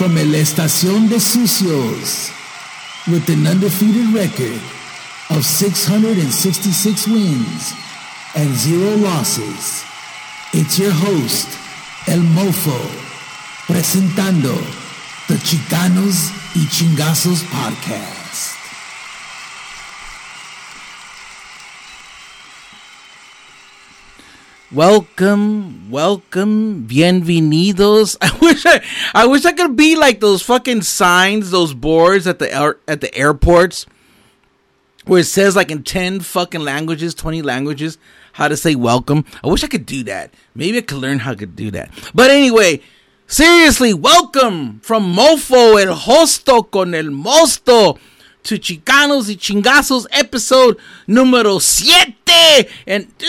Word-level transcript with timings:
from 0.00 0.16
El 0.16 0.34
Estación 0.34 1.10
de 1.10 1.20
Sucios, 1.20 2.32
with 3.06 3.28
an 3.28 3.46
undefeated 3.46 4.06
record 4.14 4.58
of 5.28 5.44
666 5.44 7.06
wins 7.06 7.74
and 8.34 8.48
zero 8.54 8.96
losses, 8.96 9.84
it's 10.54 10.78
your 10.78 10.90
host, 10.90 11.48
El 12.08 12.20
Mofo, 12.32 12.80
presentando 13.66 14.56
the 15.28 15.36
Chicanos 15.44 16.30
y 16.54 16.66
Chingazos 16.70 17.42
podcast. 17.52 18.19
Welcome, 24.72 25.90
welcome, 25.90 26.86
bienvenidos. 26.86 28.16
I 28.20 28.38
wish 28.40 28.64
I, 28.64 28.80
I 29.12 29.26
wish 29.26 29.44
I 29.44 29.50
could 29.50 29.74
be 29.74 29.96
like 29.96 30.20
those 30.20 30.42
fucking 30.42 30.82
signs, 30.82 31.50
those 31.50 31.74
boards 31.74 32.28
at 32.28 32.38
the 32.38 32.76
at 32.86 33.00
the 33.00 33.12
airports, 33.12 33.86
where 35.06 35.22
it 35.22 35.24
says 35.24 35.56
like 35.56 35.72
in 35.72 35.82
ten 35.82 36.20
fucking 36.20 36.60
languages, 36.60 37.16
twenty 37.16 37.42
languages, 37.42 37.98
how 38.34 38.46
to 38.46 38.56
say 38.56 38.76
welcome. 38.76 39.24
I 39.42 39.48
wish 39.48 39.64
I 39.64 39.66
could 39.66 39.86
do 39.86 40.04
that. 40.04 40.32
Maybe 40.54 40.78
I 40.78 40.82
could 40.82 40.98
learn 40.98 41.18
how 41.18 41.34
to 41.34 41.46
do 41.46 41.72
that. 41.72 41.90
But 42.14 42.30
anyway, 42.30 42.80
seriously, 43.26 43.92
welcome 43.92 44.78
from 44.84 45.12
Mofo 45.12 45.84
el 45.84 45.96
Hosto 45.96 46.70
con 46.70 46.94
el 46.94 47.06
Mosto 47.06 47.98
to 48.44 48.58
Chicanos 48.58 49.28
y 49.28 49.36
Chingazos 49.36 50.06
episode 50.10 50.76
número 51.06 51.60
7. 51.60 52.14
And 52.86 53.06
uh, 53.22 53.26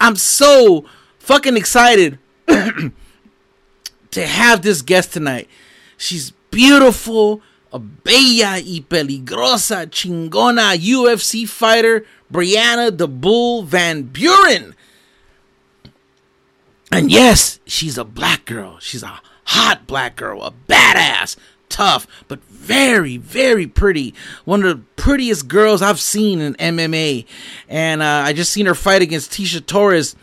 I'm 0.00 0.16
so 0.16 0.84
fucking 1.18 1.56
excited 1.56 2.18
to 2.46 4.26
have 4.26 4.62
this 4.62 4.82
guest 4.82 5.12
tonight. 5.12 5.48
She's 5.96 6.32
beautiful, 6.50 7.42
a 7.72 7.78
bella 7.78 8.60
y 8.60 8.84
peligrosa, 8.88 9.86
chingona 9.86 10.76
UFC 10.76 11.48
fighter, 11.48 12.04
Brianna 12.32 12.96
the 12.96 13.08
Bull 13.08 13.62
Van 13.62 14.02
Buren. 14.02 14.74
And 16.90 17.10
yes, 17.10 17.60
she's 17.66 17.98
a 17.98 18.04
black 18.04 18.44
girl. 18.44 18.78
She's 18.80 19.02
a 19.02 19.20
hot 19.44 19.86
black 19.86 20.16
girl, 20.16 20.42
a 20.42 20.52
badass, 20.68 21.36
tough, 21.68 22.06
but 22.28 22.42
very, 22.44 23.16
very 23.16 23.66
pretty. 23.66 24.14
One 24.44 24.62
of 24.62 24.76
the 24.76 24.84
prettiest 25.02 25.48
girls 25.48 25.82
I've 25.82 26.00
seen 26.00 26.40
in 26.40 26.54
MMA. 26.54 27.26
And 27.68 28.02
uh, 28.02 28.22
I 28.26 28.32
just 28.32 28.52
seen 28.52 28.66
her 28.66 28.74
fight 28.74 29.02
against 29.02 29.32
Tecia 29.32 29.64
Torres 29.64 30.16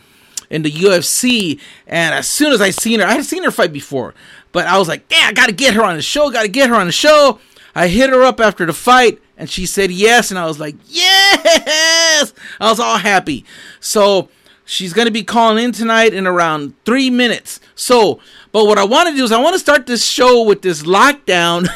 in 0.49 0.63
the 0.63 0.71
UFC. 0.71 1.59
And 1.87 2.13
as 2.13 2.27
soon 2.27 2.51
as 2.51 2.61
I 2.61 2.71
seen 2.71 2.99
her, 2.99 3.05
I 3.05 3.13
had 3.13 3.25
seen 3.25 3.43
her 3.43 3.51
fight 3.51 3.73
before, 3.73 4.13
but 4.51 4.67
I 4.67 4.77
was 4.77 4.87
like, 4.87 5.05
yeah, 5.09 5.25
I 5.27 5.33
gotta 5.33 5.53
get 5.53 5.73
her 5.73 5.83
on 5.83 5.95
the 5.95 6.01
show, 6.01 6.31
gotta 6.31 6.47
get 6.47 6.69
her 6.69 6.75
on 6.75 6.87
the 6.87 6.91
show. 6.91 7.39
I 7.73 7.87
hit 7.87 8.09
her 8.09 8.23
up 8.23 8.39
after 8.39 8.65
the 8.65 8.73
fight 8.73 9.21
and 9.37 9.49
she 9.49 9.65
said 9.65 9.91
yes. 9.91 10.31
And 10.31 10.39
I 10.39 10.45
was 10.45 10.59
like, 10.59 10.75
yes! 10.85 12.33
I 12.59 12.69
was 12.69 12.79
all 12.79 12.97
happy. 12.97 13.43
So, 13.79 14.29
She's 14.65 14.93
going 14.93 15.05
to 15.05 15.11
be 15.11 15.23
calling 15.23 15.63
in 15.63 15.71
tonight 15.71 16.13
in 16.13 16.25
around 16.25 16.73
three 16.85 17.11
minutes. 17.11 17.59
So, 17.75 18.19
but 18.51 18.65
what 18.65 18.79
I 18.79 18.83
want 18.83 19.09
to 19.09 19.15
do 19.15 19.23
is 19.23 19.31
I 19.31 19.39
want 19.39 19.53
to 19.53 19.59
start 19.59 19.85
this 19.85 20.03
show 20.03 20.43
with 20.43 20.63
this 20.63 20.81
lockdown 20.81 21.67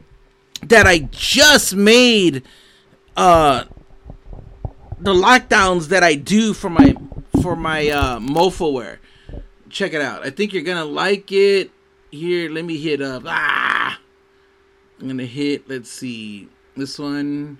that 0.62 0.86
I 0.86 1.00
just 1.10 1.74
made. 1.74 2.44
Uh, 3.16 3.64
the 5.00 5.12
lockdowns 5.12 5.88
that 5.88 6.02
I 6.02 6.14
do 6.14 6.54
for 6.54 6.70
my 6.70 6.94
for 7.42 7.56
my 7.56 7.88
uh, 7.88 8.18
mofo 8.18 8.72
wear. 8.72 9.00
Check 9.68 9.92
it 9.94 10.02
out. 10.02 10.24
I 10.24 10.30
think 10.30 10.52
you're 10.52 10.62
gonna 10.62 10.84
like 10.84 11.32
it. 11.32 11.70
Here, 12.10 12.50
let 12.50 12.64
me 12.64 12.76
hit 12.76 13.00
up. 13.00 13.22
Ah, 13.26 13.98
I'm 15.00 15.08
gonna 15.08 15.24
hit. 15.24 15.68
Let's 15.68 15.90
see 15.90 16.48
this 16.76 16.98
one. 16.98 17.58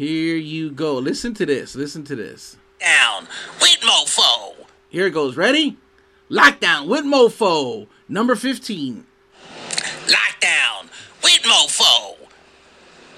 Here 0.00 0.36
you 0.36 0.70
go. 0.70 0.94
Listen 0.94 1.34
to 1.34 1.44
this. 1.44 1.76
Listen 1.76 2.04
to 2.04 2.16
this 2.16 2.56
down 2.78 3.26
with 3.60 3.76
Mofo. 3.82 4.54
Here 4.88 5.08
it 5.08 5.10
goes. 5.10 5.36
Ready? 5.36 5.76
Lockdown 6.30 6.86
with 6.86 7.04
Mofo. 7.04 7.86
Number 8.08 8.34
15. 8.34 9.04
Lockdown 10.06 10.84
with 11.22 11.42
Mofo. 11.42 12.16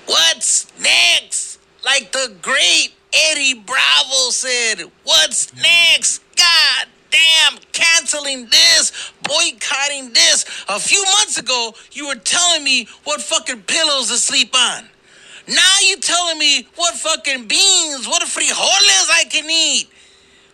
What's 0.06 0.72
next? 0.81 1.60
Like 1.84 2.10
the 2.10 2.34
great 2.43 2.94
Eddie 3.31 3.54
Bravo 3.54 4.31
said, 4.31 4.91
what's 5.04 5.54
next? 5.54 6.20
God 6.34 6.88
damn, 7.12 7.60
canceling 7.70 8.47
this, 8.47 9.12
boycotting 9.22 10.14
this. 10.14 10.44
A 10.69 10.81
few 10.81 11.04
months 11.04 11.38
ago, 11.38 11.75
you 11.93 12.09
were 12.09 12.16
telling 12.16 12.64
me 12.64 12.88
what 13.04 13.20
fucking 13.20 13.62
pillows 13.62 14.09
to 14.09 14.16
sleep 14.16 14.53
on. 14.56 14.88
Now 15.48 15.75
you 15.82 15.97
telling 15.98 16.38
me 16.38 16.69
what 16.76 16.94
fucking 16.94 17.48
beans, 17.48 18.06
what 18.06 18.22
frijoles 18.22 19.08
I 19.10 19.25
can 19.28 19.48
eat. 19.50 19.88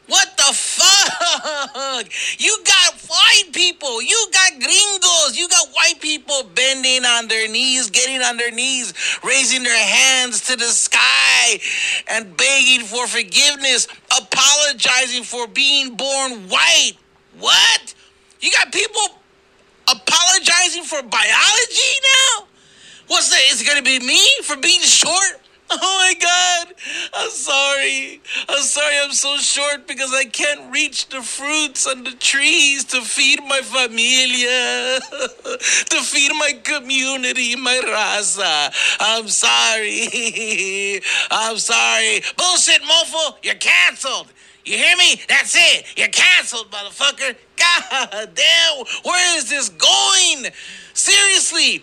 What 0.09 0.37
the 0.37 0.55
fuck? 0.55 2.07
You 2.39 2.57
got 2.65 2.95
white 3.09 3.53
people. 3.53 4.01
You 4.01 4.27
got 4.33 4.53
gringos. 4.61 5.37
You 5.37 5.49
got 5.49 5.69
white 5.71 6.01
people 6.01 6.45
bending 6.55 7.05
on 7.05 7.29
their 7.29 7.49
knees, 7.49 7.91
getting 7.91 8.23
on 8.23 8.37
their 8.37 8.51
knees, 8.51 8.95
raising 9.23 9.63
their 9.63 9.79
hands 9.79 10.47
to 10.47 10.57
the 10.57 10.65
sky 10.65 11.61
and 12.11 12.35
begging 12.37 12.87
for 12.87 13.07
forgiveness, 13.07 13.89
apologizing 14.17 15.25
for 15.25 15.47
being 15.49 15.97
born 15.97 16.49
white. 16.49 16.93
What? 17.39 17.95
You 18.41 18.51
got 18.53 18.73
people 18.73 19.03
apologizing 19.91 20.85
for 20.85 21.03
biology 21.03 21.93
now? 22.03 22.48
What's 23.09 23.31
that? 23.31 23.41
Is 23.51 23.63
it 23.63 23.67
gonna 23.67 23.83
be 23.83 23.99
me 24.01 24.21
for 24.43 24.57
being 24.57 24.81
short? 24.81 25.15
Oh 25.71 25.77
my 25.99 26.15
god! 26.19 26.75
I'm 27.13 27.31
sorry. 27.31 28.23
I'm 28.49 28.63
sorry 28.63 28.95
I'm 29.03 29.13
so 29.13 29.37
short 29.37 29.87
because 29.87 30.15
I 30.15 30.25
can't 30.25 30.73
reach 30.73 31.11
the 31.11 31.21
fruits 31.21 31.87
on 31.87 32.05
the 32.05 32.13
trees 32.13 32.85
to 32.85 33.03
feed 33.03 33.41
my 33.47 33.61
familia, 33.61 34.99
to 35.91 36.03
feed 36.03 36.33
my 36.37 36.59
community, 36.65 37.55
my 37.55 37.79
raza. 37.85 38.73
I'm 38.99 39.29
sorry. 39.29 41.03
I'm 41.31 41.59
sorry. 41.59 42.23
Bullshit, 42.39 42.81
mofo. 42.83 43.37
You're 43.43 43.57
canceled. 43.57 44.33
You 44.69 44.77
hear 44.77 44.97
me? 44.99 45.19
That's 45.31 45.57
it. 45.57 45.87
You're 45.97 46.09
canceled, 46.09 46.71
motherfucker. 46.71 47.35
God 47.57 48.35
damn. 48.35 48.85
Where 49.03 49.39
is 49.39 49.49
this 49.49 49.71
going? 49.71 50.53
Seriously, 50.93 51.83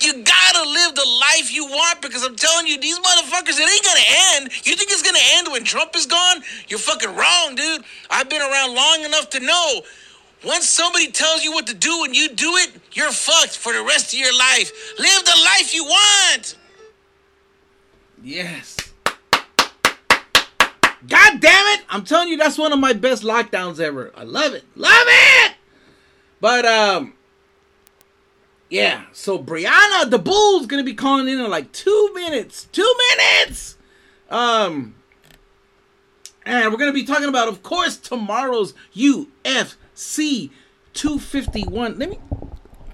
you 0.00 0.12
gotta 0.24 0.68
live 0.68 0.96
the 0.96 1.06
life 1.30 1.54
you 1.54 1.64
want 1.66 2.02
because 2.02 2.24
I'm 2.24 2.34
telling 2.34 2.66
you, 2.66 2.80
these 2.80 2.98
motherfuckers, 2.98 3.60
it 3.60 3.70
ain't 3.70 3.84
gonna 3.84 4.00
end. 4.34 4.50
You 4.64 4.74
think 4.74 4.90
it's 4.90 5.02
gonna 5.02 5.18
end 5.34 5.52
when 5.52 5.62
Trump 5.62 5.94
is 5.94 6.06
gone? 6.06 6.42
You're 6.66 6.80
fucking 6.80 7.14
wrong, 7.14 7.54
dude. 7.54 7.84
I've 8.10 8.28
been 8.28 8.42
around 8.42 8.74
long 8.74 9.04
enough 9.04 9.30
to 9.30 9.38
know. 9.38 9.82
Once 10.44 10.68
somebody 10.68 11.12
tells 11.12 11.44
you 11.44 11.52
what 11.52 11.68
to 11.68 11.74
do 11.74 12.02
and 12.02 12.16
you 12.16 12.30
do 12.30 12.56
it, 12.56 12.72
you're 12.94 13.12
fucked 13.12 13.56
for 13.56 13.72
the 13.72 13.82
rest 13.82 14.12
of 14.12 14.18
your 14.18 14.36
life. 14.36 14.72
Live 14.98 15.24
the 15.24 15.40
life 15.44 15.72
you 15.72 15.84
want. 15.84 16.56
Yes. 18.24 18.83
God 21.08 21.40
damn 21.40 21.78
it! 21.78 21.84
I'm 21.88 22.04
telling 22.04 22.28
you, 22.28 22.36
that's 22.36 22.58
one 22.58 22.72
of 22.72 22.78
my 22.78 22.92
best 22.92 23.22
lockdowns 23.22 23.80
ever. 23.80 24.12
I 24.14 24.24
love 24.24 24.54
it. 24.54 24.64
Love 24.74 25.06
it! 25.06 25.52
But, 26.40 26.64
um, 26.64 27.14
yeah, 28.70 29.04
so 29.12 29.38
Brianna 29.38 30.10
the 30.10 30.18
Bull's 30.18 30.66
gonna 30.66 30.84
be 30.84 30.94
calling 30.94 31.28
in 31.28 31.38
in 31.38 31.50
like 31.50 31.72
two 31.72 32.10
minutes. 32.14 32.68
Two 32.72 32.94
minutes! 33.10 33.76
Um, 34.30 34.94
and 36.46 36.70
we're 36.70 36.78
gonna 36.78 36.92
be 36.92 37.04
talking 37.04 37.28
about, 37.28 37.48
of 37.48 37.62
course, 37.62 37.96
tomorrow's 37.96 38.74
UFC 38.94 40.50
251. 40.94 41.98
Let 41.98 42.10
me 42.10 42.18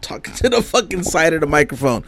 talk 0.01 0.25
to 0.25 0.49
the 0.49 0.63
fucking 0.63 1.05
side 1.05 1.33
of 1.33 1.41
the 1.41 1.47
microphone. 1.47 2.05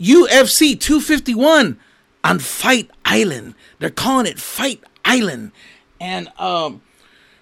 UFC 0.00 0.78
251 0.78 1.78
on 2.24 2.38
Fight 2.38 2.90
Island. 3.04 3.54
They're 3.78 3.90
calling 3.90 4.26
it 4.26 4.38
Fight 4.38 4.82
Island. 5.04 5.52
And 6.00 6.28
um 6.38 6.82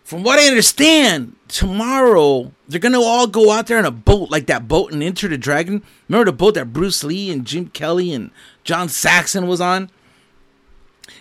from 0.05 0.25
what 0.25 0.39
I 0.39 0.49
understand, 0.49 1.37
tomorrow 1.49 2.53
they're 2.69 2.81
gonna 2.81 3.01
all 3.01 3.27
go 3.27 3.51
out 3.51 3.67
there 3.67 3.79
in 3.79 3.85
a 3.85 3.91
boat 3.91 4.31
like 4.31 4.47
that 4.47 4.69
boat 4.69 4.93
in 4.93 5.03
Enter 5.03 5.29
the 5.29 5.39
Dragon. 5.39 5.83
Remember 6.09 6.31
the 6.31 6.37
boat 6.37 6.55
that 6.55 6.73
Bruce 6.73 7.03
Lee 7.03 7.31
and 7.31 7.47
Jim 7.47 7.69
Kelly 7.69 8.13
and 8.13 8.31
John 8.65 8.89
Saxon 8.89 9.47
was 9.47 9.61
on? 9.61 9.91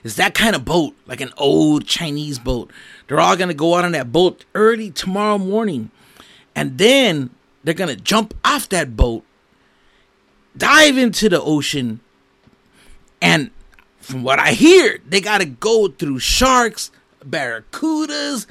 It's 0.04 0.16
that 0.16 0.34
kind 0.34 0.56
of 0.56 0.66
boat, 0.66 0.96
like 1.06 1.22
an 1.22 1.32
old 1.38 1.86
Chinese 1.86 2.40
boat. 2.40 2.72
They're 3.08 3.20
all 3.20 3.36
gonna 3.36 3.54
go 3.54 3.76
out 3.76 3.86
on 3.86 3.92
that 3.94 4.12
boat 4.12 4.46
early 4.56 4.92
tomorrow 4.92 5.38
morning. 5.38 5.92
And 6.56 6.78
then 6.78 7.30
they're 7.64 7.74
gonna 7.74 7.96
jump 7.96 8.34
off 8.44 8.68
that 8.70 8.96
boat, 8.98 9.24
dive 10.58 10.98
into 10.98 11.30
the 11.30 11.42
ocean, 11.42 12.00
and 13.22 13.52
from 14.02 14.24
what 14.24 14.40
I 14.40 14.52
hear, 14.52 15.00
they 15.08 15.22
got 15.22 15.40
to 15.40 15.46
go 15.46 15.88
through 15.88 16.20
sharks, 16.20 16.92
barracudas, 17.24 18.48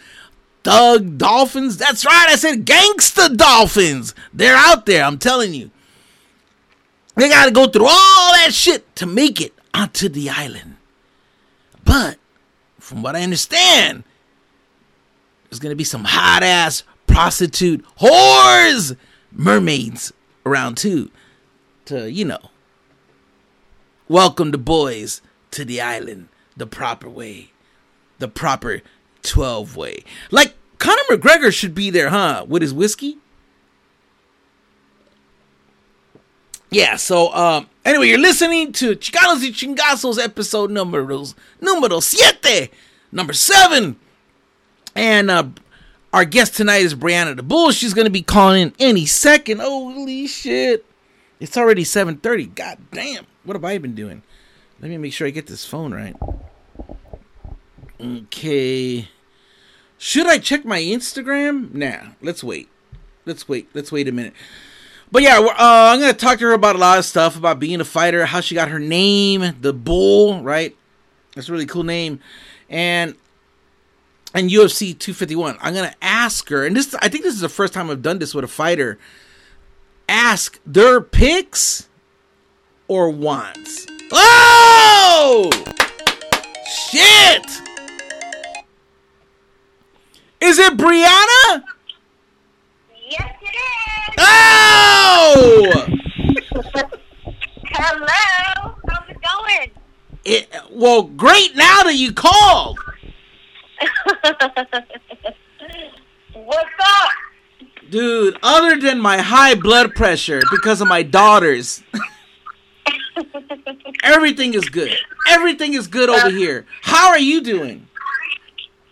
thug 0.65 1.19
dolphins. 1.19 1.77
That's 1.77 2.05
right, 2.05 2.27
I 2.29 2.37
said 2.37 2.65
gangsta 2.65 3.37
dolphins. 3.37 4.15
They're 4.33 4.57
out 4.57 4.87
there, 4.87 5.05
I'm 5.05 5.19
telling 5.19 5.55
you. 5.55 5.71
They 7.17 7.29
got 7.29 7.47
to 7.47 7.51
go 7.51 7.67
through 7.67 7.87
all 7.87 8.33
that 8.33 8.51
shit 8.53 8.95
to 8.97 9.07
make 9.07 9.41
it 9.41 9.53
onto 9.75 10.09
the 10.09 10.31
island. 10.31 10.77
But 11.85 12.19
from 12.79 13.03
what 13.03 13.17
I 13.17 13.23
understand, 13.23 14.05
there's 15.49 15.59
going 15.59 15.73
to 15.73 15.77
be 15.77 15.85
some 15.85 16.05
hot 16.05 16.43
ass 16.43 16.85
prostitute 17.07 17.85
whores, 18.01 18.97
mermaids 19.33 20.13
around 20.47 20.77
too 20.77 21.11
to, 21.87 22.11
you 22.11 22.25
know, 22.25 22.51
welcome 24.09 24.53
the 24.53 24.59
boys 24.59 25.21
to 25.53 25.65
the 25.65 25.81
island 25.81 26.29
the 26.57 26.67
proper 26.67 27.09
way. 27.09 27.51
The 28.19 28.29
proper 28.29 28.83
12 29.23 29.77
way. 29.77 30.05
Like 30.31 30.55
Conor 30.79 31.03
McGregor 31.11 31.53
should 31.53 31.75
be 31.75 31.91
there, 31.91 32.11
huh? 32.11 32.45
With 32.49 32.63
his 32.63 32.75
whiskey? 32.75 33.19
Yeah, 36.71 36.97
so 36.97 37.33
um 37.35 37.69
anyway, 37.85 38.09
you're 38.09 38.19
listening 38.19 38.73
to 38.75 38.95
Chicanos 38.95 39.43
y 39.43 39.51
Chingazos 39.51 40.23
episode 40.23 40.71
number 40.71 41.03
numero 41.61 42.01
siete, 42.01 42.71
number 43.11 43.33
seven. 43.33 43.97
And 44.95 45.31
uh 45.31 45.49
our 46.13 46.25
guest 46.25 46.57
tonight 46.57 46.83
is 46.83 46.95
Brianna 46.95 47.37
the 47.37 47.43
Bull. 47.43 47.73
She's 47.73 47.95
gonna 47.95 48.11
be 48.11 48.23
calling 48.23 48.63
in 48.63 48.75
any 48.79 49.07
second. 49.07 49.61
Holy 49.61 50.27
shit. 50.27 50.85
It's 51.41 51.57
already 51.57 51.85
7:30. 51.85 52.55
God 52.55 52.79
damn. 52.93 53.27
What 53.45 53.57
have 53.57 53.65
I 53.65 53.79
been 53.79 53.95
doing? 53.95 54.23
Let 54.81 54.89
me 54.89 54.97
make 54.97 55.13
sure 55.13 55.27
I 55.27 55.31
get 55.31 55.47
this 55.47 55.67
phone 55.67 55.93
right. 55.93 56.17
Okay. 58.01 59.09
Should 59.99 60.27
I 60.27 60.39
check 60.39 60.65
my 60.65 60.81
Instagram? 60.81 61.75
Nah, 61.75 62.13
let's 62.23 62.43
wait. 62.43 62.69
Let's 63.27 63.47
wait. 63.47 63.69
Let's 63.75 63.93
wait 63.93 64.09
a 64.09 64.13
minute. 64.13 64.33
But 65.13 65.23
yeah, 65.23 65.39
uh, 65.39 65.55
I'm 65.59 66.01
gonna 66.01 66.15
talk 66.15 66.39
to 66.39 66.47
her 66.47 66.53
about 66.53 66.77
a 66.77 66.79
lot 66.79 66.99
of 66.99 67.05
stuff 67.05 67.37
about 67.37 67.59
being 67.59 67.81
a 67.81 67.85
fighter, 67.85 68.25
how 68.25 68.41
she 68.41 68.55
got 68.55 68.69
her 68.69 68.79
name, 68.79 69.57
the 69.61 69.73
bull, 69.73 70.43
right? 70.43 70.75
That's 71.35 71.49
a 71.49 71.53
really 71.53 71.67
cool 71.67 71.83
name, 71.83 72.21
and 72.69 73.17
and 74.33 74.49
UFC 74.49 74.99
251. 74.99 75.59
I'm 75.61 75.75
gonna 75.75 75.95
ask 76.01 76.49
her, 76.49 76.65
and 76.65 76.77
this 76.77 76.95
I 77.03 77.09
think 77.09 77.25
this 77.25 77.35
is 77.35 77.41
the 77.41 77.49
first 77.49 77.75
time 77.75 77.91
I've 77.91 78.03
done 78.03 78.19
this 78.19 78.35
with 78.35 78.45
a 78.45 78.49
fighter. 78.49 78.99
Ask 80.09 80.61
their 80.65 81.01
picks 81.01 81.89
or 82.89 83.11
wants. 83.11 83.87
Oh 84.13 85.51
shit! 86.91 87.47
Is 90.41 90.59
it 90.59 90.77
Brianna? 90.77 91.63
Yes, 93.09 93.35
it 93.43 93.55
is. 93.55 94.15
Oh! 94.19 95.87
Hello. 97.67 98.75
How's 98.89 99.09
it 99.09 99.19
going? 99.23 99.71
It, 100.25 100.49
well, 100.71 101.03
great 101.03 101.55
now 101.57 101.85
that 101.85 101.95
you 101.95 102.13
called. 102.13 102.79
What's 106.35 106.71
up? 106.81 107.11
Dude, 107.91 108.37
other 108.43 108.77
than 108.79 109.01
my 109.01 109.19
high 109.19 109.55
blood 109.55 109.95
pressure 109.95 110.41
because 110.51 110.81
of 110.81 110.89
my 110.89 111.03
daughters, 111.03 111.83
everything 114.03 114.55
is 114.55 114.69
good. 114.69 114.95
Everything 115.29 115.75
is 115.75 115.87
good 115.87 116.09
over 116.09 116.31
here. 116.31 116.67
How 116.83 117.09
are 117.09 117.19
you 117.19 117.41
doing? 117.43 117.87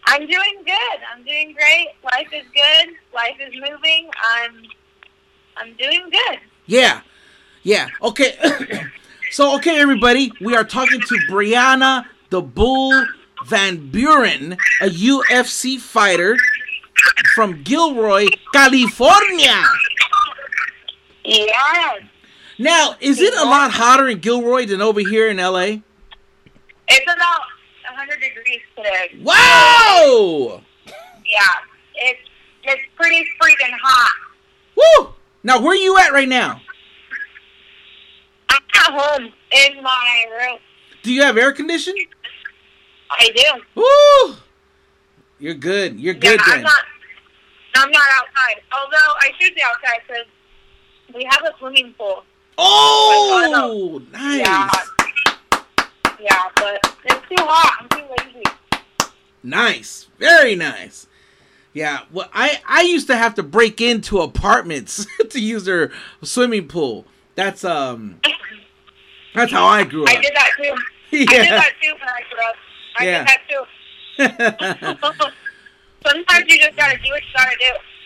I'm 0.06 0.26
doing 0.26 0.62
good. 0.64 0.99
I'm 1.12 1.22
doing 1.25 1.55
great. 1.55 1.88
Life 2.02 2.28
is 2.32 2.46
good. 2.55 2.94
Life 3.14 3.37
is 3.40 3.52
moving. 3.55 4.10
I'm 4.22 4.62
I'm 5.56 5.75
doing 5.76 6.08
good. 6.10 6.38
Yeah. 6.66 7.02
Yeah. 7.62 7.88
Okay. 8.00 8.38
so, 9.31 9.56
okay, 9.56 9.81
everybody, 9.81 10.32
we 10.40 10.55
are 10.55 10.64
talking 10.64 11.00
to 11.00 11.14
Brianna 11.28 12.06
the 12.31 12.40
Bull 12.43 13.06
Van 13.46 13.90
Buren, 13.90 14.52
a 14.81 14.87
UFC 14.87 15.78
fighter 15.78 16.37
from 17.34 17.62
Gilroy, 17.62 18.26
California. 18.52 19.62
Yes. 21.25 22.02
Now, 22.58 22.96
is 23.00 23.20
it 23.20 23.34
a 23.34 23.44
lot 23.44 23.70
hotter 23.70 24.08
in 24.08 24.19
Gilroy 24.19 24.66
than 24.66 24.82
over 24.82 25.00
here 25.00 25.28
in 25.28 25.37
LA? 25.37 25.78
It's 26.88 27.05
about 27.05 27.40
100 27.87 28.20
degrees 28.20 28.60
today. 28.76 29.19
Wow! 29.22 30.60
Yeah. 31.25 31.40
It's 31.94 32.20
it's 32.64 32.82
pretty 32.96 33.25
freaking 33.40 33.75
hot. 33.81 34.12
Woo! 34.76 35.14
Now, 35.44 35.60
where 35.60 35.72
are 35.72 35.76
you 35.76 35.96
at 35.99 36.12
right 36.12 36.28
now? 36.28 36.60
I'm 38.49 38.62
at 38.75 38.93
home 38.93 39.32
in 39.52 39.82
my 39.82 40.25
room. 40.40 40.58
Do 41.02 41.12
you 41.12 41.22
have 41.22 41.38
air 41.38 41.52
conditioning? 41.52 42.06
I 43.10 43.31
do. 43.34 43.81
Woo! 43.81 44.37
You're 45.38 45.55
good. 45.55 45.99
You're 46.00 46.14
good 46.14 46.40
yeah, 46.40 46.46
then. 46.46 46.56
I'm 46.58 46.62
not. 46.62 46.82
I'm 47.76 47.90
not 47.93 48.08
outside. 48.16 48.62
Although 48.72 49.14
I 49.20 49.31
should 49.40 49.55
be 49.55 49.62
outside 49.62 50.00
because 50.06 50.26
we 51.14 51.25
have 51.31 51.43
a 51.44 51.56
swimming 51.58 51.94
pool. 51.96 52.25
Oh, 52.60 54.02
nice. 54.12 54.40
Yeah. 54.40 54.70
Yeah, 56.20 56.43
but 56.56 56.94
it's 57.05 57.28
too 57.28 57.37
hot. 57.44 57.78
I'm 57.81 57.88
too 57.88 58.05
lazy. 58.19 58.43
Nice. 59.44 60.08
Very 60.19 60.55
nice. 60.56 61.06
Yeah, 61.72 62.00
well, 62.10 62.28
I 62.32 62.60
I 62.66 62.82
used 62.82 63.06
to 63.06 63.16
have 63.16 63.34
to 63.37 63.43
break 63.44 63.81
into 63.81 64.20
apartments 64.20 65.06
to 65.31 65.38
use 65.40 65.64
their 65.64 65.93
swimming 66.22 66.66
pool. 66.66 67.05
That's 67.37 67.62
um, 67.62 68.20
that's 69.34 69.52
how 69.52 69.64
I 69.64 69.84
grew 69.84 70.02
up. 70.02 70.08
I 70.10 70.20
did 70.20 70.32
that 70.34 70.50
too. 70.56 70.75
I 71.12 71.25
did 71.25 71.50
that 71.52 71.72
too 71.81 71.93
when 71.93 72.08
I 72.08 72.22
grew 72.28 72.38
up. 72.49 72.56
I 72.99 73.05
Yeah. 73.05 73.19
did 73.19 73.28
that 73.28 74.99
too. 75.00 75.08
Sometimes 76.08 76.44
you 76.49 76.58
just 76.58 76.76
gotta 76.76 76.96
do 76.99 77.10
what 77.10 77.22
you 77.22 77.28
gotta 77.37 77.56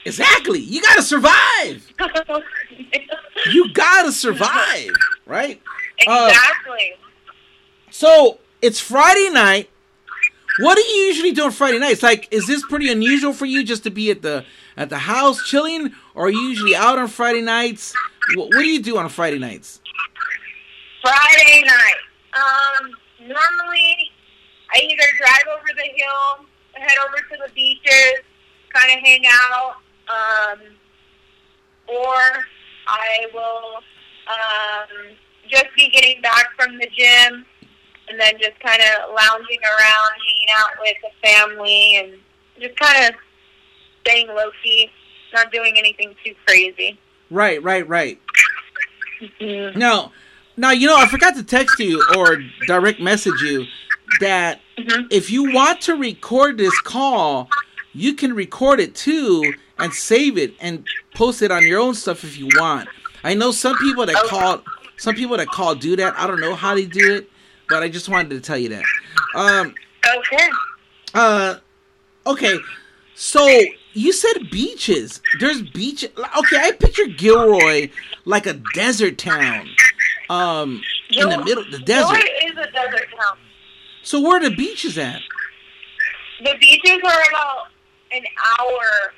exactly. 0.05 0.61
You 0.61 0.83
gotta 0.83 1.03
survive. 1.03 1.93
You 3.51 3.73
gotta 3.73 4.13
survive, 4.13 4.91
right? 5.27 5.61
Uh, 6.07 6.29
exactly. 6.31 6.93
So 7.91 8.39
it's 8.61 8.79
Friday 8.79 9.31
night. 9.31 9.69
What 10.61 10.77
do 10.77 10.83
you 10.83 11.07
usually 11.07 11.33
do 11.33 11.45
on 11.45 11.51
Friday 11.51 11.79
nights? 11.79 12.03
Like, 12.03 12.29
is 12.31 12.47
this 12.47 12.65
pretty 12.65 12.91
unusual 12.91 13.33
for 13.33 13.47
you 13.47 13.65
just 13.65 13.83
to 13.85 13.91
be 13.91 14.11
at 14.11 14.23
the 14.23 14.45
at 14.77 14.91
the 14.91 14.99
house 14.99 15.43
chilling, 15.45 15.93
or 16.15 16.27
are 16.27 16.31
you 16.31 16.41
usually 16.41 16.77
out 16.77 16.99
on 16.99 17.09
Friday 17.09 17.41
nights? 17.41 17.95
What, 18.37 18.49
what 18.49 18.61
do 18.61 18.67
you 18.67 18.83
do 18.83 18.97
on 18.99 19.09
Friday 19.09 19.39
nights? 19.39 19.81
Friday 21.03 21.65
night. 21.65 21.97
Um, 22.35 22.91
normally 23.21 24.13
I 24.75 24.81
either 24.83 25.05
drive 25.19 25.45
over 25.59 25.69
the 25.75 25.83
hill, 25.83 26.47
head 26.75 26.97
over 27.07 27.17
to 27.17 27.49
the 27.49 27.53
beaches, 27.55 28.23
kind 28.73 28.93
of 28.93 29.05
hang 29.05 29.25
out, 29.27 29.77
um, 30.13 30.59
or 31.89 32.45
I 32.87 33.27
will 33.33 33.77
um, 34.29 35.17
just 35.49 35.67
be 35.77 35.89
getting 35.91 36.21
back 36.23 36.51
from 36.57 36.77
the 36.79 36.89
gym 36.97 37.45
and 38.09 38.21
then 38.21 38.35
just 38.39 38.59
kind 38.61 38.81
of 38.81 39.15
lounging 39.15 39.59
around, 39.63 40.11
hanging 40.27 40.49
out 40.59 40.71
with 40.81 40.97
the 41.03 41.29
family, 41.29 41.97
and 41.97 42.13
just 42.61 42.77
kind 42.79 43.07
of 43.07 43.15
staying 44.03 44.29
low 44.29 44.51
key, 44.63 44.91
not 45.33 45.51
doing 45.53 45.75
anything 45.77 46.15
too 46.25 46.35
crazy. 46.47 46.99
Right, 47.31 47.63
right, 47.63 47.87
right. 47.89 48.21
Mhm. 49.41 49.77
Now, 49.77 50.13
now 50.57 50.71
you 50.73 50.87
know 50.87 50.97
I 50.97 51.07
forgot 51.07 51.37
to 51.37 51.45
text 51.45 51.79
you 51.79 52.03
or 52.17 52.43
direct 52.67 53.01
message 53.01 53.41
you 53.41 53.67
that 54.21 54.61
Mhm. 54.77 55.07
if 55.11 55.31
you 55.31 55.53
want 55.53 55.81
to 55.83 55.95
record 55.95 56.59
this 56.59 56.79
call, 56.81 57.49
you 57.93 58.15
can 58.15 58.35
record 58.35 58.81
it 58.81 58.95
too 58.95 59.57
and 59.79 59.93
save 59.93 60.39
it 60.39 60.57
and 60.61 60.85
post 61.15 61.43
it 61.43 61.51
on 61.51 61.67
your 61.67 61.81
own 61.81 61.95
stuff 61.95 62.25
if 62.25 62.39
you 62.39 62.47
want. 62.47 62.89
I 63.25 63.35
know 63.35 63.51
some 63.53 63.77
people 63.77 64.07
that 64.07 64.17
Okay. 64.17 64.29
call 64.29 64.65
some 64.97 65.15
people 65.15 65.37
that 65.37 65.51
call 65.51 65.75
do 65.75 65.97
that. 65.97 66.19
I 66.19 66.27
don't 66.27 66.41
know 66.41 66.55
how 66.55 66.75
they 66.75 66.85
do 66.87 67.11
it, 67.13 67.31
but 67.69 67.83
I 67.83 67.89
just 67.89 68.09
wanted 68.09 68.31
to 68.31 68.41
tell 68.41 68.59
you 68.59 68.71
that. 68.71 68.85
Um 69.35 69.75
Okay. 70.07 70.49
uh 71.15 71.57
okay. 72.27 72.65
So 73.15 73.75
you 73.93 74.13
said 74.13 74.51
beaches. 74.51 75.21
There's 75.35 75.63
beach. 75.63 76.05
Okay, 76.39 76.57
I 76.57 76.73
picture 76.73 77.07
Gilroy 77.07 77.91
like 78.25 78.47
a 78.47 78.55
desert 78.55 79.19
town. 79.19 79.69
Um 80.31 80.81
in 81.11 81.29
the 81.29 81.39
middle 81.45 81.65
the 81.65 81.79
desert. 81.79 82.09
Gilroy 82.09 82.31
is 82.47 82.53
a 82.53 82.71
desert 82.73 83.09
town. 83.21 83.39
So 84.03 84.21
where 84.21 84.39
are 84.39 84.49
the 84.49 84.51
beaches 84.51 84.97
at? 84.99 85.21
The 86.43 86.55
beaches 86.59 87.01
are 87.05 87.23
about 87.31 87.67
an 88.15 88.25
hour, 88.61 89.13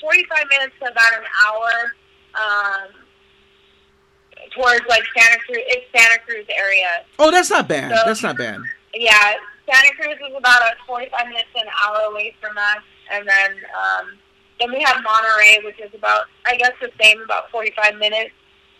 45 0.00 0.44
minutes 0.48 0.74
to 0.80 0.90
about 0.90 1.12
an 1.18 1.24
hour 1.46 1.72
um, 2.34 2.88
towards 4.54 4.82
like 4.88 5.02
Santa 5.16 5.38
Cruz. 5.44 5.58
It's 5.66 5.86
Santa 5.96 6.18
Cruz 6.24 6.46
area. 6.54 7.04
Oh, 7.18 7.30
that's 7.30 7.50
not 7.50 7.68
bad. 7.68 7.90
So- 7.90 8.02
That's 8.06 8.22
not 8.22 8.36
bad. 8.36 8.60
Yeah, 8.94 9.34
Santa 9.70 9.94
Cruz 9.96 10.16
is 10.16 10.34
about 10.36 10.62
a 10.62 10.72
45 10.86 11.26
minutes 11.28 11.48
to 11.54 11.60
an 11.60 11.68
hour 11.84 12.10
away 12.12 12.34
from 12.40 12.56
us, 12.56 12.82
and 13.12 13.28
then 13.28 13.50
um, 13.76 14.18
then 14.60 14.72
we 14.72 14.80
have 14.82 15.02
Monterey, 15.02 15.58
which 15.64 15.78
is 15.80 15.92
about 15.94 16.22
I 16.46 16.56
guess 16.56 16.72
the 16.80 16.90
same, 17.02 17.20
about 17.22 17.50
45 17.50 17.96
minutes. 17.96 18.30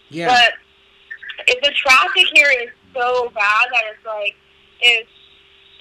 Yeah. 0.08 0.28
But 0.28 0.52
if 1.48 1.62
the 1.62 1.70
traffic 1.72 2.26
here 2.32 2.48
is 2.62 2.70
so 2.94 3.28
bad 3.34 3.66
that 3.72 3.82
it's 3.92 4.06
like 4.06 4.34
if 4.80 5.06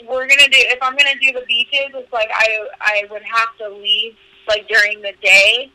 we're 0.07 0.27
gonna 0.27 0.49
do 0.49 0.57
if 0.57 0.79
I'm 0.81 0.95
gonna 0.95 1.17
do 1.21 1.31
the 1.31 1.45
beaches, 1.47 1.91
it's 1.93 2.11
like 2.13 2.29
I 2.33 2.67
I 2.81 3.03
would 3.09 3.23
have 3.23 3.55
to 3.59 3.69
leave 3.69 4.15
like 4.47 4.67
during 4.67 5.01
the 5.01 5.13
day, 5.21 5.71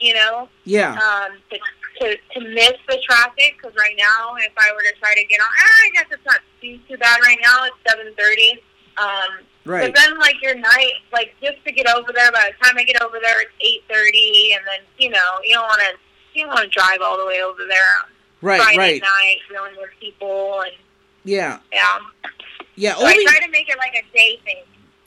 you 0.00 0.14
know, 0.14 0.48
yeah. 0.64 0.92
um, 0.92 1.38
to, 1.50 1.58
to 2.00 2.16
to 2.34 2.40
miss 2.54 2.74
the 2.88 2.98
traffic. 3.06 3.56
Because 3.60 3.76
right 3.76 3.96
now, 3.98 4.34
if 4.38 4.52
I 4.56 4.72
were 4.72 4.82
to 4.82 4.98
try 5.00 5.14
to 5.14 5.24
get 5.24 5.40
on, 5.40 5.46
ah, 5.46 5.84
I 5.84 5.90
guess 5.92 6.06
it's 6.10 6.24
not 6.24 6.40
too 6.60 6.78
too 6.88 6.96
bad 6.96 7.18
right 7.22 7.38
now. 7.42 7.64
It's 7.64 7.76
seven 7.88 8.12
thirty. 8.18 8.62
Um, 8.98 9.44
Right. 9.66 9.92
But 9.92 10.00
then, 10.00 10.16
like 10.20 10.40
your 10.40 10.54
night, 10.54 10.92
like 11.12 11.34
just 11.42 11.56
to 11.66 11.72
get 11.72 11.88
over 11.88 12.12
there. 12.14 12.30
By 12.30 12.52
the 12.56 12.64
time 12.64 12.76
I 12.78 12.84
get 12.84 13.02
over 13.02 13.18
there, 13.20 13.40
it's 13.42 13.50
eight 13.60 13.82
thirty, 13.90 14.52
and 14.54 14.62
then 14.64 14.86
you 14.96 15.10
know 15.10 15.18
you 15.42 15.54
don't 15.54 15.64
want 15.64 15.80
to 15.80 16.38
you 16.38 16.44
don't 16.44 16.54
want 16.54 16.70
to 16.72 16.78
drive 16.78 17.00
all 17.02 17.18
the 17.18 17.26
way 17.26 17.42
over 17.42 17.62
there 17.68 17.82
Right. 18.42 18.60
Friday 18.60 18.78
Right. 18.78 19.02
night, 19.02 19.38
dealing 19.50 19.72
with 19.76 19.90
people, 19.98 20.60
and 20.60 20.70
Yeah. 21.24 21.58
yeah. 21.72 21.98
Yeah. 22.76 22.94
So 22.94 23.06
I 23.06 23.14
try 23.14 23.44
to 23.44 23.50
make 23.50 23.68
it 23.68 23.78
like 23.78 23.94
a 23.94 24.16
day 24.16 24.38
thing. 24.44 24.62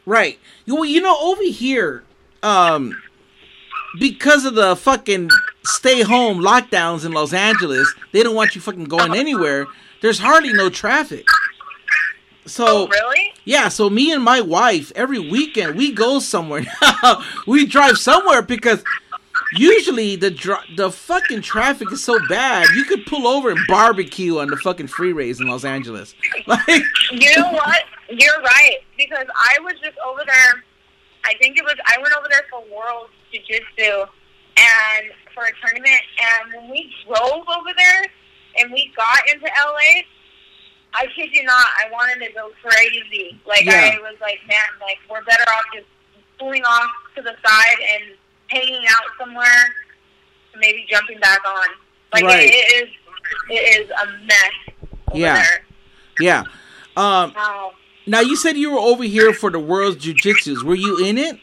right. 0.06 0.40
You 0.66 0.76
well, 0.76 0.86
you 0.86 1.02
know, 1.02 1.18
over 1.22 1.44
here, 1.44 2.04
um, 2.44 3.02
because 4.00 4.46
of 4.46 4.56
the 4.56 4.76
fucking 4.76 5.30
stay 5.64 6.02
home 6.02 6.40
lockdowns 6.40 7.06
in 7.06 7.12
Los 7.12 7.34
Angeles, 7.34 7.94
they 8.12 8.24
don't 8.24 8.36
want 8.36 8.56
you 8.56 8.62
fucking 8.62 8.86
going 8.86 9.16
anywhere. 9.16 9.68
There's 10.02 10.20
hardly 10.20 10.54
no 10.54 10.70
traffic. 10.70 11.26
So 12.46 12.66
oh, 12.68 12.88
really? 12.88 13.34
Yeah, 13.46 13.70
so 13.70 13.90
me 13.90 14.12
and 14.12 14.24
my 14.24 14.42
wife 14.42 14.92
every 14.96 15.20
weekend 15.20 15.76
we 15.76 15.92
go 15.92 16.20
somewhere. 16.20 16.66
we 17.48 17.66
drive 17.66 17.98
somewhere 17.98 18.42
because 18.42 18.84
usually 19.54 20.16
the 20.16 20.32
dr- 20.32 20.66
the 20.76 20.92
fucking 20.92 21.42
traffic 21.42 21.92
is 21.92 22.04
so 22.04 22.18
bad. 22.28 22.68
You 22.76 22.84
could 22.86 23.06
pull 23.06 23.28
over 23.28 23.50
and 23.50 23.60
barbecue 23.68 24.40
on 24.40 24.50
the 24.50 24.58
fucking 24.58 24.88
freeways 24.88 25.40
in 25.42 25.48
Los 25.48 25.66
Angeles. 25.66 26.16
Like, 26.48 26.84
You 27.12 27.36
know 27.38 27.52
what? 27.52 27.84
You're 28.10 28.42
right 28.42 28.78
because 28.98 29.26
I 29.36 29.60
was 29.62 29.74
just 29.84 29.98
over 30.08 30.22
there. 30.26 30.64
I 31.26 31.34
think 31.42 31.58
it 31.58 31.64
was 31.64 31.76
I 31.86 31.98
went 32.02 32.14
over 32.18 32.28
there 32.30 32.44
for 32.50 32.62
World 32.76 33.10
Jiu 33.32 33.42
Jitsu 33.48 34.06
and 34.58 35.06
for 35.34 35.44
a 35.44 35.52
tournament. 35.62 36.02
And 36.20 36.54
when 36.56 36.72
we 36.72 36.94
drove 37.06 37.44
over 37.48 37.70
there 37.78 38.02
and 38.60 38.72
we 38.74 38.92
got 38.96 39.20
into 39.32 39.46
LA, 39.46 40.02
I 40.94 41.06
kid 41.16 41.30
you 41.34 41.44
not, 41.44 41.68
I 41.78 41.92
wanted 41.92 42.26
to 42.26 42.34
go 42.34 42.50
crazy. 42.64 43.40
Like 43.46 43.66
Yeah. 43.66 43.92
I 43.96 44.00
was 44.02 44.16
like, 44.22 44.40
man, 44.48 44.58
like 44.82 44.98
we're 45.10 45.24
better 45.24 45.44
off 45.52 45.66
just 45.74 45.86
pulling 46.40 46.64
off 46.64 46.90
to 47.16 47.22
the 47.22 47.36
side 47.46 47.78
and 47.94 48.18
hanging 48.50 48.84
out 48.90 49.04
somewhere, 49.18 49.76
maybe 50.58 50.86
jumping 50.90 51.20
back 51.20 51.40
on. 51.46 51.68
Like 52.14 52.24
Right. 52.24 52.44
it, 52.48 52.54
it 52.54 52.84
is, 52.84 52.90
it 53.50 53.82
is 53.82 53.90
a 53.92 54.06
mess 54.26 54.76
over 55.10 55.18
Yeah. 55.20 55.36
there. 55.36 55.66
yeah. 56.20 56.44
Um, 56.98 57.34
Wow. 57.36 57.74
now 58.08 58.20
you 58.22 58.36
said 58.36 58.58
you 58.58 58.72
were 58.72 58.80
over 58.80 59.04
here 59.04 59.34
for 59.34 59.50
the 59.52 59.60
World's 59.60 60.04
Jiu-Jitsus. 60.04 60.64
Were 60.64 60.76
you 60.76 60.98
in 61.06 61.18
it? 61.18 61.40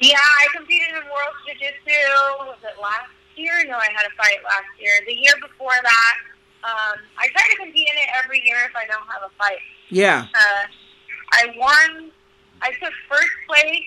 Yeah, 0.00 0.18
I 0.18 0.46
competed 0.56 0.88
in 0.88 1.04
World 1.06 1.34
Jiu 1.46 1.54
Jitsu. 1.54 2.46
Was 2.46 2.58
it 2.64 2.74
last 2.82 3.10
year? 3.36 3.52
No, 3.68 3.76
I 3.78 3.86
had 3.94 4.04
a 4.06 4.10
fight 4.16 4.42
last 4.42 4.66
year. 4.80 4.90
The 5.06 5.14
year 5.14 5.34
before 5.40 5.70
that, 5.80 6.14
um, 6.64 6.98
I 7.18 7.28
try 7.28 7.42
to 7.50 7.56
compete 7.56 7.86
in 7.88 7.98
it 8.02 8.08
every 8.22 8.42
year 8.44 8.56
if 8.68 8.74
I 8.74 8.84
don't 8.86 9.06
have 9.06 9.22
a 9.22 9.30
fight. 9.38 9.58
Yeah. 9.90 10.26
Uh, 10.34 10.66
I 11.32 11.54
won. 11.56 12.10
I 12.62 12.70
took 12.82 12.92
first 13.08 13.30
place 13.46 13.86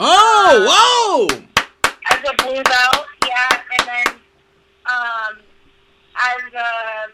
Oh, 0.00 1.28
whoa! 1.28 1.36
as 2.10 2.18
a 2.30 2.34
blue 2.42 2.62
belt. 2.62 3.06
Yeah, 3.26 3.60
and 3.78 3.88
then 3.88 4.14
um, 4.86 5.38
as 6.16 6.52
a 6.54 7.10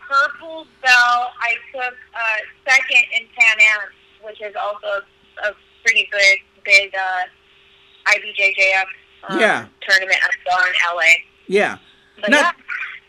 purple 0.00 0.66
belt, 0.82 1.30
I 1.40 1.54
took 1.72 1.94
uh, 2.14 2.36
second 2.68 3.04
in 3.18 3.26
Pan 3.38 3.56
Am, 3.60 4.26
which 4.26 4.40
is 4.42 4.54
also 4.60 5.02
a 5.44 5.52
pretty 5.84 6.08
big, 6.12 6.40
big 6.64 6.92
uh, 6.94 8.10
IBJJF 8.12 8.84
um, 9.28 9.38
Yeah. 9.40 9.66
tournament 9.88 10.18
as 10.22 10.30
well 10.46 10.66
in 10.66 10.72
LA. 10.96 11.02
Yeah. 11.46 11.78
But 12.20 12.30
Now, 12.30 12.40
yeah, 12.40 12.52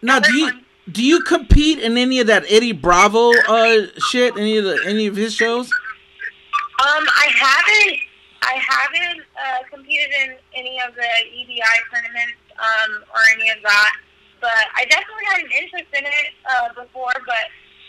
now 0.01 0.19
do 0.19 0.33
you 0.37 0.51
do 0.91 1.03
you 1.03 1.21
compete 1.21 1.79
in 1.79 1.97
any 1.97 2.19
of 2.19 2.27
that 2.27 2.45
Eddie 2.47 2.71
Bravo 2.73 3.31
uh 3.47 3.87
shit? 4.09 4.37
Any 4.37 4.57
of 4.57 4.65
the 4.65 4.83
any 4.85 5.07
of 5.07 5.15
his 5.15 5.33
shows? 5.33 5.65
Um, 5.67 7.05
I 7.07 7.27
haven't, 7.35 7.99
I 8.45 8.61
haven't 8.69 9.21
uh, 9.35 9.63
competed 9.73 10.09
in 10.23 10.35
any 10.55 10.79
of 10.87 10.93
the 10.95 11.01
EBI 11.01 11.77
tournaments 11.91 12.37
um, 12.59 13.03
or 13.13 13.19
any 13.33 13.49
of 13.49 13.57
that, 13.63 13.91
but 14.39 14.51
I 14.75 14.85
definitely 14.85 15.25
had 15.33 15.41
an 15.45 15.51
interest 15.63 15.89
in 15.97 16.05
it 16.05 16.29
uh, 16.49 16.69
before. 16.83 17.11
But 17.25 17.45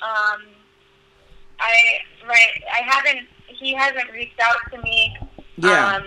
um, 0.06 0.40
I, 1.60 1.98
right, 2.26 2.62
I 2.72 2.80
haven't. 2.84 3.28
He 3.48 3.74
hasn't 3.74 4.10
reached 4.12 4.40
out 4.42 4.56
to 4.72 4.80
me 4.82 5.16
Yeah. 5.56 5.96
um, 5.96 6.04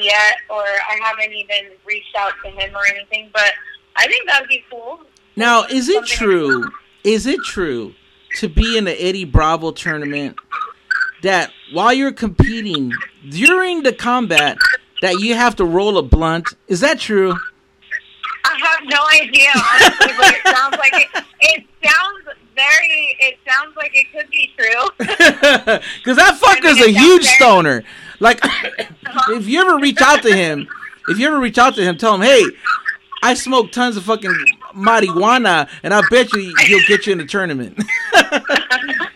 yet, 0.00 0.34
or 0.50 0.62
I 0.62 0.98
haven't 1.02 1.32
even 1.32 1.72
reached 1.86 2.14
out 2.16 2.32
to 2.44 2.50
him 2.50 2.74
or 2.74 2.82
anything. 2.94 3.30
But 3.32 3.52
I 3.96 4.06
think 4.06 4.28
that'd 4.28 4.48
be 4.48 4.64
cool. 4.70 5.00
Now, 5.36 5.64
is 5.64 5.88
it 5.88 5.94
Something- 6.06 6.16
true? 6.18 6.70
Is 7.04 7.26
it 7.26 7.40
true 7.44 7.94
to 8.36 8.48
be 8.48 8.76
in 8.78 8.84
the 8.84 9.02
Eddie 9.04 9.24
Bravo 9.24 9.72
tournament 9.72 10.36
that 11.22 11.52
while 11.72 11.92
you're 11.92 12.12
competing 12.12 12.92
during 13.28 13.82
the 13.82 13.92
combat 13.92 14.56
that 15.00 15.20
you 15.20 15.34
have 15.34 15.56
to 15.56 15.64
roll 15.64 15.98
a 15.98 16.02
blunt? 16.02 16.48
Is 16.68 16.80
that 16.80 16.98
true? 17.00 17.34
I 18.44 18.58
have 18.58 18.80
no 18.84 18.98
idea, 19.22 19.50
honestly, 19.54 20.12
but 20.18 20.34
it 20.34 20.56
sounds 20.56 20.76
like 20.76 20.92
it. 20.94 21.24
It 21.40 21.64
sounds 21.84 22.38
very. 22.54 23.16
It 23.20 23.38
sounds 23.48 23.76
like 23.76 23.92
it 23.94 24.06
could 24.12 24.28
be 24.30 24.50
true. 24.56 24.88
Because 24.98 26.16
that 26.16 26.38
fucker's 26.40 26.78
a 26.80 26.88
it 26.88 26.94
sounds 26.94 26.98
huge 26.98 27.22
very- 27.22 27.34
stoner. 27.36 27.84
Like, 28.20 28.44
uh-huh. 28.44 29.32
if 29.34 29.48
you 29.48 29.60
ever 29.60 29.78
reach 29.78 30.00
out 30.00 30.22
to 30.22 30.34
him, 30.34 30.68
if 31.08 31.18
you 31.18 31.26
ever 31.26 31.38
reach 31.38 31.58
out 31.58 31.74
to 31.76 31.82
him, 31.82 31.96
tell 31.98 32.14
him, 32.14 32.20
hey, 32.20 32.44
I 33.22 33.34
smoke 33.34 33.72
tons 33.72 33.96
of 33.96 34.04
fucking 34.04 34.34
marijuana, 34.74 35.68
and 35.82 35.92
I 35.94 36.02
bet 36.10 36.32
you 36.32 36.54
he'll 36.66 36.86
get 36.86 37.06
you 37.06 37.12
in 37.12 37.18
the 37.18 37.26
tournament. 37.26 37.78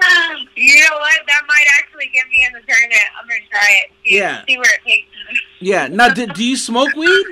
you 0.75 0.81
know 0.81 0.97
what? 0.99 1.15
That 1.29 1.43
might 1.49 1.67
actually 1.79 2.11
get 2.13 2.27
me 2.29 2.45
in 2.47 2.53
the 2.53 2.61
tournament. 2.67 3.01
I'm 3.21 3.27
gonna 3.29 3.41
try 3.51 3.69
it. 3.85 3.91
See, 4.05 4.17
Yeah. 4.19 4.45
See 4.47 4.57
where 4.59 4.75
it 4.75 4.81
takes 4.87 5.09
me. 5.31 5.39
yeah. 5.61 5.87
Now, 5.89 6.09
do, 6.13 6.27
do 6.27 6.45
you 6.45 6.57
smoke 6.57 6.95
weed? 6.97 7.27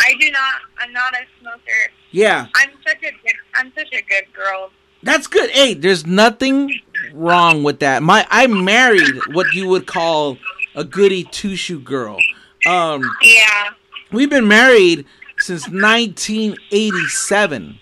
I 0.00 0.14
do 0.18 0.30
not. 0.30 0.54
I'm 0.80 0.92
not 0.92 1.12
a 1.14 1.24
smoker. 1.40 1.90
Yeah. 2.10 2.46
I'm 2.56 2.70
such 2.86 2.98
a 3.02 3.10
good. 3.10 3.36
I'm 3.54 3.72
such 3.76 3.92
a 3.92 4.02
good 4.02 4.24
girl. 4.34 4.70
That's 5.04 5.26
good. 5.26 5.50
Hey, 5.50 5.74
there's 5.74 6.06
nothing 6.06 6.70
wrong 7.12 7.62
with 7.64 7.80
that. 7.80 8.02
My 8.02 8.26
I 8.30 8.46
married 8.46 9.14
what 9.32 9.52
you 9.54 9.68
would 9.68 9.86
call 9.86 10.38
a 10.74 10.84
goody 10.84 11.24
two 11.24 11.54
shoe 11.56 11.80
girl. 11.80 12.18
Um, 12.66 13.02
Yeah. 13.22 13.70
we've 14.12 14.30
been 14.30 14.46
married 14.48 15.04
since 15.38 15.68
1987. 15.68 17.78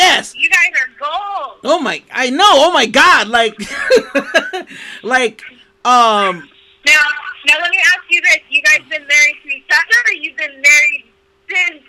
Yes. 0.00 0.34
You 0.34 0.48
guys 0.48 0.72
are 0.80 0.88
gold. 0.98 1.60
Oh 1.64 1.78
my, 1.78 2.02
I 2.12 2.30
know. 2.30 2.44
Oh 2.48 2.72
my 2.72 2.86
God, 2.86 3.28
like, 3.28 3.54
like, 5.02 5.42
um, 5.84 6.48
Now, 6.86 7.00
now 7.46 7.56
let 7.60 7.70
me 7.70 7.78
ask 7.86 8.04
you 8.10 8.20
this: 8.22 8.38
You 8.48 8.62
guys 8.62 8.80
been 8.88 9.06
married 9.06 9.36
to 9.44 9.48
each 9.50 9.64
other, 9.72 9.98
or 10.08 10.12
you've 10.14 10.36
been 10.36 10.62
married 10.62 11.04
since? 11.48 11.82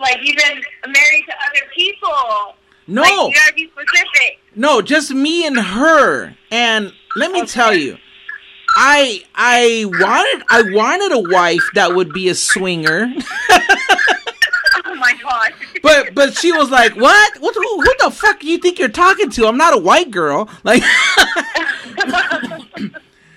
Like 0.00 0.18
you've 0.22 0.36
been 0.36 0.62
married 0.86 1.24
to 1.28 1.34
other 1.48 1.66
people? 1.74 2.54
no, 2.86 3.02
Like, 3.02 3.10
you 3.10 3.34
gotta 3.34 3.52
be 3.54 3.70
specific. 3.70 4.38
no, 4.54 4.80
just 4.80 5.10
me 5.12 5.46
and 5.46 5.58
her. 5.58 6.34
And 6.50 6.92
let 7.16 7.32
me 7.32 7.44
tell 7.46 7.74
you, 7.74 7.98
I 8.76 9.24
I 9.34 9.84
wanted 9.86 10.44
I 10.48 10.62
wanted 10.72 11.12
a 11.12 11.20
wife 11.32 11.68
that 11.74 11.94
would 11.94 12.12
be 12.12 12.28
a 12.28 12.34
swinger. 12.34 13.12
Oh 14.84 14.94
my 14.94 15.12
god. 15.22 15.52
But 15.82 16.14
but 16.14 16.36
she 16.36 16.52
was 16.52 16.70
like, 16.70 16.94
"What? 16.96 17.40
What? 17.40 17.54
Who, 17.54 17.80
who 17.82 17.94
the 18.00 18.10
fuck 18.10 18.40
do 18.40 18.46
you 18.46 18.58
think 18.58 18.78
you're 18.78 18.88
talking 18.88 19.30
to? 19.30 19.46
I'm 19.46 19.56
not 19.56 19.74
a 19.74 19.78
white 19.78 20.10
girl." 20.10 20.48
Like, 20.64 20.82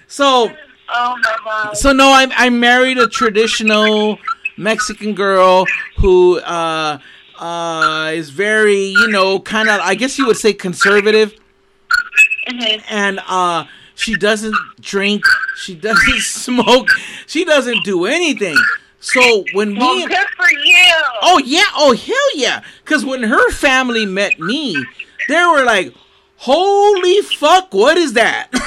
so 0.07 0.51
oh 0.89 1.15
my 1.23 1.35
god. 1.43 1.77
so 1.77 1.93
no, 1.93 2.07
I 2.09 2.27
I 2.35 2.49
married 2.49 2.97
a 2.97 3.07
traditional 3.07 4.17
Mexican 4.57 5.13
girl 5.13 5.65
who 5.97 6.39
uh 6.39 6.97
uh 7.39 8.11
is 8.13 8.29
very 8.29 8.85
you 8.85 9.07
know 9.07 9.39
kind 9.39 9.69
of 9.69 9.79
I 9.81 9.95
guess 9.95 10.17
you 10.17 10.25
would 10.27 10.37
say 10.37 10.53
conservative, 10.53 11.33
Mhm. 12.49 12.83
and 12.89 13.19
uh 13.27 13.65
she 13.95 14.15
doesn't 14.15 14.55
drink, 14.79 15.23
she 15.55 15.75
doesn't 15.75 16.21
smoke, 16.21 16.89
she 17.27 17.45
doesn't 17.45 17.83
do 17.83 18.05
anything. 18.05 18.57
So 19.03 19.43
when 19.53 19.75
Well, 19.77 19.95
me, 19.95 20.03
and, 20.03 20.11
good 20.11 20.27
for 20.37 20.47
you. 20.63 20.93
oh 21.23 21.39
yeah, 21.43 21.63
oh 21.75 21.93
hell 21.95 22.35
yeah, 22.35 22.61
because 22.85 23.03
when 23.03 23.23
her 23.23 23.49
family 23.51 24.05
met 24.05 24.39
me, 24.39 24.75
they 25.27 25.43
were 25.43 25.63
like, 25.63 25.91
"Holy 26.37 27.21
fuck, 27.23 27.73
what 27.73 27.97
is 27.97 28.13
that?" 28.13 28.49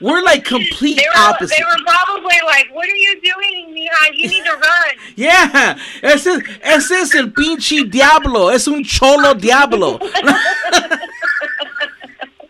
we're 0.00 0.22
like 0.22 0.44
complete 0.44 0.96
They 0.96 1.04
were, 1.14 1.20
opposite. 1.30 1.56
they 1.56 1.64
were 1.64 1.82
probably 1.84 2.36
like, 2.44 2.68
"What 2.74 2.86
are 2.88 2.96
you 2.96 3.20
doing, 3.20 3.74
Mija? 3.74 4.10
You 4.12 4.28
need 4.28 4.44
to 4.44 4.52
run." 4.52 4.94
Yeah, 5.16 5.78
ese, 6.02 6.26
ese 6.62 6.90
es 6.90 7.14
el 7.14 7.28
pinche 7.30 7.84
diablo. 7.90 8.48
Es 8.52 8.68
un 8.68 8.84
cholo 8.84 9.34
diablo. 9.34 9.98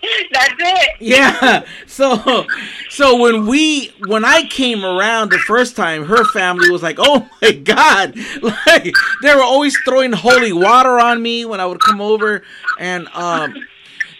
That's 0.32 0.54
it. 0.58 0.90
Yeah. 1.00 1.64
So, 1.86 2.46
so 2.90 3.16
when 3.20 3.46
we, 3.46 3.88
when 4.06 4.24
I 4.24 4.44
came 4.44 4.84
around 4.84 5.30
the 5.30 5.38
first 5.38 5.74
time, 5.76 6.04
her 6.04 6.24
family 6.26 6.70
was 6.70 6.82
like, 6.82 6.96
"Oh 6.98 7.28
my 7.42 7.52
god!" 7.52 8.14
Like 8.42 8.94
they 9.22 9.34
were 9.34 9.42
always 9.42 9.76
throwing 9.84 10.12
holy 10.12 10.52
water 10.52 10.98
on 11.00 11.20
me 11.22 11.44
when 11.44 11.60
I 11.60 11.66
would 11.66 11.80
come 11.80 12.00
over, 12.00 12.42
and 12.78 13.08
um, 13.08 13.54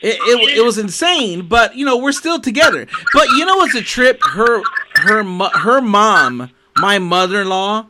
it, 0.02 0.16
it, 0.16 0.58
it 0.58 0.64
was 0.64 0.78
insane. 0.78 1.46
But 1.46 1.76
you 1.76 1.84
know, 1.84 1.96
we're 1.96 2.12
still 2.12 2.40
together. 2.40 2.86
But 3.14 3.28
you 3.30 3.44
know 3.44 3.56
what's 3.56 3.74
a 3.74 3.82
trip? 3.82 4.20
Her, 4.22 4.62
her, 4.96 5.22
her 5.22 5.80
mom, 5.80 6.50
my 6.76 6.98
mother-in-law. 6.98 7.86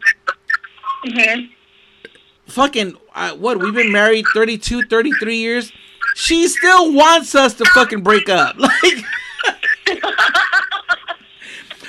hmm 1.04 1.44
fucking 2.48 2.96
uh, 3.14 3.32
what 3.34 3.60
we've 3.60 3.74
been 3.74 3.92
married 3.92 4.24
32 4.32 4.82
33 4.88 5.36
years 5.36 5.72
she 6.18 6.48
still 6.48 6.92
wants 6.92 7.36
us 7.36 7.54
to 7.54 7.64
fucking 7.66 8.02
break 8.02 8.28
up. 8.28 8.56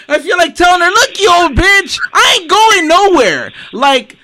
Like 0.07 0.17
i 0.17 0.17
feel 0.19 0.37
like 0.37 0.55
telling 0.55 0.81
her 0.81 0.89
look 0.89 1.19
you 1.19 1.29
old 1.31 1.51
bitch 1.55 1.99
i 2.13 2.37
ain't 2.39 2.49
going 2.49 2.87
nowhere. 2.87 3.51
Like 3.73 4.17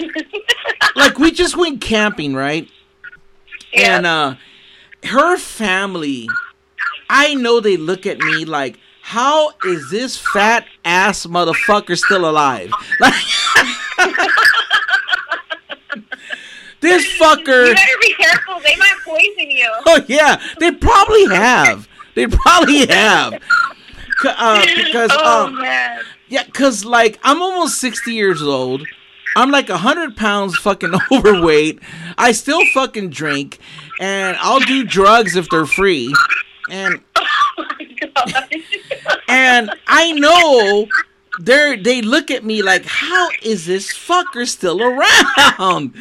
like 0.96 1.20
we 1.20 1.32
just 1.32 1.56
went 1.58 1.82
camping 1.82 2.34
right? 2.34 2.68
Yeah. 3.74 3.98
and 3.98 4.06
uh 4.06 4.36
her 5.04 5.38
family 5.38 6.28
i 7.10 7.36
know 7.36 7.60
they 7.60 7.78
look 7.78 8.06
at 8.08 8.18
me 8.20 8.46
like 8.46 8.80
how 9.02 9.52
is 9.66 9.92
this 9.92 10.18
fat 10.18 10.66
ass 10.84 11.26
motherfucker 11.28 11.98
still 11.98 12.28
alive? 12.30 12.72
Like 13.00 13.14
this 16.82 17.06
fucker 17.20 17.68
you 17.68 17.74
better 17.74 17.98
be 18.02 18.14
careful. 18.14 18.60
They 18.60 18.76
might 18.76 18.96
poison 19.04 19.50
you. 19.52 19.72
Oh 19.86 20.02
yeah, 20.08 20.42
they 20.60 20.72
probably 20.72 21.26
have. 21.28 21.88
They 22.16 22.28
probably 22.28 22.86
have. 22.88 23.42
Uh, 24.24 24.66
because 24.76 25.12
oh 25.14 25.46
um, 25.48 25.62
man. 25.62 26.02
yeah, 26.28 26.44
cause 26.54 26.86
like 26.86 27.20
I'm 27.24 27.42
almost 27.42 27.80
sixty 27.80 28.14
years 28.14 28.42
old. 28.42 28.86
I'm 29.38 29.52
like 29.52 29.70
a 29.70 29.78
hundred 29.78 30.16
pounds 30.16 30.58
fucking 30.58 30.94
overweight. 31.12 31.80
I 32.18 32.32
still 32.32 32.66
fucking 32.74 33.10
drink, 33.10 33.60
and 34.00 34.38
I'll 34.40 34.62
do 34.62 34.84
drugs 34.86 35.36
if 35.36 35.50
they're 35.50 35.66
free. 35.66 36.14
And 36.70 37.02
Oh 37.16 37.26
my 37.58 37.86
god. 38.14 38.46
and 39.28 39.72
I 39.88 40.12
know 40.14 40.88
they 41.40 41.76
they 41.76 42.02
look 42.02 42.32
at 42.32 42.44
me 42.44 42.62
like, 42.62 42.86
how 42.86 43.28
is 43.44 43.66
this 43.66 43.92
fucker 43.94 44.48
still 44.48 44.82
around? 44.82 45.94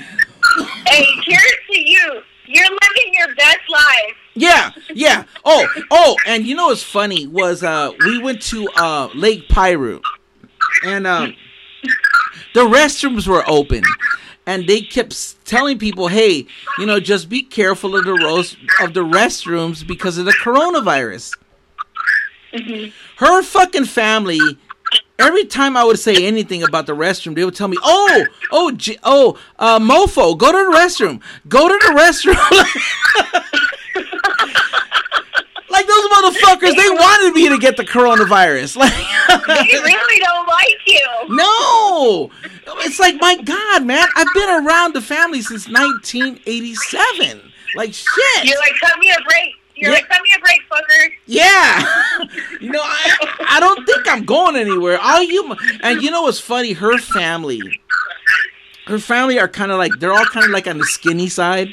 Hey, 0.87 1.07
here's 1.25 1.57
to 1.71 1.79
you. 1.79 2.23
You're 2.47 2.65
living 2.65 3.13
your 3.13 3.35
best 3.37 3.61
life. 3.71 4.17
Yeah, 4.35 4.71
yeah. 4.93 5.25
Oh, 5.45 5.67
oh, 5.91 6.17
and 6.27 6.47
you 6.47 6.55
know 6.55 6.67
what's 6.67 6.83
funny 6.83 7.27
was 7.27 7.63
uh 7.63 7.93
we 8.01 8.19
went 8.19 8.43
to 8.43 8.69
uh 8.77 9.09
Lake 9.15 9.49
Piru 9.49 10.01
and 10.85 11.07
um 11.07 11.35
the 12.55 12.61
restrooms 12.61 13.27
were 13.27 13.45
open 13.49 13.83
and 14.47 14.67
they 14.67 14.83
kept 14.83 15.45
telling 15.47 15.79
people, 15.79 16.09
"Hey, 16.09 16.47
you 16.79 16.87
know, 16.87 17.01
just 17.01 17.29
be 17.29 17.43
careful 17.43 17.97
of 17.97 18.05
the 18.05 18.13
roast 18.13 18.57
of 18.81 18.95
the 18.95 19.05
restrooms 19.05 19.87
because 19.87 20.19
of 20.19 20.27
the 20.27 20.33
coronavirus." 20.33 21.33
Her 23.17 23.43
fucking 23.43 23.87
family 23.87 24.41
Every 25.19 25.45
time 25.45 25.77
I 25.77 25.85
would 25.85 25.99
say 25.99 26.27
anything 26.27 26.63
about 26.65 26.87
the 26.87 26.95
restroom, 26.95 27.35
they 27.37 27.45
would 27.45 27.55
tell 27.55 27.69
me, 27.69 27.77
"Oh, 27.83 28.25
oh, 28.51 28.71
J- 28.73 28.99
oh, 29.05 29.39
uh, 29.59 29.79
mofo, 29.79 30.37
go 30.37 30.51
to 30.51 30.71
the 30.73 30.77
restroom. 30.77 31.21
Go 31.49 31.69
to 31.69 31.75
the 31.75 31.95
restroom." 31.95 32.35
like 35.71 35.87
those 35.87 36.05
motherfuckers, 36.09 36.75
they 36.77 36.91
wanted 36.91 37.33
me 37.35 37.49
to 37.49 37.59
get 37.59 37.77
the 37.77 37.85
coronavirus. 37.85 38.77
Like, 39.27 39.71
They 39.71 39.79
really 39.79 40.21
don't 40.21 40.47
like 40.47 40.79
you. 40.87 41.07
no, 41.37 42.31
it's 42.81 42.99
like 42.99 43.17
my 43.21 43.37
God, 43.37 43.85
man, 43.85 44.07
I've 44.17 44.27
been 44.35 44.67
around 44.67 44.95
the 44.95 45.01
family 45.01 45.41
since 45.43 45.69
1987. 45.69 47.53
Like 47.77 47.95
shit. 47.95 48.45
You're 48.45 48.59
like, 48.59 48.73
cut 48.81 48.99
me 48.99 49.11
a 49.11 49.23
break. 49.25 49.55
You're 49.85 49.93
Yeah. 49.93 49.99
like, 49.99 50.09
cut 50.09 50.23
me 50.23 50.31
a 50.37 50.41
break, 50.41 50.61
fucker. 50.71 51.13
Yeah, 51.27 52.27
you 52.61 52.71
know, 52.71 52.81
I, 52.83 53.47
I 53.51 53.61
don't 53.61 53.85
think 53.87 54.09
I'm 54.09 54.25
going 54.25 54.57
anywhere. 54.57 54.99
All 55.01 55.23
you 55.23 55.55
and 55.83 56.03
you 56.03 56.11
know 56.11 56.23
what's 56.23 56.41
funny? 56.41 56.73
Her 56.73 56.99
family, 56.99 57.61
her 58.87 58.99
family 58.99 59.39
are 59.39 59.49
kind 59.49 59.71
of 59.71 59.79
like 59.79 59.93
they're 60.01 60.13
all 60.13 60.25
kind 60.27 60.45
of 60.45 60.51
like 60.53 60.67
on 60.67 60.79
the 60.79 60.85
skinny 60.85 61.29
side. 61.29 61.69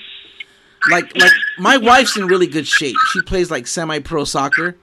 Like 0.89 1.15
like 1.17 1.31
my 1.59 1.77
wife's 1.77 2.17
in 2.17 2.25
really 2.27 2.47
good 2.47 2.65
shape. 2.67 2.95
She 3.13 3.21
plays 3.21 3.51
like 3.51 3.67
semi-pro 3.67 4.23
soccer, 4.23 4.75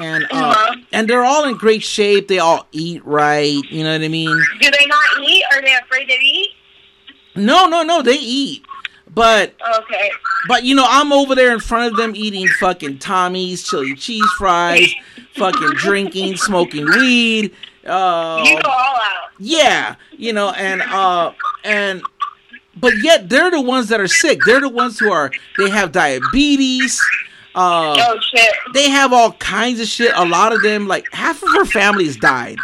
and 0.00 0.24
uh, 0.24 0.28
Uh-huh. 0.32 0.76
and 0.92 1.08
they're 1.08 1.24
all 1.24 1.44
in 1.48 1.54
great 1.56 1.82
shape. 1.84 2.26
They 2.28 2.38
all 2.40 2.66
eat 2.72 3.04
right. 3.06 3.62
You 3.70 3.84
know 3.84 3.92
what 3.92 4.02
I 4.02 4.08
mean? 4.08 4.42
Do 4.60 4.70
they 4.70 4.86
not 4.86 5.28
eat? 5.28 5.44
Are 5.52 5.62
they 5.62 5.74
afraid 5.76 6.06
to 6.08 6.14
eat? 6.14 6.50
No, 7.36 7.66
no, 7.68 7.84
no. 7.84 8.02
They 8.02 8.16
eat, 8.18 8.64
but 9.14 9.54
Okay. 9.78 10.10
But 10.48 10.64
you 10.64 10.74
know, 10.74 10.86
I'm 10.88 11.12
over 11.12 11.34
there 11.34 11.52
in 11.52 11.60
front 11.60 11.92
of 11.92 11.98
them 11.98 12.14
eating 12.16 12.46
fucking 12.60 12.98
Tommy's 12.98 13.62
chili 13.68 13.94
cheese 13.94 14.24
fries, 14.38 14.94
fucking 15.34 15.70
drinking, 15.76 16.36
smoking 16.36 16.86
weed. 16.86 17.54
Uh, 17.86 18.42
You 18.46 18.60
go 18.62 18.68
all 18.70 18.96
out. 18.96 19.30
yeah, 19.38 19.96
you 20.12 20.32
know, 20.32 20.50
and 20.50 20.80
uh, 20.82 21.32
and 21.64 22.02
but 22.76 22.94
yet 23.02 23.28
they're 23.28 23.50
the 23.50 23.60
ones 23.60 23.88
that 23.88 24.00
are 24.00 24.06
sick. 24.08 24.40
They're 24.46 24.60
the 24.60 24.68
ones 24.68 24.98
who 24.98 25.10
are 25.12 25.30
they 25.58 25.68
have 25.70 25.92
diabetes. 25.92 27.00
Uh, 27.54 27.96
Oh 27.98 28.18
shit. 28.20 28.54
they 28.74 28.88
have 28.90 29.12
all 29.12 29.32
kinds 29.32 29.80
of 29.80 29.88
shit. 29.88 30.12
A 30.14 30.24
lot 30.24 30.52
of 30.52 30.62
them, 30.62 30.86
like 30.88 31.04
half 31.12 31.42
of 31.42 31.48
her 31.50 31.64
family's 31.64 32.16
died. 32.16 32.56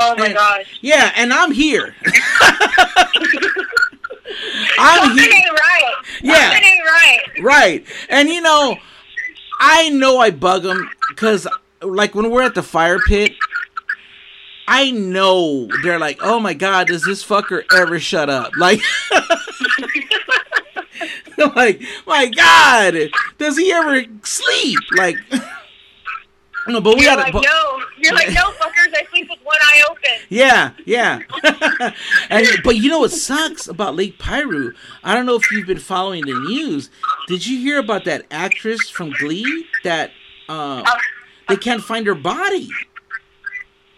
Oh 0.00 0.14
my 0.16 0.26
And- 0.26 0.34
gosh. 0.34 0.78
Yeah, 0.80 1.12
and 1.16 1.32
I'm 1.32 1.52
here. 1.52 1.94
I'm 4.78 5.08
Something 5.08 5.24
here. 5.24 5.32
ain't 5.34 5.50
right. 5.58 5.94
Yeah. 6.22 6.50
Something 6.50 6.64
ain't 6.64 6.84
right. 6.84 7.20
right 7.42 7.84
and 8.08 8.28
you 8.28 8.40
know 8.40 8.76
i 9.60 9.88
know 9.90 10.18
i 10.18 10.30
bug 10.30 10.62
them 10.62 10.90
because 11.08 11.46
like 11.82 12.14
when 12.14 12.30
we're 12.30 12.42
at 12.42 12.54
the 12.54 12.62
fire 12.62 12.98
pit 13.06 13.32
i 14.66 14.90
know 14.90 15.68
they're 15.82 15.98
like 15.98 16.18
oh 16.22 16.40
my 16.40 16.54
god 16.54 16.88
does 16.88 17.04
this 17.04 17.24
fucker 17.24 17.62
ever 17.76 18.00
shut 18.00 18.28
up 18.28 18.52
like 18.56 18.80
like 21.56 21.80
my 22.06 22.26
god 22.26 22.94
does 23.38 23.56
he 23.56 23.72
ever 23.72 24.02
sleep 24.24 24.78
like 24.96 25.16
no 26.68 26.80
but 26.80 26.96
we 26.96 27.04
You're 27.04 27.16
like, 27.16 27.32
but- 27.32 27.44
no. 27.44 27.80
You're 28.00 28.14
like, 28.14 28.28
no, 28.28 28.42
fuckers. 28.52 28.94
I 28.94 29.04
sleep 29.10 29.28
with 29.28 29.40
one 29.42 29.56
eye 29.60 29.82
open. 29.90 30.12
Yeah, 30.28 30.70
yeah. 30.84 31.18
and 32.30 32.46
but 32.62 32.76
you 32.76 32.88
know 32.90 33.00
what 33.00 33.10
sucks 33.10 33.66
about 33.66 33.96
Lake 33.96 34.18
Piru? 34.20 34.72
I 35.02 35.14
don't 35.14 35.26
know 35.26 35.34
if 35.34 35.50
you've 35.50 35.66
been 35.66 35.80
following 35.80 36.24
the 36.24 36.32
news. 36.48 36.90
Did 37.26 37.44
you 37.44 37.58
hear 37.58 37.78
about 37.78 38.04
that 38.04 38.24
actress 38.30 38.88
from 38.88 39.10
Glee 39.18 39.66
that 39.82 40.12
uh, 40.48 40.82
Uh, 40.86 40.94
they 41.48 41.56
can't 41.56 41.82
find 41.82 42.06
her 42.06 42.14
body? 42.14 42.68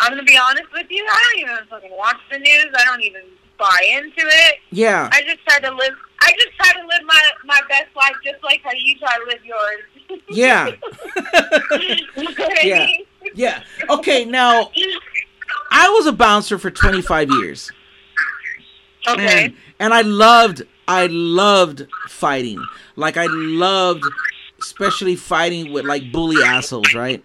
I'm 0.01 0.13
gonna 0.13 0.23
be 0.23 0.39
honest 0.39 0.73
with 0.73 0.87
you. 0.89 1.07
I 1.07 1.31
don't 1.35 1.43
even 1.43 1.67
fucking 1.69 1.93
watch 1.97 2.17
the 2.33 2.39
news. 2.39 2.67
I 2.75 2.85
don't 2.87 3.03
even 3.03 3.23
buy 3.59 3.85
into 3.93 4.23
it. 4.27 4.55
Yeah, 4.71 5.11
I 5.13 5.21
just 5.23 5.45
try 5.47 5.59
to 5.61 5.75
live. 5.75 5.93
I 6.23 6.33
just 6.33 6.57
try 6.57 6.73
to 6.73 6.87
live 6.87 7.03
my 7.05 7.21
my 7.45 7.61
best 7.69 7.95
life, 7.95 8.15
just 8.25 8.43
like 8.43 8.63
how 8.65 8.71
you 8.75 8.99
try 8.99 9.15
to 9.19 9.25
live 9.27 9.45
yours. 9.45 9.83
Yeah, 10.31 10.67
you 10.67 10.75
know 10.75 12.31
what 12.37 12.59
I 12.59 12.63
Yeah. 12.63 12.87
mean? 12.87 13.05
yeah. 13.35 13.63
Okay, 13.89 14.25
now 14.25 14.71
I 15.71 15.89
was 15.91 16.07
a 16.07 16.13
bouncer 16.13 16.59
for 16.59 16.71
25 16.71 17.31
years. 17.31 17.71
Okay. 19.09 19.45
and, 19.47 19.55
and 19.79 19.95
I 19.95 20.03
loved 20.03 20.63
I 20.87 21.07
loved 21.07 21.87
fighting. 22.09 22.63
Like 22.97 23.17
I 23.17 23.27
loved 23.31 24.05
especially 24.61 25.17
fighting 25.17 25.73
with 25.73 25.85
like 25.87 26.13
bully 26.13 26.43
assholes, 26.43 26.93
right? 26.95 27.23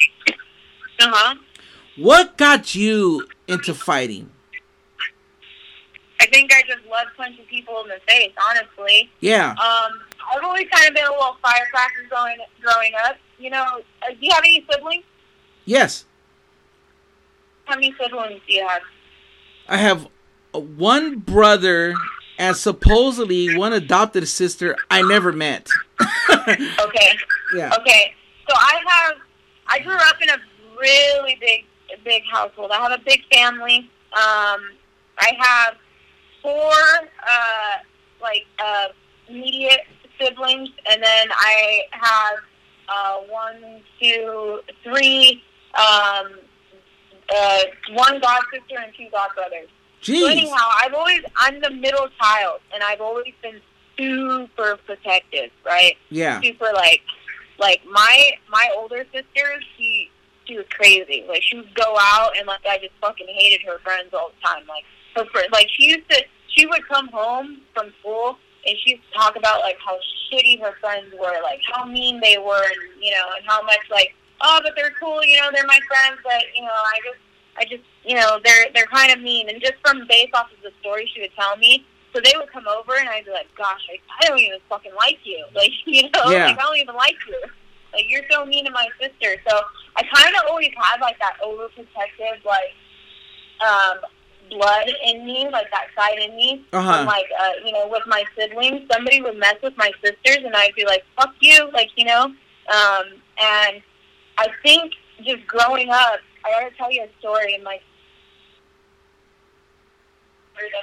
Uh 1.00 1.12
huh. 1.14 1.36
What 1.98 2.38
got 2.38 2.76
you 2.76 3.28
into 3.48 3.74
fighting? 3.74 4.30
I 6.22 6.28
think 6.28 6.52
I 6.54 6.62
just 6.62 6.86
love 6.90 7.08
punching 7.18 7.46
people 7.46 7.82
in 7.84 7.90
the 7.90 8.00
face. 8.08 8.32
Honestly. 8.50 9.10
Yeah. 9.20 9.52
Um, 9.52 10.00
I've 10.34 10.44
always 10.44 10.68
kind 10.72 10.88
of 10.90 10.96
been 10.96 11.06
a 11.06 11.12
little 11.12 11.38
firecracker 11.42 12.04
growing 12.10 12.38
growing 12.62 12.92
up. 13.06 13.18
You 13.38 13.50
know, 13.50 13.64
uh, 13.64 14.10
do 14.10 14.18
you 14.20 14.32
have 14.34 14.44
any 14.44 14.66
siblings? 14.72 15.04
Yes. 15.66 16.06
how 17.66 17.76
many 17.76 17.94
siblings 18.02 18.40
do 18.48 18.54
you 18.54 18.68
have? 18.68 18.82
I 19.68 19.78
have 19.78 20.08
uh, 20.54 20.60
one 20.60 21.18
brother 21.20 21.94
and 22.38 22.56
supposedly 22.56 23.56
one 23.58 23.74
adopted 23.74 24.28
sister 24.28 24.76
I 24.90 25.02
never 25.02 25.32
met. 25.32 25.70
Okay. 26.48 27.18
yeah. 27.56 27.72
Okay. 27.80 28.14
So 28.48 28.56
I 28.56 28.80
have, 28.88 29.14
I 29.68 29.80
grew 29.80 29.96
up 29.96 30.22
in 30.22 30.30
a 30.30 30.38
really 30.80 31.38
big, 31.42 31.66
big 32.04 32.22
household. 32.32 32.70
I 32.72 32.78
have 32.78 32.92
a 32.92 33.04
big 33.04 33.22
family. 33.34 33.90
Um, 34.14 34.62
I 35.18 35.32
have 35.40 35.76
four, 36.44 36.72
uh, 36.72 37.78
like, 38.22 38.46
uh, 38.64 38.88
immediate 39.28 39.82
siblings, 40.20 40.70
and 40.90 41.02
then 41.02 41.28
I 41.32 41.82
have, 41.92 42.38
uh, 42.88 43.18
one, 43.30 43.82
two, 44.00 44.62
three, 44.84 45.44
um, 45.76 46.40
uh, 47.34 47.62
one 47.92 48.20
god 48.20 48.42
sister 48.54 48.80
and 48.82 48.94
two 48.96 49.08
god 49.12 49.30
brothers. 49.36 49.70
So 50.02 50.28
anyhow, 50.28 50.70
I've 50.74 50.94
always 50.94 51.22
I'm 51.38 51.60
the 51.62 51.72
middle 51.72 52.08
child, 52.22 52.60
and 52.74 52.84
I've 52.84 53.02
always 53.02 53.34
been 53.42 53.60
super 53.98 54.78
protective, 54.86 55.50
right? 55.66 55.98
Yeah. 56.10 56.42
Super 56.42 56.70
like, 56.74 57.02
like 57.58 57.82
my 57.90 58.32
my 58.50 58.70
older 58.78 59.06
sister, 59.12 59.62
she 59.76 60.12
she 60.46 60.58
was 60.58 60.66
crazy. 60.70 61.26
Like 61.28 61.42
she 61.42 61.58
would 61.58 61.74
go 61.74 61.96
out 62.00 62.38
and 62.38 62.46
like 62.46 62.62
I 62.70 62.78
just 62.78 62.94
fucking 63.02 63.28
hated 63.28 63.66
her 63.66 63.80
friends 63.80 64.14
all 64.14 64.30
the 64.30 64.48
time. 64.48 64.64
Like 64.68 64.84
her 65.16 65.26
friends, 65.32 65.50
like 65.52 65.68
she 65.72 65.90
used 65.90 66.10
to 66.12 66.24
she 66.50 66.66
would 66.68 66.88
come 66.88 67.08
home 67.08 67.62
from 67.74 67.92
school 68.00 68.38
and 68.66 68.76
she 68.84 68.92
used 68.92 69.04
to 69.12 69.18
talk 69.20 69.36
about 69.36 69.62
like 69.62 69.78
how 69.84 69.98
shitty 70.32 70.60
her 70.62 70.74
friends 70.82 71.14
were, 71.20 71.40
like 71.44 71.62
how 71.72 71.86
mean 71.86 72.20
they 72.20 72.38
were, 72.38 72.64
and 72.64 73.02
you 73.04 73.12
know, 73.12 73.26
and 73.38 73.46
how 73.46 73.62
much 73.64 73.82
like 73.90 74.16
oh, 74.42 74.60
but 74.64 74.74
they're 74.76 74.94
cool, 75.00 75.24
you 75.24 75.38
know, 75.40 75.50
they're 75.54 75.66
my 75.66 75.80
friends, 75.88 76.20
but 76.24 76.44
you 76.56 76.62
know, 76.62 76.68
I 76.70 76.98
just 77.06 77.20
I 77.58 77.64
just, 77.64 77.84
you 78.04 78.16
know, 78.16 78.40
they're 78.44 78.68
they're 78.74 78.88
kind 78.88 79.12
of 79.12 79.22
mean, 79.22 79.50
and 79.50 79.62
just 79.62 79.76
from 79.86 80.06
based 80.08 80.34
off 80.36 80.52
of 80.52 80.62
the 80.62 80.72
story 80.82 81.10
she 81.14 81.22
would 81.22 81.34
tell 81.40 81.56
me. 81.58 81.86
So 82.14 82.22
they 82.24 82.32
would 82.38 82.52
come 82.52 82.66
over, 82.68 82.96
and 82.96 83.10
I'd 83.10 83.26
be 83.26 83.32
like, 83.32 83.48
"Gosh, 83.58 83.82
I, 83.92 84.00
I 84.24 84.28
don't 84.30 84.40
even 84.40 84.60
fucking 84.70 84.94
like 84.96 85.20
you, 85.24 85.44
like 85.56 85.72
you 85.86 86.04
know, 86.12 86.32
Yeah. 86.32 86.48
like 86.48 86.60
I 86.60 86.62
don't 86.62 86.78
even 86.78 86.96
like 86.96 87.16
you, 87.28 87.42
like 87.94 88.06
you're 88.08 88.24
so 88.32 88.46
mean 88.46 88.66
to 88.66 88.72
my 88.72 88.88
sister." 89.00 89.36
So 89.48 89.60
I 89.98 90.04
kind 90.04 90.36
of 90.36 90.44
always 90.50 90.72
had 90.78 91.02
like 91.02 91.20
that 91.20 91.36
overprotective, 91.44 92.44
like 92.46 92.72
um, 93.64 94.00
blood 94.50 94.88
in 95.06 95.26
me, 95.26 95.48
like 95.52 95.70
that 95.72 95.88
side 95.98 96.20
in 96.20 96.36
me. 96.36 96.66
Uh-huh. 96.74 96.98
From, 96.98 97.06
like 97.06 97.28
uh, 97.40 97.52
you 97.64 97.72
know, 97.72 97.88
with 97.88 98.04
my 98.08 98.24
siblings, 98.38 98.88
somebody 98.92 99.22
would 99.22 99.38
mess 99.38 99.56
with 99.64 99.76
my 99.78 99.92
sisters, 100.04 100.44
and 100.44 100.56
I'd 100.56 100.76
be 100.76 100.86
like, 100.86 101.04
"Fuck 101.18 101.34
you," 101.40 101.70
like 101.74 101.90
you 101.96 102.06
know. 102.06 102.24
Um, 102.24 103.22
and 103.42 103.82
I 104.38 104.48
think 104.64 104.94
just 105.24 105.46
growing 105.48 105.90
up, 105.90 106.20
I 106.46 106.52
gotta 106.52 106.76
tell 106.76 106.92
you 106.92 107.04
a 107.04 107.20
story. 107.20 107.56
And 107.56 107.64
my 107.64 107.80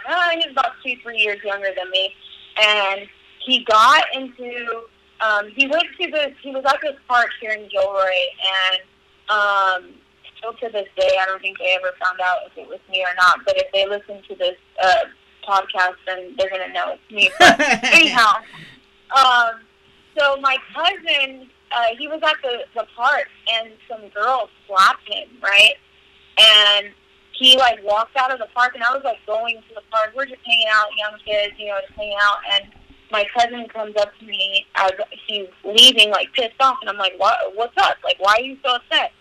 uh, 0.06 0.28
he's 0.34 0.52
about 0.52 0.72
two, 0.84 0.94
three 1.02 1.18
years 1.18 1.38
younger 1.44 1.70
than 1.76 1.90
me, 1.90 2.14
and 2.60 3.08
he 3.44 3.64
got 3.64 4.04
into. 4.14 4.82
Um, 5.20 5.50
he 5.54 5.68
went 5.68 5.84
to 6.00 6.10
this. 6.10 6.32
He 6.42 6.50
was 6.50 6.64
at 6.66 6.78
this 6.82 6.96
park 7.08 7.28
here 7.40 7.52
in 7.52 7.68
Gilroy, 7.68 8.02
and 8.58 8.82
um, 9.30 9.94
still 10.42 10.54
to 10.54 10.72
this 10.72 10.88
day, 10.96 11.16
I 11.20 11.26
don't 11.26 11.40
think 11.40 11.58
they 11.58 11.74
ever 11.74 11.92
found 12.02 12.20
out 12.20 12.38
if 12.46 12.58
it 12.58 12.68
was 12.68 12.80
me 12.90 13.02
or 13.02 13.14
not. 13.16 13.40
But 13.44 13.56
if 13.56 13.72
they 13.72 13.86
listen 13.86 14.22
to 14.28 14.34
this 14.34 14.56
uh, 14.82 15.04
podcast, 15.46 15.96
then 16.06 16.34
they're 16.36 16.50
gonna 16.50 16.72
know 16.72 16.94
it's 16.94 17.10
me. 17.10 17.30
But 17.38 17.84
anyhow, 17.84 18.42
um, 19.16 19.60
so 20.18 20.36
my 20.40 20.56
cousin, 20.74 21.48
uh, 21.70 21.96
he 21.96 22.08
was 22.08 22.20
at 22.22 22.36
the 22.42 22.64
the 22.74 22.86
park, 22.96 23.28
and 23.52 23.72
some 23.88 24.08
girls 24.08 24.50
slapped 24.66 25.08
him, 25.08 25.28
right? 25.42 25.74
And 26.38 26.90
he 27.32 27.56
like 27.56 27.82
walked 27.82 28.16
out 28.16 28.32
of 28.32 28.38
the 28.38 28.48
park, 28.54 28.74
and 28.74 28.82
I 28.82 28.92
was 28.92 29.02
like 29.04 29.24
going 29.26 29.56
to 29.68 29.74
the 29.74 29.82
park. 29.90 30.12
We're 30.14 30.26
just 30.26 30.42
hanging 30.44 30.68
out, 30.70 30.88
young 30.96 31.18
kids, 31.24 31.54
you 31.58 31.68
know, 31.68 31.78
just 31.86 31.98
hanging 31.98 32.18
out. 32.20 32.38
And 32.54 32.72
my 33.10 33.24
cousin 33.36 33.68
comes 33.68 33.94
up 33.96 34.16
to 34.18 34.24
me 34.24 34.66
as 34.76 34.92
he's 35.26 35.48
leaving, 35.64 36.10
like 36.10 36.32
pissed 36.32 36.60
off, 36.60 36.78
and 36.80 36.90
I'm 36.90 36.98
like, 36.98 37.14
"What? 37.16 37.36
What's 37.54 37.76
up? 37.78 37.98
Like, 38.04 38.16
why 38.18 38.34
are 38.34 38.42
you 38.42 38.56
so 38.64 38.76
upset?" 38.76 39.12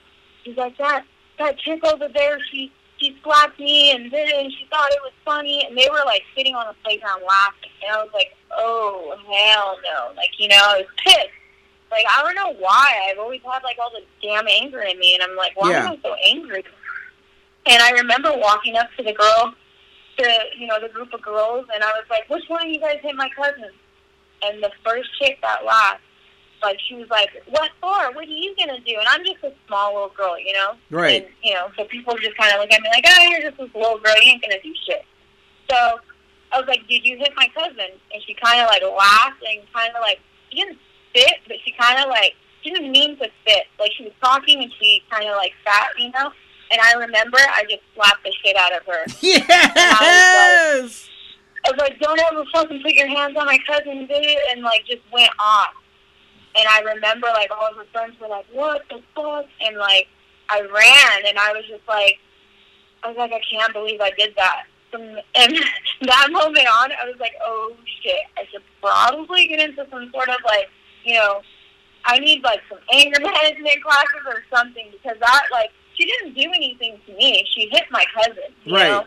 He's 0.43 0.58
like, 0.58 0.77
"That 0.77 1.06
that 1.39 1.58
chick 1.60 1.84
over 1.86 2.08
there, 2.08 2.38
she." 2.51 2.71
She 2.99 3.17
slapped 3.23 3.60
me 3.60 3.89
and 3.89 4.12
did 4.12 4.30
it, 4.30 4.36
and 4.36 4.51
she 4.54 4.67
thought 4.69 4.91
it 4.91 4.99
was 5.01 5.12
funny, 5.25 5.65
and 5.65 5.75
they 5.75 5.88
were 5.89 6.04
like 6.06 6.21
sitting 6.38 6.54
on 6.54 6.67
the 6.67 6.75
playground 6.84 7.23
laughing, 7.27 7.71
and 7.82 7.95
I 7.97 8.04
was 8.04 8.12
like, 8.13 8.36
"Oh 8.56 9.17
hell 9.25 9.80
no!" 9.84 10.13
Like 10.15 10.30
you 10.38 10.47
know, 10.47 10.56
I 10.62 10.77
was 10.77 10.86
pissed. 11.04 11.34
Like 11.89 12.06
I 12.08 12.21
don't 12.21 12.36
know 12.36 12.54
why. 12.62 13.10
I've 13.10 13.17
always 13.17 13.41
had 13.41 13.63
like 13.63 13.77
all 13.82 13.89
this 13.89 14.06
damn 14.21 14.47
anger 14.47 14.82
in 14.82 14.99
me, 14.99 15.15
and 15.15 15.23
I'm 15.23 15.36
like, 15.36 15.60
why 15.60 15.71
Yeah. 15.71 15.86
am 15.88 15.93
I 15.93 15.99
so 16.04 16.13
angry? 16.30 16.63
And 17.65 17.82
I 17.82 17.89
remember 17.89 18.34
walking 18.38 18.77
up 18.77 18.88
to 18.97 19.04
the 19.04 19.13
girl, 19.13 19.56
to 20.19 20.38
you 20.60 20.67
know 20.67 20.80
the 20.80 20.89
group 20.89 21.12
of 21.12 21.23
girls, 21.23 21.65
and 21.73 21.84
I 21.84 21.88
was 21.93 22.06
like, 22.08 22.30
which 22.30 22.43
one 22.49 22.62
of 22.67 22.71
you 22.71 22.80
guys 22.80 22.99
hit 23.01 23.15
my 23.15 23.30
cousin? 23.36 23.71
And 24.43 24.62
the 24.62 24.71
first 24.86 25.10
chick 25.19 25.39
that 25.41 25.65
laughed, 25.65 26.01
like 26.62 26.80
she 26.88 26.95
was 26.95 27.10
like, 27.10 27.30
what 27.50 27.71
for? 27.80 28.13
What 28.13 28.28
are 28.28 28.32
you 28.32 28.56
gonna 28.58 28.80
do? 28.80 28.95
And 28.97 29.08
I'm 29.08 29.24
just 29.24 29.43
a 29.43 29.54
small 29.67 29.93
little 29.93 30.13
girl, 30.15 30.39
you 30.39 30.54
know. 30.54 30.74
Right. 30.89 31.24
And 31.24 31.34
you 31.43 31.54
know, 31.54 31.67
so 31.78 31.86
people 31.86 32.15
just 32.17 32.38
kind 32.38 32.54
of 32.54 32.60
look 32.62 32.71
at 32.71 32.82
me 32.82 32.89
like, 32.89 33.06
oh, 33.08 33.24
you're 33.30 33.41
just 33.41 33.58
this 33.58 33.69
little 33.74 34.00
girl. 34.00 34.15
You 34.21 34.32
ain't 34.32 34.41
gonna 34.41 34.62
do 34.62 34.74
shit. 34.86 35.06
So 35.69 36.00
I 36.52 36.60
was 36.60 36.67
like, 36.67 36.88
did 36.88 37.06
you 37.06 37.17
hit 37.17 37.34
my 37.36 37.47
cousin? 37.54 37.95
And 38.13 38.24
she 38.26 38.36
kind 38.36 38.62
of 38.62 38.67
like 38.67 38.84
laughed 38.84 39.43
and 39.47 39.62
kind 39.74 39.95
of 39.95 40.02
like 40.02 40.19
she 40.50 40.60
didn't 40.60 40.78
spit, 41.10 41.39
but 41.47 41.58
she 41.63 41.74
kind 41.80 42.00
of 42.00 42.10
like 42.10 42.34
she 42.63 42.71
didn't 42.71 42.91
mean 42.91 43.17
to 43.17 43.30
spit. 43.41 43.65
Like 43.80 43.91
she 43.97 44.04
was 44.04 44.13
talking 44.21 44.62
and 44.62 44.71
she 44.80 45.04
kind 45.10 45.28
of 45.28 45.36
like 45.38 45.54
sat, 45.65 45.88
you 45.97 46.12
know. 46.12 46.32
And 46.71 46.80
I 46.80 46.93
remember 46.93 47.38
I 47.38 47.63
just 47.69 47.84
slapped 47.95 48.24
the 48.24 48.32
shit 48.43 48.56
out 48.56 48.74
of 48.74 48.86
her. 48.86 49.04
yes. 49.21 51.10
I 51.63 51.69
was 51.69 51.80
like, 51.80 52.00
don't 52.00 52.19
ever 52.19 52.43
fucking 52.54 52.82
put 52.82 52.93
your 52.93 53.08
hands 53.08 53.36
on 53.38 53.45
my 53.45 53.60
cousin, 53.67 54.08
dude, 54.08 54.38
and 54.52 54.62
like 54.63 54.86
just 54.86 55.02
went 55.12 55.32
off. 55.38 55.74
And 56.57 56.67
I 56.69 56.81
remember 56.81 57.27
like 57.33 57.49
all 57.51 57.69
of 57.69 57.77
her 57.77 57.85
friends 57.91 58.19
were 58.19 58.27
like, 58.27 58.45
what 58.51 58.81
the 58.89 59.01
fuck? 59.15 59.45
And 59.61 59.77
like 59.77 60.07
I 60.49 60.61
ran 60.61 61.25
and 61.27 61.37
I 61.37 61.53
was 61.53 61.63
just 61.67 61.87
like, 61.87 62.19
I 63.03 63.07
was 63.09 63.17
like, 63.17 63.31
I 63.31 63.41
can't 63.49 63.73
believe 63.73 64.01
I 64.01 64.11
did 64.17 64.33
that. 64.35 64.63
And 64.93 65.17
that 66.01 66.27
moment 66.31 66.67
on, 66.67 66.91
I 66.91 67.05
was 67.05 67.15
like, 67.19 67.33
oh 67.43 67.73
shit, 68.03 68.19
I 68.37 68.43
should 68.51 68.61
probably 68.81 69.47
get 69.47 69.59
into 69.61 69.87
some 69.89 70.11
sort 70.11 70.29
of 70.29 70.37
like, 70.45 70.67
you 71.05 71.15
know, 71.15 71.41
I 72.05 72.19
need 72.19 72.43
like 72.43 72.59
some 72.69 72.79
anger 72.93 73.19
management 73.21 73.81
classes 73.83 74.21
or 74.27 74.43
something 74.53 74.87
because 74.91 75.17
that 75.19 75.43
like 75.51 75.69
she 75.95 76.05
didn't 76.05 76.33
do 76.33 76.49
anything 76.53 76.99
to 77.05 77.13
me. 77.15 77.45
She 77.55 77.69
hit 77.71 77.83
my 77.91 78.03
cousin, 78.13 78.53
you 78.65 78.75
Right. 78.75 78.87
know. 78.89 79.05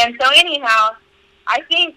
And 0.00 0.16
so 0.20 0.28
anyhow, 0.34 0.90
I 1.46 1.60
think 1.68 1.94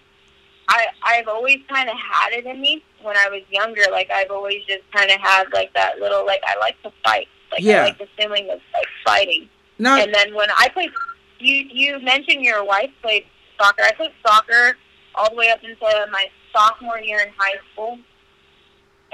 I 0.68 0.86
I've 1.02 1.28
always 1.28 1.58
kind 1.68 1.88
of 1.88 1.96
had 1.96 2.32
it 2.32 2.46
in 2.46 2.60
me 2.60 2.82
when 3.04 3.16
I 3.16 3.28
was 3.28 3.42
younger. 3.50 3.82
Like 3.90 4.10
I've 4.10 4.30
always 4.30 4.64
just 4.66 4.82
kind 4.92 5.10
of 5.10 5.20
had 5.20 5.44
like 5.52 5.72
that 5.74 5.98
little 5.98 6.24
like 6.26 6.42
I 6.46 6.58
like 6.58 6.80
to 6.82 6.92
fight. 7.04 7.28
Like 7.52 7.60
Yeah. 7.62 7.82
I 7.82 7.84
like 7.84 7.98
the 7.98 8.08
feeling 8.16 8.50
of 8.50 8.60
like 8.72 8.86
fighting. 9.04 9.48
Now, 9.78 9.96
And 10.00 10.14
then 10.14 10.34
when 10.34 10.48
I 10.56 10.68
played, 10.70 10.90
you 11.38 11.54
you 11.70 11.98
mentioned 12.00 12.42
your 12.44 12.64
wife 12.64 12.90
played 13.02 13.24
soccer. 13.60 13.82
I 13.82 13.92
played 13.92 14.12
soccer 14.26 14.76
all 15.14 15.30
the 15.30 15.36
way 15.36 15.50
up 15.50 15.60
until 15.62 15.88
my 16.10 16.26
sophomore 16.52 16.98
year 16.98 17.20
in 17.20 17.28
high 17.36 17.58
school. 17.72 17.98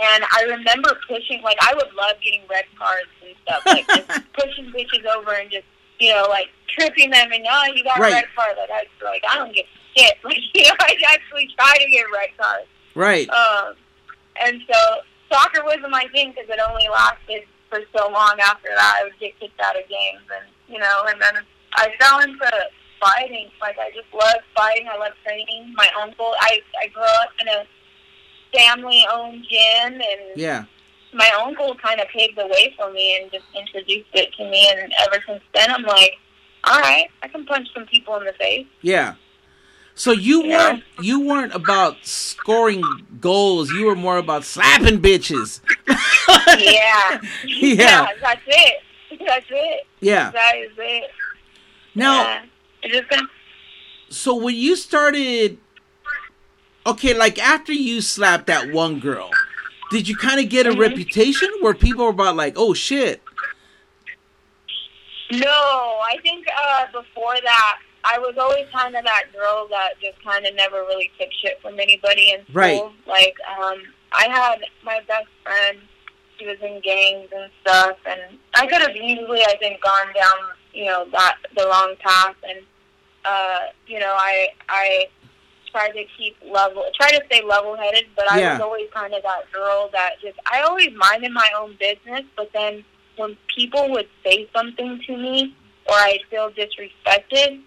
And 0.03 0.24
I 0.33 0.44
remember 0.44 0.96
pushing, 1.09 1.42
like 1.42 1.59
I 1.61 1.74
would 1.74 1.92
love 1.94 2.16
getting 2.24 2.40
red 2.48 2.64
cards 2.79 3.09
and 3.22 3.35
stuff, 3.42 3.62
like 3.66 3.87
just 3.88 4.09
pushing 4.33 4.72
bitches 4.72 5.05
over 5.05 5.33
and 5.33 5.50
just, 5.50 5.66
you 5.98 6.14
know, 6.14 6.26
like 6.31 6.46
tripping 6.68 7.11
them 7.11 7.31
and 7.33 7.44
oh, 7.50 7.64
you 7.74 7.85
got 7.85 7.98
Right. 7.98 8.11
a 8.12 8.14
red 8.16 8.24
card. 8.35 8.57
Like 8.57 8.70
I 8.70 9.05
like, 9.05 9.22
I 9.31 9.37
don't 9.37 9.55
give 9.55 9.66
a 9.66 10.00
shit. 10.00 10.14
Like 10.24 10.38
you 10.55 10.62
know, 10.64 10.74
I 10.81 10.94
actually 11.12 11.48
try 11.59 11.74
to 11.76 11.90
get 11.90 12.05
red 12.12 12.31
cards. 12.38 12.66
Right. 12.94 13.29
Um, 13.31 13.74
and 14.42 14.61
so 14.70 14.79
soccer 15.31 15.64
wasn't 15.64 15.90
my 15.90 16.07
thing 16.12 16.31
because 16.33 16.48
it 16.48 16.59
only 16.68 16.88
lasted 16.88 17.42
for 17.68 17.81
so 17.96 18.09
long. 18.11 18.37
After 18.42 18.68
that, 18.74 18.94
I 19.00 19.05
would 19.05 19.18
get 19.20 19.38
kicked 19.40 19.61
out 19.61 19.76
of 19.76 19.88
games, 19.88 20.22
and 20.35 20.46
you 20.68 20.79
know, 20.79 21.05
and 21.09 21.20
then 21.20 21.35
I 21.74 21.88
fell 22.00 22.20
into 22.20 22.50
fighting. 23.00 23.48
Like 23.61 23.79
I 23.79 23.90
just 23.90 24.12
love 24.14 24.37
fighting. 24.57 24.88
I 24.92 24.96
love 24.98 25.12
training. 25.24 25.72
My 25.76 25.88
uncle, 26.03 26.35
I 26.40 26.61
I 26.83 26.88
grew 26.88 27.03
up 27.03 27.31
in 27.40 27.48
a 27.48 27.64
family-owned 28.57 29.44
gym, 29.48 29.92
and 29.94 30.03
Yeah. 30.37 30.64
my 31.12 31.31
uncle 31.40 31.74
kind 31.76 32.00
of 32.00 32.09
paved 32.09 32.37
the 32.37 32.46
way 32.46 32.74
for 32.76 32.90
me 32.92 33.20
and 33.20 33.31
just 33.31 33.44
introduced 33.55 34.09
it 34.14 34.33
to 34.35 34.44
me. 34.50 34.68
And 34.72 34.92
ever 35.07 35.22
since 35.26 35.42
then, 35.55 35.70
I'm 35.70 35.83
like, 35.83 36.14
all 36.64 36.81
right, 36.81 37.07
I 37.22 37.29
can 37.29 37.46
punch 37.46 37.68
some 37.74 37.87
people 37.87 38.16
in 38.16 38.24
the 38.24 38.33
face. 38.35 38.66
Yeah. 38.83 39.14
So 40.01 40.13
you 40.13 40.45
Yeah. 40.45 40.57
weren't 40.57 40.85
you 41.03 41.21
weren't 41.21 41.55
about 41.55 41.99
scoring 42.07 42.83
goals. 43.21 43.71
You 43.71 43.85
were 43.85 43.95
more 43.95 44.17
about 44.17 44.45
slapping 44.47 44.99
bitches. 44.99 45.61
yeah. 46.59 47.21
Yeah. 47.45 48.07
that's 48.23 48.41
it. 48.47 48.77
That's 49.27 49.45
it. 49.51 49.87
Yeah. 50.01 50.31
That 50.31 50.57
is 50.57 50.73
it. 50.79 51.11
Now, 51.95 52.23
yeah. 52.23 52.43
It's 52.83 52.95
just 52.97 53.11
gonna, 53.11 53.29
so 54.09 54.35
when 54.37 54.55
you 54.57 54.75
started, 54.75 55.59
okay, 56.87 57.13
like 57.13 57.39
after 57.39 57.75
you 57.75 58.01
slapped 58.01 58.47
that 58.47 58.73
one 58.73 59.01
girl, 59.01 59.29
did 59.91 60.09
you 60.09 60.17
kind 60.17 60.41
of 60.41 60.49
get 60.49 60.67
a 60.67 60.71
Mhm. 60.71 60.79
reputation 60.79 61.51
where 61.61 61.75
people 61.75 62.05
were 62.07 62.11
about 62.11 62.37
like, 62.37 62.55
oh 62.57 62.73
shit? 62.73 63.23
No, 65.31 65.47
I 66.03 66.17
think 66.23 66.47
uh, 66.57 66.87
before 66.87 67.35
that, 67.45 67.79
I 68.05 68.19
was 68.19 68.35
always 68.39 68.67
kind 68.73 68.97
of 68.97 69.05
that 69.05 69.25
girl 69.33 69.67
that 69.71 69.91
just 70.01 70.23
kind 70.25 70.47
of 70.47 70.55
never 70.55 70.79
really 70.83 71.11
took 71.19 71.29
shit 71.43 71.61
from 71.61 71.79
anybody 71.79 72.33
in 72.33 72.43
school. 72.45 72.55
Right. 72.55 72.93
Like, 73.07 73.35
um, 73.59 73.79
I 74.13 74.29
had 74.29 74.61
my 74.85 75.01
best 75.07 75.29
friend. 75.45 75.79
She 76.39 76.47
was 76.47 76.57
in 76.63 76.81
gangs 76.81 77.29
and 77.37 77.51
stuff, 77.61 77.99
and 78.07 78.39
I 78.55 78.67
could 78.67 78.81
have 78.81 78.97
easily, 78.97 79.43
I 79.43 79.57
think, 79.59 79.83
gone 79.83 80.13
down, 80.15 80.39
you 80.73 80.87
know, 80.87 81.05
that 81.13 81.37
the 81.55 81.67
wrong 81.67 81.95
path. 82.01 82.35
And 82.49 82.61
uh, 83.27 83.59
you 83.87 83.99
know, 84.01 84.15
I 84.17 84.49
I 84.71 85.09
tried 85.71 85.91
to 85.91 86.05
keep 86.17 86.37
level, 86.51 86.85
try 86.97 87.11
to 87.11 87.23
stay 87.27 87.43
level 87.45 87.77
headed, 87.77 88.07
but 88.17 88.31
I 88.31 88.41
Yeah. 88.41 88.53
was 88.55 88.63
always 88.63 88.89
kind 88.93 89.13
of 89.13 89.23
that 89.23 89.53
girl 89.53 89.91
that 89.93 90.15
just 90.23 90.39
I 90.51 90.63
always 90.63 90.91
minded 90.97 91.31
my 91.33 91.49
own 91.59 91.77
business, 91.79 92.23
but 92.37 92.51
then 92.55 92.85
when 93.17 93.37
people 93.55 93.91
would 93.91 94.09
say 94.25 94.49
something 94.55 94.99
to 95.07 95.17
me 95.17 95.55
or 95.87 95.95
I'd 95.95 96.21
feel 96.31 96.51
disrespected, 96.51 97.61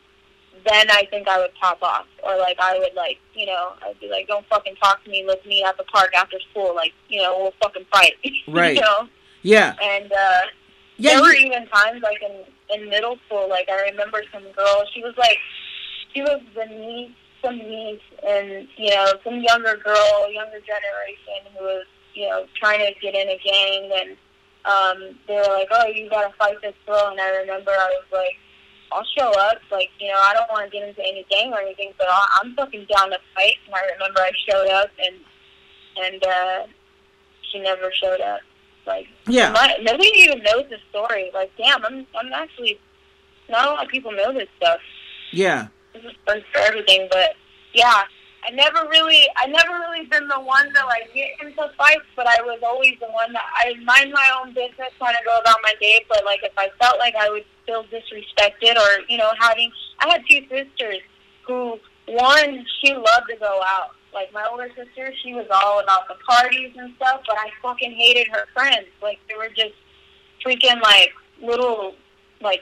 then 0.65 0.89
I 0.91 1.06
think 1.10 1.28
I 1.28 1.39
would 1.39 1.54
pop 1.60 1.82
off. 1.82 2.06
Or 2.23 2.38
like 2.38 2.58
I 2.60 2.78
would 2.80 2.93
like, 2.95 3.17
you 3.34 3.45
know, 3.45 3.73
I'd 3.86 3.99
be 3.99 4.10
like, 4.10 4.28
Don't 4.28 4.45
fucking 4.47 4.76
talk 4.76 5.04
to 5.04 5.10
me, 5.10 5.23
let's 5.28 5.45
meet 5.45 5.63
at 5.63 5.78
the 5.78 5.84
park 5.86 6.12
after 6.15 6.38
school, 6.52 6.76
like, 6.76 6.93
you 7.10 7.21
know, 7.21 7.38
we'll 7.38 7.54
fucking 7.62 7.86
fight. 7.91 8.13
Right. 8.47 8.76
you 8.76 8.82
know? 8.82 9.08
Yeah. 9.41 9.76
And 9.82 10.12
uh 10.12 10.41
Yeah. 10.97 11.12
there 11.13 11.21
were 11.21 11.34
even 11.34 11.67
times 11.67 12.02
like 12.02 12.21
in 12.21 12.43
in 12.73 12.89
middle 12.89 13.17
school, 13.28 13.49
like 13.49 13.67
I 13.69 13.82
remember 13.91 14.23
some 14.32 14.43
girl, 14.56 14.84
she 14.93 15.02
was 15.04 15.13
like 15.17 15.38
she 16.13 16.21
was 16.21 16.41
the 16.56 16.65
niece 16.65 17.12
some 17.43 17.58
niece 17.58 17.99
and, 18.26 18.67
you 18.78 18.89
know, 18.91 19.12
some 19.21 19.41
younger 19.41 19.76
girl, 19.84 20.32
younger 20.32 20.60
generation 20.62 21.52
who 21.58 21.65
was, 21.65 21.86
you 22.13 22.30
know, 22.30 22.45
trying 22.58 22.80
to 22.80 22.93
get 23.02 23.13
in 23.15 23.28
a 23.28 23.38
gang 23.43 23.91
and 24.02 24.17
um 24.65 25.15
they 25.28 25.36
were 25.36 25.54
like, 25.54 25.67
Oh, 25.71 25.88
you 25.88 26.10
gotta 26.10 26.34
fight 26.39 26.62
this 26.62 26.76
girl 26.86 27.08
and 27.12 27.19
I 27.19 27.30
remember 27.41 27.71
I 27.71 27.89
was 27.99 28.06
like 28.13 28.38
I'll 28.93 29.08
show 29.17 29.32
up. 29.39 29.58
Like, 29.71 29.89
you 29.99 30.08
know, 30.10 30.19
I 30.19 30.34
don't 30.34 30.49
want 30.51 30.71
to 30.71 30.77
get 30.77 30.88
into 30.88 31.01
any 31.01 31.25
gang 31.29 31.51
or 31.53 31.60
anything, 31.60 31.93
but 31.97 32.08
I- 32.10 32.39
I'm 32.41 32.56
fucking 32.56 32.86
down 32.93 33.10
to 33.12 33.19
fight. 33.36 33.56
And 33.65 33.75
I 33.75 33.82
remember 33.93 34.21
I 34.21 34.32
showed 34.49 34.69
up, 34.69 34.89
and 35.03 35.15
and 36.06 36.23
uh, 36.25 36.67
she 37.51 37.60
never 37.60 37.91
showed 38.01 38.21
up. 38.21 38.41
Like, 38.86 39.08
Yeah. 39.27 39.51
my, 39.51 39.77
nobody 39.82 40.10
even 40.17 40.39
knows 40.43 40.65
the 40.69 40.77
story. 40.89 41.32
Like, 41.34 41.51
damn, 41.58 41.86
I'm 41.86 42.06
I'm 42.19 42.34
actually 42.34 42.79
not 43.49 43.67
a 43.67 43.71
lot 43.71 43.84
of 43.86 43.89
people 43.89 44.12
know 44.12 44.34
this 44.34 44.47
stuff. 44.58 44.79
yeah. 45.32 45.67
This 45.93 46.03
is 46.06 46.12
first 46.27 46.45
for 46.51 46.60
everything, 46.60 47.08
but 47.12 47.36
yeah, 47.73 48.03
I 48.45 48.51
never 48.51 48.88
really, 48.89 49.21
I 49.38 49.47
never 49.47 49.73
really 49.79 50.06
been 50.06 50.27
the 50.27 50.39
one 50.39 50.65
to 50.65 50.86
like 50.86 51.13
get 51.13 51.32
into 51.41 51.69
fights, 51.77 52.06
but 52.15 52.27
I 52.27 52.41
was 52.41 52.60
always 52.63 52.95
the 52.99 53.08
one 53.08 53.32
that 53.34 53.45
I 53.56 53.73
mind 53.84 54.12
my 54.12 54.29
own 54.39 54.53
business, 54.53 54.91
kind 54.99 55.15
of 55.17 55.25
go 55.25 55.38
about 55.39 55.58
my 55.63 55.73
day. 55.79 56.06
But 56.10 56.25
like, 56.25 56.41
if 56.43 56.53
I 56.58 56.69
felt 56.79 56.99
like 56.99 57.15
I 57.15 57.29
would 57.29 57.45
feel 57.65 57.86
disrespected, 57.86 58.75
or 58.75 59.03
you 59.08 59.17
know, 59.17 59.32
having, 59.39 59.71
I 59.99 60.10
had 60.10 60.23
two 60.29 60.41
sisters 60.49 60.99
who, 61.47 61.79
one, 62.08 62.65
she 62.82 62.93
loved 62.93 63.27
to 63.29 63.38
go 63.39 63.62
out. 63.65 63.91
Like 64.13 64.32
my 64.34 64.45
older 64.49 64.69
sister, 64.75 65.12
she 65.23 65.34
was 65.34 65.47
all 65.49 65.79
about 65.79 66.08
the 66.08 66.15
parties 66.27 66.73
and 66.77 66.93
stuff, 66.97 67.21
but 67.25 67.38
I 67.38 67.49
fucking 67.62 67.91
hated 67.91 68.27
her 68.27 68.45
friends. 68.53 68.88
Like 69.01 69.19
they 69.27 69.36
were 69.36 69.49
just 69.49 69.73
freaking 70.45 70.82
like 70.82 71.13
little 71.41 71.95
like 72.41 72.62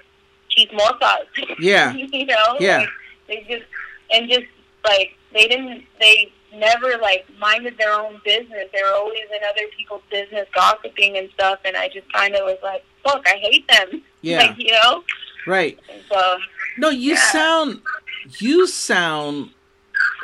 chismosas. 0.55 1.25
Yeah. 1.59 1.93
you 1.93 2.25
know? 2.25 2.57
Yeah. 2.59 2.77
Like, 2.77 2.89
they 3.27 3.45
just 3.49 3.65
and 4.11 4.29
just 4.29 4.45
like 4.85 5.15
they 5.33 5.47
didn't 5.47 5.83
they 5.99 6.31
never 6.53 6.97
like 7.01 7.25
minded 7.39 7.77
their 7.77 7.93
own 7.93 8.19
business. 8.25 8.67
They 8.73 8.83
were 8.83 8.93
always 8.93 9.23
in 9.29 9.39
other 9.49 9.67
people's 9.77 10.01
business 10.11 10.47
gossiping 10.53 11.17
and 11.17 11.29
stuff 11.33 11.59
and 11.65 11.77
I 11.77 11.87
just 11.87 12.11
kinda 12.13 12.39
was 12.41 12.57
like, 12.63 12.83
Fuck, 13.03 13.23
I 13.27 13.37
hate 13.37 13.67
them. 13.67 14.03
Yeah. 14.23 14.37
Like, 14.37 14.57
you 14.59 14.71
know? 14.71 15.03
Right. 15.47 15.79
So 16.11 16.37
No, 16.77 16.89
you 16.89 17.13
Yeah. 17.13 17.31
sound 17.31 17.81
you 18.39 18.67
sound 18.67 19.49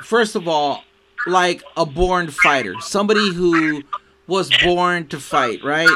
first 0.04 0.36
of 0.36 0.48
all 0.48 0.84
like 1.26 1.63
a 1.76 1.86
born 1.86 2.28
fighter, 2.30 2.76
somebody 2.82 3.34
who 3.34 3.84
was 4.28 4.52
born 4.63 5.08
to 5.08 5.20
fight, 5.20 5.63
right? 5.63 5.89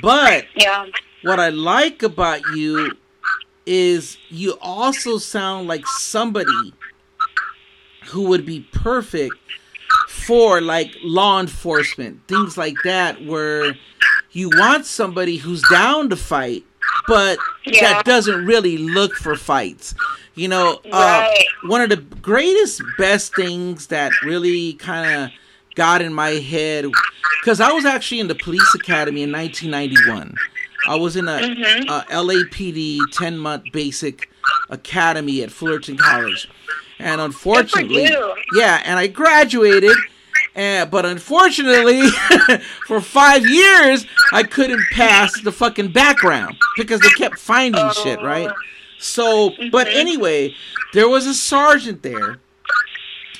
But 0.00 0.46
yeah. 0.56 0.86
what 1.22 1.38
I 1.38 1.50
like 1.50 2.02
about 2.02 2.40
you 2.56 2.96
is 3.66 4.16
you 4.30 4.56
also 4.60 5.18
sound 5.18 5.68
like 5.68 5.86
somebody 5.86 6.72
who 8.06 8.22
would 8.28 8.44
be 8.46 8.60
perfect 8.72 9.34
for 10.08 10.60
like 10.60 10.90
law 11.02 11.40
enforcement, 11.40 12.20
things 12.28 12.56
like 12.56 12.76
that, 12.84 13.24
where 13.24 13.74
you 14.32 14.50
want 14.54 14.86
somebody 14.86 15.36
who's 15.36 15.62
down 15.70 16.08
to 16.10 16.16
fight, 16.16 16.64
but 17.06 17.38
Yeah. 17.64 17.94
that 17.94 18.04
doesn't 18.04 18.44
really 18.46 18.78
look 18.78 19.14
for 19.14 19.36
fights. 19.36 19.94
You 20.34 20.48
know, 20.48 20.80
uh, 20.92 21.26
Right. 21.28 21.44
one 21.64 21.80
of 21.80 21.90
the 21.90 21.96
greatest, 21.96 22.82
best 22.98 23.34
things 23.36 23.86
that 23.88 24.10
really 24.22 24.72
kind 24.74 25.24
of 25.24 25.30
got 25.76 26.02
in 26.02 26.12
my 26.12 26.30
head, 26.30 26.86
because 27.40 27.60
I 27.60 27.70
was 27.72 27.84
actually 27.84 28.20
in 28.20 28.28
the 28.28 28.34
police 28.34 28.74
academy 28.74 29.22
in 29.22 29.30
1991. 29.30 30.34
I 30.88 30.96
was 30.96 31.16
in 31.16 31.28
a, 31.28 31.38
Mhm. 31.38 31.84
a 31.88 32.04
LAPD 32.12 32.98
10 33.12 33.38
month 33.38 33.64
basic 33.72 34.28
academy 34.70 35.42
at 35.42 35.50
Fullerton 35.52 35.96
College. 35.96 36.48
And 36.98 37.20
unfortunately, 37.20 38.08
yeah, 38.52 38.80
and 38.84 38.98
I 38.98 39.06
graduated. 39.08 39.96
And, 40.56 40.88
but 40.90 41.04
unfortunately, 41.04 42.08
for 42.84 43.00
five 43.00 43.44
years, 43.44 44.06
I 44.32 44.44
couldn't 44.44 44.84
pass 44.92 45.40
the 45.40 45.50
fucking 45.50 45.88
background 45.88 46.56
because 46.76 47.00
they 47.00 47.10
kept 47.10 47.38
finding 47.38 47.90
shit, 47.90 48.20
right? 48.22 48.52
So, 48.98 49.50
but 49.72 49.88
Mhm. 49.88 49.94
anyway, 49.96 50.54
there 50.92 51.08
was 51.08 51.26
a 51.26 51.34
sergeant 51.34 52.02
there, 52.04 52.38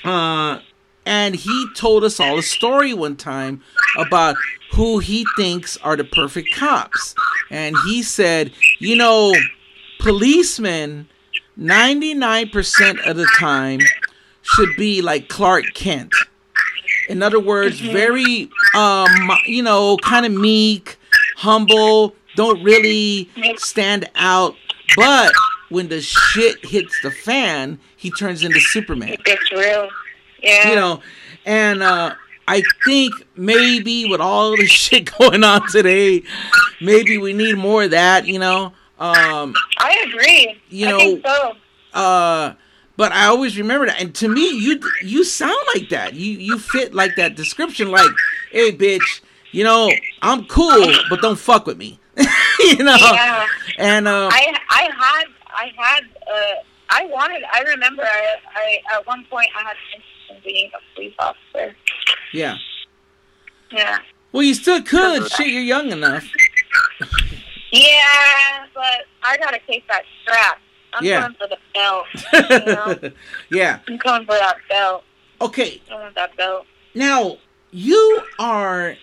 uh, 0.05 0.59
and 1.07 1.37
he 1.37 1.67
told 1.75 2.03
us 2.03 2.19
all 2.19 2.37
a 2.38 2.43
story 2.43 2.93
one 2.93 3.14
time 3.17 3.62
about 3.97 4.37
who 4.73 4.99
he 4.99 5.25
thinks 5.37 5.77
are 5.79 5.97
the 5.97 6.03
perfect 6.05 6.53
cops. 6.53 7.14
And 7.51 7.77
he 7.87 8.03
said, 8.03 8.51
you 8.81 8.97
know, 8.97 9.33
policemen, 10.01 11.09
99% 11.59 13.07
of 13.09 13.17
the 13.17 13.29
time, 13.38 13.81
should 14.43 14.77
be 14.77 15.03
like 15.03 15.29
Clark 15.29 15.64
Kent. 15.75 16.14
In 17.09 17.23
other 17.23 17.40
words, 17.40 17.81
very, 17.81 18.51
um, 18.75 19.09
you 19.47 19.62
know, 19.62 19.97
kind 19.99 20.25
of 20.25 20.33
meek, 20.33 20.97
humble, 21.37 22.14
don't 22.37 22.62
really 22.62 23.29
stand 23.57 24.09
out. 24.14 24.55
But 24.97 25.33
when 25.69 25.88
the 25.88 26.01
shit 26.01 26.64
hits 26.64 26.99
the 27.03 27.11
fan, 27.11 27.79
he 27.97 28.11
turns 28.11 28.43
into 28.43 28.61
Superman. 28.61 29.17
It's 29.27 29.53
real. 29.53 29.88
Yeah. 30.43 30.69
You 30.69 30.75
know, 30.77 31.01
and 31.47 31.83
uh, 31.83 32.14
I 32.47 32.62
think 32.85 33.14
maybe 33.37 34.09
with 34.09 34.21
all 34.21 34.57
the 34.57 34.67
shit 34.67 35.11
going 35.19 35.45
on 35.45 35.67
today, 35.69 36.23
maybe 36.81 37.19
we 37.19 37.33
need 37.33 37.57
more 37.57 37.85
of 37.85 37.90
that. 37.90 38.27
You 38.27 38.38
know, 38.38 38.73
um, 38.98 39.54
I 39.78 40.04
agree. 40.09 40.61
You 40.68 40.87
I 40.87 40.90
know, 40.90 40.98
think 40.98 41.26
so. 41.26 41.52
uh, 41.94 42.54
but 42.96 43.12
I 43.12 43.26
always 43.26 43.59
remember 43.59 43.87
that. 43.87 44.00
And 44.00 44.14
to 44.16 44.28
me, 44.28 44.48
you 44.59 44.80
you 45.02 45.24
sound 45.24 45.57
like 45.74 45.88
that. 45.90 46.14
You 46.14 46.33
you 46.33 46.59
fit 46.59 46.94
like 46.94 47.16
that 47.16 47.35
description. 47.35 47.90
Like, 47.90 48.11
hey, 48.52 48.70
bitch, 48.72 49.20
you 49.52 49.64
know, 49.64 49.90
I'm 50.22 50.44
cool, 50.46 50.92
but 51.11 51.20
don't 51.20 51.38
fuck 51.38 51.66
with 51.66 51.76
me. 51.78 51.98
you 52.61 52.76
know, 52.85 52.96
Yeah. 52.98 53.46
and 53.78 54.07
uh, 54.07 54.28
I 54.33 54.57
I 54.70 54.83
had 54.96 55.24
I 55.48 55.72
had 55.76 56.04
uh 56.30 56.54
I 56.90 57.07
wanted 57.07 57.42
I 57.52 57.62
remember 57.62 58.04
I, 58.04 58.37
I 58.54 58.80
at 58.96 59.07
one 59.07 59.24
point 59.28 59.48
I 59.57 59.62
had 59.64 59.72
an 59.72 59.76
interest 59.96 60.30
in 60.30 60.37
being 60.44 60.70
a 60.74 60.94
police 60.94 61.14
officer. 61.18 61.74
yeah. 62.33 62.57
Yeah. 63.72 63.98
Well, 64.30 64.44
you 64.44 64.54
still 64.54 64.80
could. 64.83 65.28
Shit, 65.33 65.48
you're 65.48 65.62
young 65.62 65.90
enough. 65.90 66.24
Yeah, 67.74 68.66
but 68.74 69.06
I 69.22 69.37
gotta 69.38 69.58
take 69.66 69.87
that 69.88 70.04
strap. 70.22 70.58
I'm 70.92 71.04
Yeah. 71.04 71.20
going 71.22 71.34
for 71.34 71.48
the 71.48 71.58
belt. 71.74 72.06
know? 73.02 73.10
yeah. 73.50 73.80
I'm 73.88 73.96
going 73.96 74.24
for 74.26 74.34
that 74.34 74.56
belt. 74.68 75.02
Okay. 75.40 75.82
I 75.90 75.94
want 75.94 76.14
that 76.14 76.37
belt. 76.37 76.66
Now, 76.94 77.38
you 77.72 78.22
are, 78.38 78.96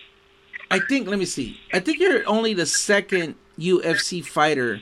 I 0.70 0.78
think, 0.78 1.06
let 1.06 1.18
me 1.18 1.26
see. 1.26 1.60
I 1.74 1.80
think 1.80 1.98
you're 2.00 2.26
only 2.26 2.54
the 2.54 2.64
second 2.64 3.34
UFC 3.58 4.24
fighter 4.24 4.80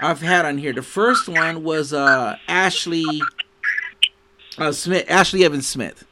I've 0.00 0.20
had 0.20 0.44
on 0.44 0.58
here. 0.58 0.72
The 0.72 0.82
first 0.82 1.28
one 1.28 1.62
was 1.62 1.92
uh, 1.92 2.36
Ashlee 2.48 3.20
uh, 4.58 4.72
Smith, 4.72 5.06
Ashlee 5.06 5.44
Evans 5.44 5.68
Smith. 5.68 6.04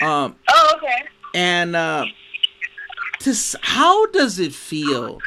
Um, 0.00 0.36
Oh, 0.48 0.72
okay. 0.76 1.08
and 1.34 1.74
uh, 1.74 2.04
to, 3.20 3.34
how 3.62 4.06
does 4.06 4.38
it 4.38 4.54
feel? 4.54 5.18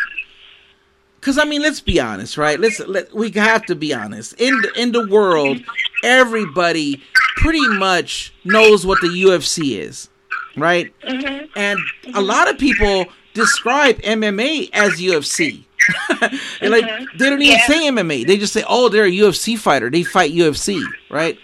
Because 1.22 1.38
I 1.38 1.46
mean, 1.46 1.62
let's 1.62 1.80
be 1.80 2.00
honest, 2.00 2.36
right? 2.38 2.60
Let's 2.60 2.80
let 2.82 3.14
we 3.14 3.30
have 3.32 3.64
to 3.68 3.76
be 3.76 3.94
honest. 3.94 4.34
In 4.42 4.60
the, 4.62 4.72
in 4.76 4.92
the 4.92 5.08
world, 5.08 5.62
everybody 6.04 7.02
pretty 7.38 7.68
much 7.68 8.34
knows 8.44 8.86
what 8.86 9.00
the 9.02 9.08
UFC 9.08 9.78
is, 9.80 10.10
right? 10.58 10.92
Mhm. 11.08 11.48
And 11.56 11.80
a 12.16 12.22
lot 12.22 12.50
of 12.50 12.58
people 12.58 13.06
describe 13.34 14.02
MMA 14.02 14.70
as 14.74 15.00
UFC. 15.00 15.64
and 16.62 16.72
like 16.72 16.86
they 17.18 17.30
don't 17.30 17.42
even 17.42 17.54
Yeah. 17.58 17.68
say 17.68 17.88
MMA. 17.88 18.26
They 18.26 18.38
just 18.38 18.54
say, 18.54 18.64
"Oh, 18.68 18.90
they're 18.90 19.06
a 19.06 19.12
UFC 19.12 19.56
fighter. 19.58 19.90
They 19.92 20.04
fight 20.04 20.32
UFC." 20.32 20.82
Right? 21.10 21.38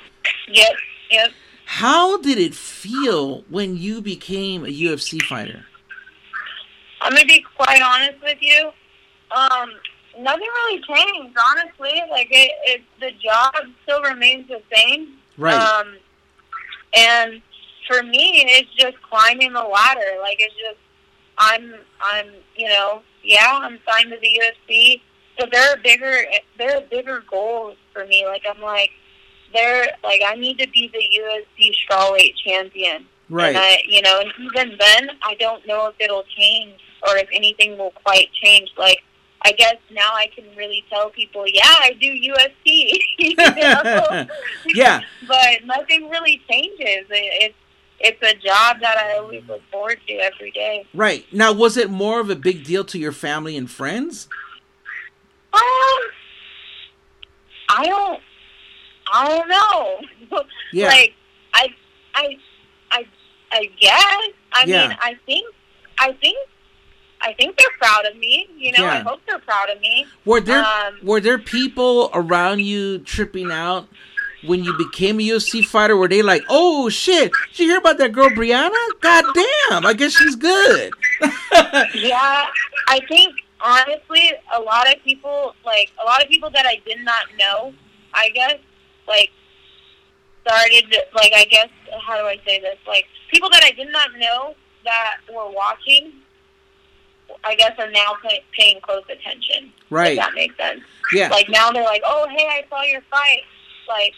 Yep, 0.47 0.71
yep. 1.11 1.31
How 1.65 2.17
did 2.17 2.37
it 2.39 2.55
feel 2.55 3.43
when 3.49 3.77
you 3.77 4.01
became 4.01 4.63
a 4.65 4.69
UFC 4.69 5.21
fighter? 5.23 5.65
I'm 7.01 7.13
gonna 7.13 7.25
be 7.25 7.45
quite 7.55 7.81
honest 7.81 8.21
with 8.23 8.37
you. 8.41 8.71
Um, 9.31 9.71
nothing 10.19 10.47
really 10.47 10.81
changed, 10.81 11.37
honestly. 11.49 12.01
Like 12.09 12.27
it, 12.31 12.51
it 12.65 12.81
the 12.99 13.11
job 13.23 13.53
still 13.83 14.01
remains 14.01 14.47
the 14.47 14.61
same. 14.73 15.15
Right. 15.37 15.55
Um, 15.55 15.97
and 16.95 17.41
for 17.87 18.03
me, 18.03 18.43
it's 18.45 18.73
just 18.75 19.01
climbing 19.01 19.53
the 19.53 19.63
ladder. 19.63 20.17
Like 20.21 20.37
it's 20.39 20.55
just, 20.55 20.79
I'm, 21.37 21.75
I'm, 22.01 22.27
you 22.55 22.67
know, 22.67 23.01
yeah, 23.23 23.59
I'm 23.61 23.79
signed 23.87 24.11
to 24.11 24.17
the 24.19 24.41
UFC, 24.41 25.01
but 25.37 25.49
there 25.51 25.71
are 25.71 25.77
bigger, 25.77 26.23
there 26.57 26.77
are 26.77 26.81
bigger 26.89 27.23
goals 27.29 27.77
for 27.93 28.05
me. 28.05 28.25
Like 28.25 28.43
I'm 28.49 28.61
like, 28.61 28.91
there, 29.53 29.87
like 30.03 30.21
I 30.25 30.35
need 30.35 30.59
to 30.59 30.67
be 30.69 30.89
the 30.91 30.99
UFC 30.99 31.71
strawweight 31.89 32.33
champion. 32.43 33.05
right. 33.29 33.49
And 33.49 33.57
I, 33.57 33.81
you 33.87 34.01
know, 34.01 34.19
and 34.19 34.31
even 34.39 34.77
then, 34.77 35.09
I 35.23 35.35
don't 35.35 35.65
know 35.67 35.87
if 35.87 35.95
it'll 35.99 36.25
change 36.37 36.79
or 37.07 37.17
if 37.17 37.29
anything 37.31 37.77
will 37.77 37.93
quite 38.03 38.29
change. 38.33 38.69
Like, 38.77 39.03
I 39.43 39.51
guess 39.53 39.75
now 39.91 40.11
I 40.13 40.27
can 40.35 40.45
really 40.55 40.83
tell 40.89 41.09
people, 41.09 41.45
yeah, 41.47 41.61
I 41.65 41.91
do 41.99 42.07
UFC. 42.07 42.99
you 43.17 43.35
know? 43.37 44.25
Yeah. 44.65 45.01
But 45.27 45.63
nothing 45.65 46.09
really 46.09 46.41
changes. 46.49 47.05
It, 47.09 47.43
it's 47.43 47.55
it's 47.99 48.21
a 48.21 48.35
job 48.35 48.79
that 48.81 48.95
I 48.97 49.17
always 49.17 49.43
look 49.47 49.61
forward 49.71 49.99
to 50.07 50.13
every 50.15 50.51
day. 50.51 50.85
right. 50.93 51.25
Now, 51.33 51.51
was 51.51 51.77
it 51.77 51.89
more 51.89 52.19
of 52.19 52.29
a 52.29 52.35
big 52.35 52.63
deal 52.63 52.83
to 52.85 52.99
your 52.99 53.11
family 53.11 53.57
and 53.57 53.69
friends? 53.71 54.27
Um, 55.53 55.61
I 57.69 57.85
don't, 57.85 58.19
I 59.11 59.27
don't 59.29 59.47
know. 59.49 60.43
Yeah. 60.73 60.87
Like, 60.89 61.13
I, 61.53 61.67
I, 62.13 62.37
I, 62.91 63.05
I 63.51 63.65
guess. 63.79 64.33
I 64.53 64.63
Yeah. 64.65 64.87
mean, 64.89 64.97
I 65.01 65.15
think, 65.25 65.45
I 65.97 66.11
think, 66.13 66.37
I 67.21 67.33
think 67.33 67.57
they're 67.57 67.67
proud 67.79 68.05
of 68.05 68.15
me. 68.17 68.47
You 68.57 68.71
know, 68.77 68.85
I 68.85 68.99
hope 68.99 69.21
they're 69.27 69.39
proud 69.39 69.69
of 69.69 69.79
me. 69.81 70.05
Were 70.25 70.39
there 70.41 70.63
Um, 70.63 70.99
were 71.03 71.19
there 71.19 71.37
people 71.39 72.09
around 72.13 72.61
you 72.61 72.99
tripping 72.99 73.51
out 73.51 73.87
when 74.45 74.63
you 74.63 74.73
became 74.77 75.19
a 75.19 75.23
UFC 75.23 75.65
fighter? 75.65 75.97
Were 75.97 76.07
they 76.07 76.21
like, 76.21 76.43
"Oh 76.47 76.89
shit, 76.89 77.31
did 77.49 77.59
you 77.59 77.65
hear 77.67 77.77
about 77.79 77.97
that 77.97 78.11
girl 78.13 78.29
Brianna? 78.29 78.77
God 79.01 79.25
damn, 79.33 79.85
I 79.85 79.93
guess 79.93 80.13
she's 80.13 80.35
good." 80.35 80.93
Yeah, 81.95 82.45
I 82.87 82.99
think 83.07 83.33
honestly, 83.59 84.31
a 84.55 84.59
lot 84.61 84.87
of 84.93 85.01
people, 85.03 85.55
like 85.65 85.91
a 86.01 86.05
lot 86.05 86.21
of 86.23 86.29
people 86.29 86.49
that 86.51 86.65
I 86.67 86.79
did 86.85 87.03
not 87.03 87.23
know, 87.39 87.73
I 88.13 88.29
guess, 88.29 88.57
like 89.07 89.31
started, 90.45 90.95
like 91.13 91.31
I 91.35 91.45
guess, 91.45 91.69
how 92.05 92.17
do 92.17 92.23
I 92.25 92.39
say 92.45 92.59
this? 92.59 92.77
Like 92.87 93.05
people 93.31 93.49
that 93.49 93.63
I 93.63 93.71
did 93.71 93.91
not 93.91 94.09
know 94.17 94.55
that 94.85 95.17
were 95.33 95.49
watching, 95.51 96.13
I 97.43 97.55
guess, 97.55 97.73
are 97.77 97.91
now 97.91 98.15
pay, 98.23 98.43
paying 98.57 98.79
close 98.81 99.03
attention. 99.09 99.71
Right. 99.89 100.13
If 100.13 100.17
that 100.17 100.33
makes 100.33 100.57
sense. 100.57 100.81
Yeah. 101.13 101.29
Like 101.29 101.49
now 101.49 101.71
they're 101.71 101.83
like, 101.83 102.01
oh 102.05 102.27
hey, 102.29 102.47
I 102.47 102.65
saw 102.69 102.83
your 102.83 103.01
fight. 103.09 103.43
Like, 103.87 104.13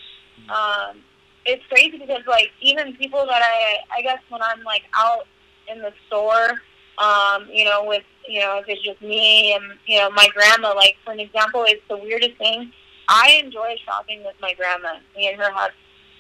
um, 0.49 0.97
it's 1.45 1.63
crazy 1.67 1.97
because 1.97 2.23
like 2.27 2.51
even 2.61 2.95
people 2.95 3.25
that 3.25 3.41
I, 3.43 3.77
I 3.97 4.01
guess 4.01 4.19
when 4.29 4.41
I'm 4.41 4.63
like 4.63 4.83
out 4.95 5.27
in 5.71 5.79
the 5.81 5.93
store, 6.07 6.61
um, 6.97 7.47
you 7.51 7.65
know, 7.65 7.83
with 7.85 8.03
you 8.27 8.39
know, 8.41 8.59
if 8.59 8.65
it's 8.67 8.83
just 8.83 9.01
me 9.01 9.53
and 9.53 9.63
you 9.85 9.97
know 9.97 10.09
my 10.11 10.27
grandma. 10.33 10.73
Like 10.73 10.95
for 11.03 11.11
an 11.11 11.19
example, 11.19 11.63
it's 11.67 11.83
the 11.89 11.97
weirdest 11.97 12.37
thing. 12.37 12.71
I 13.07 13.41
enjoy 13.43 13.75
shopping 13.83 14.23
with 14.23 14.35
my 14.41 14.53
grandma. 14.53 14.95
Me 15.15 15.27
and 15.29 15.39
her 15.39 15.51
have 15.51 15.71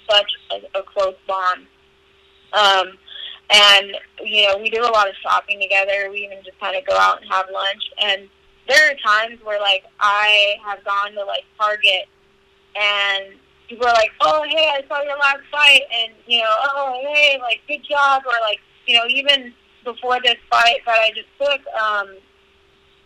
such 0.09 0.31
a, 0.51 0.79
a 0.79 0.83
close 0.83 1.15
bond. 1.27 1.67
Um, 2.53 2.97
and 3.49 3.91
you 4.23 4.47
know, 4.47 4.57
we 4.57 4.69
do 4.69 4.81
a 4.81 4.91
lot 4.91 5.07
of 5.07 5.15
shopping 5.21 5.59
together. 5.59 6.09
We 6.11 6.25
even 6.25 6.43
just 6.43 6.59
kind 6.59 6.75
of 6.75 6.85
go 6.85 6.95
out 6.97 7.21
and 7.21 7.31
have 7.31 7.45
lunch. 7.51 7.83
And 8.01 8.29
there 8.67 8.91
are 8.91 8.95
times 9.05 9.39
where 9.43 9.59
like 9.59 9.85
I 9.99 10.55
have 10.65 10.83
gone 10.85 11.13
to 11.13 11.23
like 11.25 11.45
Target 11.57 12.07
and 12.75 13.35
people 13.67 13.87
are 13.87 13.93
like, 13.93 14.11
"Oh, 14.21 14.43
hey, 14.43 14.71
I 14.73 14.83
saw 14.87 15.01
your 15.01 15.17
last 15.17 15.41
fight," 15.51 15.81
and 15.93 16.13
you 16.27 16.41
know, 16.41 16.53
"Oh, 16.63 16.99
hey, 17.13 17.37
like 17.39 17.61
good 17.67 17.83
job," 17.83 18.23
or 18.25 18.33
like 18.41 18.59
you 18.85 18.95
know, 18.95 19.05
even 19.07 19.53
before 19.83 20.19
this 20.23 20.37
fight 20.49 20.81
that 20.85 20.99
I 20.99 21.11
just 21.11 21.27
took, 21.39 21.61
um, 21.73 22.17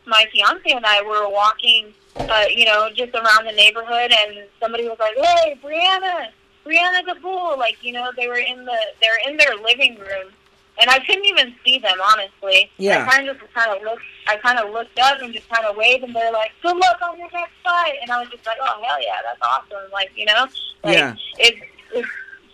my 0.05 0.25
fiance 0.31 0.69
and 0.71 0.85
I 0.85 1.01
were 1.01 1.29
walking, 1.29 1.93
uh, 2.15 2.45
you 2.49 2.65
know, 2.65 2.89
just 2.93 3.13
around 3.13 3.45
the 3.45 3.51
neighborhood, 3.51 4.11
and 4.11 4.47
somebody 4.59 4.87
was 4.87 4.97
like, 4.99 5.15
"Hey, 5.17 5.59
Brianna, 5.63 6.29
Brianna 6.65 7.05
the 7.05 7.15
Fool!" 7.21 7.57
Like, 7.57 7.77
you 7.81 7.91
know, 7.91 8.11
they 8.15 8.27
were 8.27 8.37
in 8.37 8.65
the 8.65 8.77
they're 9.01 9.19
in 9.29 9.37
their 9.37 9.55
living 9.55 9.95
room, 9.95 10.31
and 10.79 10.89
I 10.89 10.99
couldn't 10.99 11.25
even 11.25 11.53
see 11.65 11.79
them 11.79 11.97
honestly. 12.11 12.69
Yeah. 12.77 13.05
I 13.05 13.11
kind 13.11 13.29
of 13.29 13.39
just 13.39 13.53
kind 13.53 13.71
of 13.71 13.81
looked. 13.83 14.03
I 14.27 14.37
kind 14.37 14.59
of 14.59 14.71
looked 14.71 14.97
up 14.99 15.21
and 15.21 15.33
just 15.33 15.49
kind 15.49 15.65
of 15.65 15.75
waved, 15.75 16.03
and 16.03 16.15
they're 16.15 16.31
like, 16.31 16.51
"Good 16.61 16.77
luck 16.77 16.99
on 17.01 17.17
your 17.17 17.29
next 17.31 17.53
fight," 17.63 17.95
and 18.01 18.11
I 18.11 18.19
was 18.19 18.29
just 18.29 18.45
like, 18.45 18.57
"Oh 18.61 18.81
hell 18.83 19.01
yeah, 19.01 19.17
that's 19.23 19.41
awesome!" 19.41 19.91
Like, 19.91 20.11
you 20.15 20.25
know, 20.25 20.47
like 20.83 20.97
Yeah. 20.97 21.15
it's 21.37 21.59
it's 21.93 22.07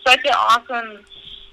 such 0.06 0.26
an 0.26 0.34
awesome. 0.36 1.06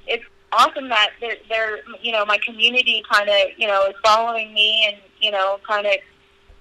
It's 0.07 0.25
awesome 0.53 0.88
that 0.88 1.11
they're, 1.21 1.37
they're 1.49 1.79
you 2.01 2.12
know 2.12 2.25
my 2.25 2.38
community 2.38 3.03
kind 3.11 3.29
of 3.29 3.37
you 3.57 3.66
know 3.66 3.85
is 3.87 3.95
following 4.05 4.55
me 4.55 4.87
and 4.87 4.97
you 5.21 5.31
know 5.31 5.59
kind 5.69 5.87
of 5.87 5.95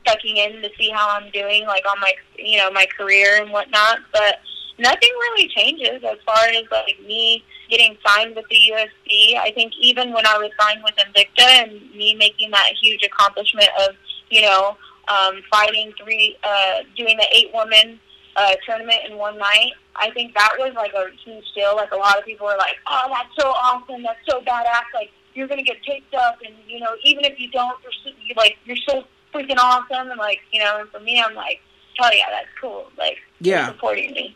checking 0.05 0.37
in 0.37 0.61
to 0.61 0.69
see 0.77 0.89
how 0.89 1.09
I'm 1.09 1.31
doing 1.31 1.65
like 1.65 1.83
on 1.89 1.99
my 1.99 2.13
you 2.37 2.57
know 2.57 2.69
my 2.71 2.85
career 2.97 3.41
and 3.41 3.51
whatnot 3.51 3.99
but 4.11 4.39
nothing 4.77 5.09
really 5.09 5.47
changes 5.49 6.03
as 6.03 6.17
far 6.25 6.45
as 6.49 6.63
like 6.71 6.99
me 7.05 7.43
getting 7.69 7.97
signed 8.05 8.35
with 8.35 8.45
the 8.49 8.59
UFC 8.71 9.37
I 9.37 9.51
think 9.55 9.73
even 9.79 10.13
when 10.13 10.25
I 10.25 10.37
was 10.37 10.51
signed 10.59 10.81
with 10.83 10.95
Invicta 10.95 11.47
and 11.63 11.71
me 11.95 12.15
making 12.15 12.51
that 12.51 12.69
huge 12.81 13.03
accomplishment 13.03 13.69
of 13.87 13.95
you 14.29 14.41
know 14.41 14.77
um, 15.07 15.41
fighting 15.51 15.93
three 16.01 16.37
uh, 16.43 16.79
doing 16.97 17.17
the 17.17 17.27
eight 17.31 17.53
woman 17.53 17.99
uh, 18.35 18.55
tournament 18.65 18.97
in 19.09 19.17
one 19.17 19.37
night. 19.37 19.71
I 19.95 20.11
think 20.11 20.33
that 20.35 20.53
was 20.57 20.73
like 20.75 20.93
a 20.93 21.07
huge 21.23 21.45
deal. 21.55 21.75
Like 21.75 21.91
a 21.91 21.95
lot 21.95 22.17
of 22.17 22.25
people 22.25 22.47
were 22.47 22.57
like, 22.57 22.75
"Oh, 22.87 23.07
that's 23.09 23.29
so 23.39 23.49
awesome! 23.49 24.03
That's 24.03 24.19
so 24.27 24.41
badass! 24.41 24.85
Like 24.93 25.11
you're 25.33 25.47
gonna 25.47 25.63
get 25.63 25.77
picked 25.85 26.13
up, 26.13 26.39
and 26.45 26.53
you 26.67 26.79
know, 26.79 26.95
even 27.03 27.23
if 27.23 27.39
you 27.39 27.49
don't, 27.51 27.77
you're 27.83 27.91
so, 28.03 28.09
you're 28.25 28.35
like 28.35 28.57
you're 28.65 28.77
so 28.89 29.03
freaking 29.33 29.57
awesome!" 29.57 30.09
And 30.09 30.17
like 30.17 30.39
you 30.51 30.59
know, 30.59 30.79
and 30.79 30.89
for 30.89 30.99
me, 30.99 31.21
I'm 31.21 31.35
like, 31.35 31.61
"Hell 31.97 32.11
yeah, 32.13 32.29
that's 32.29 32.49
cool!" 32.59 32.87
Like 32.97 33.17
Yeah. 33.39 33.67
supporting 33.67 34.11
me. 34.11 34.35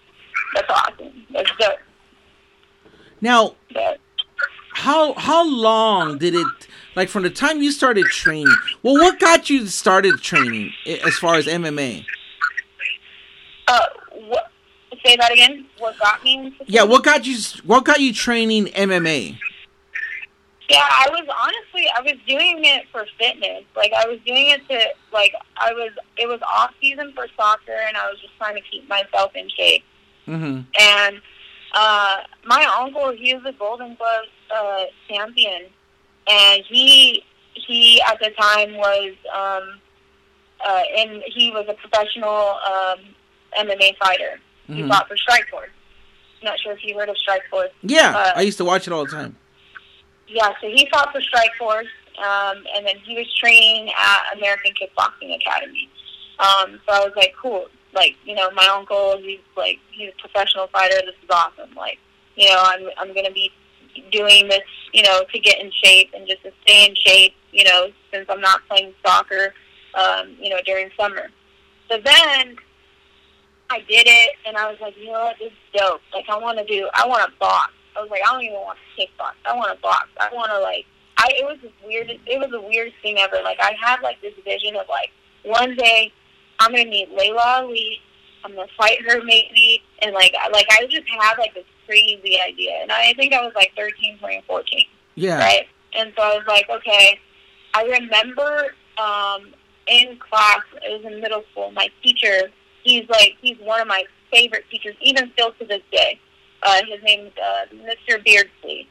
That's 0.55 0.69
awesome. 0.69 1.25
That's 1.31 1.51
dope. 1.59 1.79
Now, 3.21 3.55
how 4.73 5.13
how 5.13 5.47
long 5.47 6.17
did 6.17 6.35
it 6.35 6.47
like 6.95 7.09
from 7.09 7.23
the 7.23 7.29
time 7.29 7.61
you 7.61 7.71
started 7.71 8.05
training? 8.05 8.55
Well, 8.83 8.95
what 8.95 9.19
got 9.19 9.49
you 9.49 9.67
started 9.67 10.21
training 10.21 10.73
as 10.87 11.17
far 11.17 11.35
as 11.35 11.47
MMA? 11.47 12.05
uh, 13.69 13.85
what? 14.27 14.51
Say 15.05 15.15
that 15.15 15.31
again. 15.31 15.65
What 15.77 15.97
got 15.99 16.23
me? 16.23 16.57
Yeah, 16.65 16.83
what 16.83 17.03
got 17.03 17.25
you 17.25 17.37
what 17.63 17.85
got 17.85 17.99
you 18.01 18.13
training 18.13 18.65
MMA? 18.65 19.37
Yeah, 20.69 20.87
I 20.87 21.07
was 21.09 21.27
honestly 21.35 21.89
I 21.95 22.01
was 22.01 22.15
doing 22.27 22.65
it 22.65 22.85
for 22.91 23.05
fitness. 23.17 23.63
Like 23.75 23.93
I 23.95 24.07
was 24.07 24.19
doing 24.25 24.49
it 24.49 24.67
to 24.67 24.79
like 25.13 25.33
I 25.57 25.71
was 25.73 25.91
it 26.17 26.27
was 26.27 26.41
off 26.41 26.73
season 26.81 27.13
for 27.15 27.27
soccer 27.37 27.77
and 27.87 27.95
I 27.95 28.09
was 28.09 28.19
just 28.19 28.35
trying 28.37 28.55
to 28.55 28.61
keep 28.61 28.89
myself 28.89 29.31
in 29.35 29.47
shape. 29.49 29.83
Mhm. 30.29 30.65
And 30.79 31.21
uh 31.73 32.17
my 32.45 32.63
uncle, 32.79 33.11
he 33.11 33.33
was 33.35 33.43
a 33.45 33.51
Golden 33.53 33.95
Glove 33.95 34.25
uh 34.55 34.83
champion 35.07 35.65
and 36.27 36.63
he 36.67 37.23
he 37.53 38.01
at 38.01 38.19
the 38.19 38.29
time 38.39 38.75
was 38.77 39.13
um 39.33 39.79
uh 40.65 40.83
and 40.97 41.23
he 41.35 41.51
was 41.51 41.65
a 41.67 41.73
professional 41.73 42.57
um 42.71 42.99
MMA 43.57 43.95
fighter. 43.97 44.39
He 44.67 44.81
Mhm. 44.83 44.87
fought 44.89 45.07
for 45.07 45.15
Strikeforce. 45.17 45.73
Not 46.43 46.59
sure 46.59 46.73
if 46.73 46.79
you 46.83 46.97
heard 46.97 47.09
of 47.09 47.17
Strikeforce. 47.17 47.71
Yeah, 47.81 48.15
Uh, 48.15 48.33
I 48.35 48.41
used 48.41 48.57
to 48.59 48.65
watch 48.65 48.87
it 48.87 48.93
all 48.93 49.05
the 49.05 49.11
time. 49.11 49.35
Yeah, 50.27 50.49
so 50.61 50.67
he 50.69 50.87
fought 50.91 51.11
for 51.11 51.19
Strikeforce, 51.21 51.89
um, 52.19 52.63
and 52.75 52.85
then 52.85 52.97
he 52.99 53.15
was 53.15 53.27
training 53.35 53.91
at 53.97 54.37
American 54.37 54.71
Kickboxing 54.79 55.35
Academy. 55.35 55.89
Um, 56.37 56.79
so 56.85 56.93
I 56.93 56.99
was 56.99 57.13
like, 57.15 57.33
cool. 57.41 57.67
Like, 57.93 58.15
you 58.23 58.35
know, 58.35 58.49
my 58.51 58.67
uncle, 58.67 59.17
he's 59.17 59.39
like, 59.57 59.79
he's 59.91 60.09
a 60.09 60.21
professional 60.21 60.67
fighter. 60.67 60.95
This 61.05 61.15
is 61.23 61.29
awesome. 61.29 61.73
Like, 61.75 61.97
you 62.35 62.47
know, 62.47 62.61
I'm 62.61 62.87
I'm 62.97 63.13
gonna 63.13 63.31
be 63.31 63.51
doing 64.11 64.47
this, 64.47 64.61
you 64.93 65.03
know, 65.03 65.23
to 65.31 65.39
get 65.39 65.59
in 65.59 65.71
shape 65.83 66.11
and 66.13 66.27
just 66.27 66.43
to 66.43 66.51
stay 66.63 66.87
in 66.87 66.95
shape. 66.95 67.33
You 67.51 67.63
know, 67.63 67.87
since 68.13 68.27
I'm 68.29 68.41
not 68.41 68.61
playing 68.67 68.93
soccer, 69.05 69.53
um, 69.95 70.35
you 70.39 70.49
know, 70.49 70.59
during 70.65 70.89
summer. 70.95 71.29
So 71.89 71.97
then 71.97 72.55
I 73.71 73.79
did 73.87 74.07
it, 74.07 74.35
and 74.45 74.57
I 74.57 74.69
was 74.69 74.79
like, 74.79 74.95
you 74.97 75.05
know 75.05 75.25
what, 75.25 75.37
this 75.39 75.51
is 75.51 75.79
dope. 75.79 76.01
Like, 76.13 76.25
I 76.29 76.37
want 76.37 76.59
to 76.59 76.65
do, 76.65 76.89
I 76.93 77.07
want 77.07 77.23
to 77.23 77.39
box. 77.39 77.73
I 77.97 78.01
was 78.01 78.09
like, 78.09 78.21
I 78.27 78.31
don't 78.31 78.43
even 78.43 78.55
want 78.55 78.77
to 78.77 79.01
kickbox. 79.01 79.33
I 79.45 79.55
want 79.55 79.75
to 79.75 79.81
box. 79.81 80.07
I 80.19 80.29
want 80.33 80.51
to 80.51 80.59
like, 80.59 80.85
I. 81.17 81.27
It 81.31 81.45
was 81.45 81.57
the 81.61 81.71
weirdest. 81.85 82.19
It 82.27 82.39
was 82.39 82.49
the 82.51 82.61
weirdest 82.61 82.97
thing 83.01 83.17
ever. 83.17 83.41
Like, 83.43 83.59
I 83.59 83.75
had 83.81 84.01
like 84.01 84.21
this 84.21 84.33
vision 84.45 84.75
of 84.75 84.87
like 84.87 85.11
one 85.43 85.75
day 85.75 86.13
I'm 86.59 86.71
gonna 86.71 86.85
meet 86.89 87.11
Laila 87.11 87.41
Ali. 87.63 88.01
I'm 88.43 88.55
gonna 88.55 88.67
fight 88.77 89.01
her 89.07 89.21
maybe, 89.23 89.81
and 90.01 90.13
like 90.13 90.33
I- 90.39 90.49
like 90.49 90.67
I 90.71 90.85
just 90.87 91.07
had 91.09 91.37
like 91.37 91.53
this 91.53 91.65
crazy 91.85 92.39
idea, 92.39 92.73
and 92.81 92.91
I 92.91 93.13
think 93.13 93.33
I 93.33 93.41
was 93.41 93.53
like 93.55 93.71
13, 93.75 94.17
14, 94.19 94.43
14 94.47 94.85
Yeah. 95.15 95.39
right? 95.39 95.67
And 95.93 96.13
so 96.15 96.21
I 96.23 96.35
was 96.35 96.43
like, 96.47 96.69
okay. 96.69 97.19
I 97.73 97.83
remember 97.83 98.75
um, 98.97 99.53
in 99.87 100.17
class, 100.19 100.61
it 100.83 101.03
was 101.03 101.11
in 101.11 101.19
middle 101.21 101.43
school, 101.51 101.71
my 101.71 101.89
teacher, 102.03 102.51
he's 102.83 103.07
like, 103.09 103.35
he's 103.41 103.57
one 103.59 103.81
of 103.81 103.87
my 103.87 104.03
favorite 104.31 104.65
teachers, 104.69 104.95
even 105.01 105.31
still 105.33 105.51
to 105.53 105.65
this 105.65 105.81
day. 105.91 106.19
Uh, 106.63 106.81
his 106.87 107.01
name's 107.03 107.31
uh, 107.37 107.65
Mr. 107.73 108.23
Beardsley. 108.23 108.87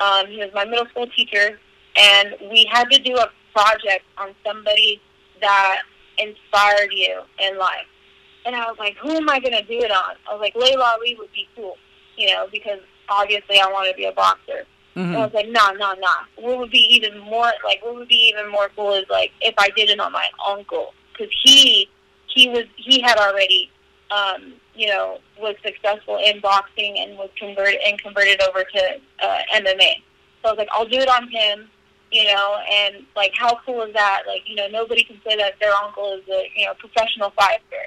Um, 0.00 0.26
he 0.28 0.38
was 0.38 0.50
my 0.54 0.64
middle 0.64 0.86
school 0.86 1.06
teacher, 1.16 1.58
and 1.96 2.34
we 2.50 2.68
had 2.70 2.90
to 2.90 2.98
do 3.00 3.16
a 3.16 3.30
project 3.54 4.04
on 4.18 4.34
somebody 4.44 5.00
that 5.40 5.82
inspired 6.18 6.90
you 6.92 7.20
in 7.38 7.58
life. 7.58 7.86
And 8.44 8.54
I 8.54 8.66
was 8.68 8.76
like, 8.78 8.96
who 8.98 9.10
am 9.10 9.28
I 9.28 9.40
going 9.40 9.52
to 9.56 9.62
do 9.62 9.78
it 9.78 9.90
on? 9.90 10.14
I 10.28 10.32
was 10.32 10.40
like, 10.40 10.54
Laila 10.54 10.94
Ali 10.96 11.16
would 11.18 11.32
be 11.32 11.48
cool, 11.56 11.76
you 12.16 12.28
know, 12.32 12.46
because 12.52 12.78
obviously 13.08 13.58
I 13.60 13.66
want 13.70 13.90
to 13.90 13.96
be 13.96 14.04
a 14.04 14.12
boxer. 14.12 14.64
And 14.94 15.16
I 15.16 15.18
Mhm. 15.18 15.24
was 15.24 15.34
like, 15.34 15.48
no, 15.48 15.72
no, 15.72 15.92
no. 15.94 16.12
What 16.36 16.58
would 16.58 16.70
be 16.70 16.86
even 16.90 17.18
more 17.18 17.52
like? 17.64 17.84
What 17.84 17.96
would 17.96 18.08
be 18.08 18.32
even 18.32 18.48
more 18.48 18.70
cool 18.74 18.94
is 18.94 19.04
like 19.10 19.30
if 19.40 19.54
I 19.58 19.68
did 19.76 19.90
it 19.90 20.00
on 20.00 20.12
my 20.12 20.26
uncle, 20.46 20.94
because 21.12 21.32
he 21.44 21.88
he 22.28 22.48
was 22.48 22.64
he 22.76 23.00
had 23.02 23.18
already, 23.18 23.70
um, 24.10 24.54
you 24.74 24.86
know, 24.88 25.18
was 25.38 25.54
successful 25.62 26.16
in 26.18 26.40
boxing 26.40 26.98
and 26.98 27.18
was 27.18 27.28
converted 27.38 27.80
and 27.86 28.00
converted 28.00 28.40
over 28.42 28.64
to 28.64 29.00
uh, 29.22 29.38
MMA. 29.54 30.02
So 30.42 30.48
I 30.48 30.52
was 30.52 30.58
like, 30.58 30.68
I'll 30.72 30.86
do 30.88 30.98
it 30.98 31.08
on 31.08 31.28
him, 31.30 31.68
you 32.10 32.24
know, 32.24 32.56
and 32.72 33.06
like 33.14 33.32
how 33.36 33.58
cool 33.64 33.82
is 33.82 33.92
that? 33.94 34.22
Like 34.26 34.42
you 34.46 34.56
know, 34.56 34.68
nobody 34.68 35.04
can 35.04 35.20
say 35.26 35.36
that 35.36 35.54
their 35.60 35.72
uncle 35.72 36.14
is 36.14 36.28
a 36.28 36.50
you 36.56 36.66
know 36.66 36.74
professional 36.78 37.30
fighter. 37.30 37.86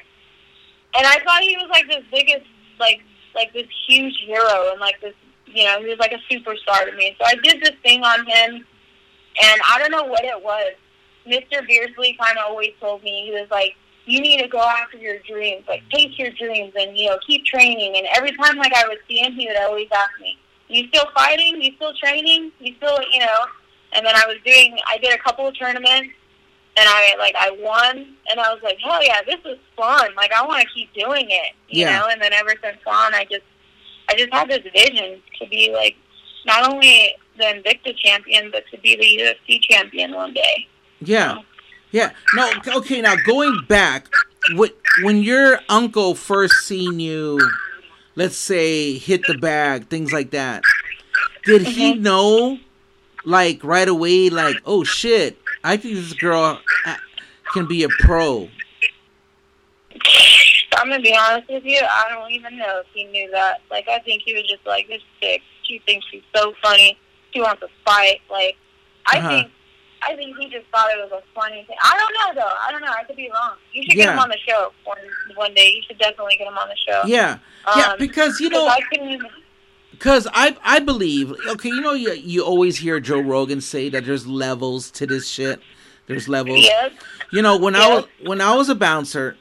And 0.97 1.05
I 1.05 1.19
thought 1.23 1.41
he 1.41 1.55
was 1.55 1.69
like 1.69 1.87
this 1.87 2.03
biggest 2.11 2.45
like 2.79 3.01
like 3.35 3.53
this 3.53 3.67
huge 3.87 4.15
hero 4.25 4.71
and 4.71 4.79
like 4.79 4.99
this 5.01 5.13
you 5.53 5.65
know, 5.65 5.79
he 5.79 5.87
was 5.87 5.99
like 5.99 6.11
a 6.11 6.33
superstar 6.33 6.89
to 6.89 6.95
me. 6.95 7.15
So 7.19 7.25
I 7.25 7.35
did 7.35 7.61
this 7.61 7.75
thing 7.81 8.03
on 8.03 8.19
him, 8.25 8.65
and 9.41 9.61
I 9.67 9.79
don't 9.79 9.91
know 9.91 10.03
what 10.03 10.23
it 10.23 10.41
was. 10.41 10.73
Mr. 11.27 11.65
Beardsley 11.67 12.17
kind 12.19 12.37
of 12.37 12.45
always 12.49 12.71
told 12.79 13.03
me, 13.03 13.25
he 13.25 13.31
was 13.31 13.47
like, 13.51 13.75
you 14.05 14.21
need 14.21 14.41
to 14.41 14.47
go 14.47 14.59
after 14.59 14.97
your 14.97 15.19
dreams, 15.19 15.63
like 15.67 15.83
chase 15.89 16.17
your 16.17 16.31
dreams 16.31 16.73
and, 16.75 16.97
you 16.97 17.09
know, 17.09 17.17
keep 17.25 17.45
training. 17.45 17.95
And 17.95 18.07
every 18.15 18.31
time 18.37 18.57
like 18.57 18.73
I 18.73 18.87
would 18.87 18.97
see 19.07 19.19
him, 19.19 19.33
he 19.33 19.47
would 19.47 19.57
always 19.57 19.87
ask 19.93 20.19
me, 20.19 20.37
you 20.67 20.87
still 20.87 21.05
fighting? 21.13 21.61
You 21.61 21.73
still 21.75 21.93
training? 21.93 22.51
You 22.59 22.73
still, 22.77 22.97
you 23.11 23.19
know? 23.19 23.45
And 23.93 24.05
then 24.05 24.15
I 24.15 24.25
was 24.27 24.37
doing, 24.45 24.77
I 24.87 24.97
did 24.97 25.13
a 25.13 25.17
couple 25.21 25.47
of 25.47 25.57
tournaments, 25.57 26.09
and 26.77 26.87
I, 26.87 27.15
like, 27.17 27.35
I 27.37 27.51
won, 27.59 27.97
and 28.29 28.39
I 28.39 28.53
was 28.53 28.59
like, 28.63 28.77
hell 28.83 29.03
yeah, 29.03 29.21
this 29.25 29.39
is 29.45 29.57
fun. 29.75 30.09
Like, 30.15 30.31
I 30.31 30.45
want 30.45 30.61
to 30.61 30.67
keep 30.73 30.93
doing 30.93 31.25
it, 31.29 31.53
you 31.67 31.85
Yeah. 31.85 31.99
know? 31.99 32.07
And 32.07 32.21
then 32.21 32.31
ever 32.33 32.51
since 32.61 32.77
then, 32.85 33.13
I 33.15 33.25
just, 33.29 33.43
I 34.09 34.15
just 34.15 34.31
had 34.31 34.49
this 34.49 34.61
vision 34.73 35.21
to 35.41 35.47
be 35.49 35.71
like 35.73 35.95
not 36.45 36.71
only 36.71 37.15
the 37.37 37.43
Invicta 37.45 37.95
champion, 37.97 38.49
but 38.51 38.63
to 38.71 38.77
be 38.79 38.95
the 38.95 39.23
UFC 39.23 39.59
champion 39.61 40.13
one 40.15 40.33
day. 40.33 40.67
Yeah. 41.01 41.37
Yeah. 41.91 42.11
No, 42.35 42.51
okay, 42.77 43.01
now 43.01 43.15
going 43.25 43.55
back, 43.67 44.07
wh- 44.55 44.69
when 45.03 45.21
your 45.23 45.59
uncle 45.69 46.15
first 46.15 46.53
seen 46.65 46.99
you, 46.99 47.39
let's 48.15 48.37
say, 48.37 48.97
hit 48.97 49.21
the 49.27 49.37
bag, 49.37 49.89
things 49.89 50.11
like 50.13 50.31
that, 50.31 50.63
did 51.45 51.63
he 51.63 51.93
Mm-hmm. 51.93 52.03
know, 52.03 52.59
like, 53.29 53.63
right 53.63 53.87
away, 53.87 54.29
like, 54.29 54.57
oh 54.65 54.83
shit, 54.83 55.37
I 55.63 55.77
think 55.77 55.95
this 55.95 56.13
girl 56.13 56.59
uh, 56.85 56.95
can 57.53 57.67
be 57.67 57.83
a 57.83 57.89
pro? 57.99 58.49
I'm 60.75 60.89
gonna 60.89 61.01
be 61.01 61.15
honest 61.15 61.49
with 61.49 61.63
you, 61.65 61.79
I 61.81 62.05
don't 62.09 62.31
even 62.31 62.57
know 62.57 62.79
if 62.79 62.87
he 62.93 63.03
knew 63.05 63.29
that. 63.31 63.61
Like 63.69 63.87
I 63.87 63.99
think 63.99 64.21
he 64.25 64.33
was 64.33 64.43
just 64.47 64.65
like, 64.65 64.87
This 64.87 65.01
chick, 65.21 65.41
she 65.63 65.79
thinks 65.85 66.05
she's 66.09 66.23
so 66.35 66.53
funny. 66.61 66.97
She 67.33 67.41
wants 67.41 67.59
to 67.61 67.67
fight. 67.85 68.21
Like 68.29 68.55
I 69.05 69.17
Uh-huh. 69.19 69.29
think 69.29 69.51
I 70.01 70.15
think 70.15 70.37
he 70.37 70.47
just 70.49 70.65
thought 70.71 70.89
it 70.91 70.97
was 70.97 71.11
a 71.11 71.21
funny 71.35 71.65
thing. 71.67 71.75
I 71.83 71.97
don't 71.97 72.13
know 72.35 72.41
though. 72.41 72.53
I 72.65 72.71
don't 72.71 72.81
know. 72.81 72.93
I 72.97 73.03
could 73.03 73.17
be 73.17 73.29
wrong. 73.29 73.57
You 73.73 73.83
should 73.83 73.95
get 73.97 74.13
him 74.13 74.19
on 74.19 74.29
the 74.29 74.37
show 74.47 74.71
one 74.85 74.97
one 75.35 75.53
day. 75.53 75.67
You 75.75 75.81
should 75.85 75.97
definitely 75.97 76.37
get 76.37 76.47
him 76.47 76.57
on 76.57 76.69
the 76.69 76.77
show. 76.87 77.01
Yeah. 77.05 77.39
Yeah, 77.75 77.87
Um, 77.91 77.99
because, 77.99 78.39
you 78.39 78.49
know, 78.49 78.65
I 78.67 78.79
can 78.93 79.19
Because 79.99 80.27
I 80.33 80.55
I 80.63 80.79
believe 80.79 81.33
okay, 81.49 81.69
you 81.69 81.81
know 81.81 81.91
you 81.93 82.13
you 82.13 82.41
always 82.43 82.77
hear 82.77 82.99
Joe 83.01 83.19
Rogan 83.19 83.59
say 83.59 83.89
that 83.89 84.05
there's 84.05 84.25
levels 84.25 84.89
to 84.91 85.05
this 85.05 85.27
shit. 85.27 85.59
There's 86.07 86.27
levels. 86.29 86.63
yes. 86.63 86.91
You 87.31 87.41
know 87.41 87.57
when 87.57 87.75
I 87.75 87.87
was 87.93 88.05
when 88.23 88.39
I 88.41 88.55
was 88.55 88.69
a 88.69 88.75
bouncer, 88.75 89.35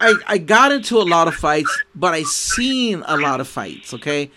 I 0.00 0.14
I 0.26 0.36
got 0.38 0.70
into 0.70 0.98
a 0.98 1.02
lot 1.14 1.28
of 1.28 1.34
fights, 1.34 1.82
but 1.94 2.12
I 2.12 2.24
seen 2.24 3.02
a 3.06 3.16
lot 3.16 3.40
of 3.40 3.48
fights. 3.48 3.94
Okay, 3.94 4.30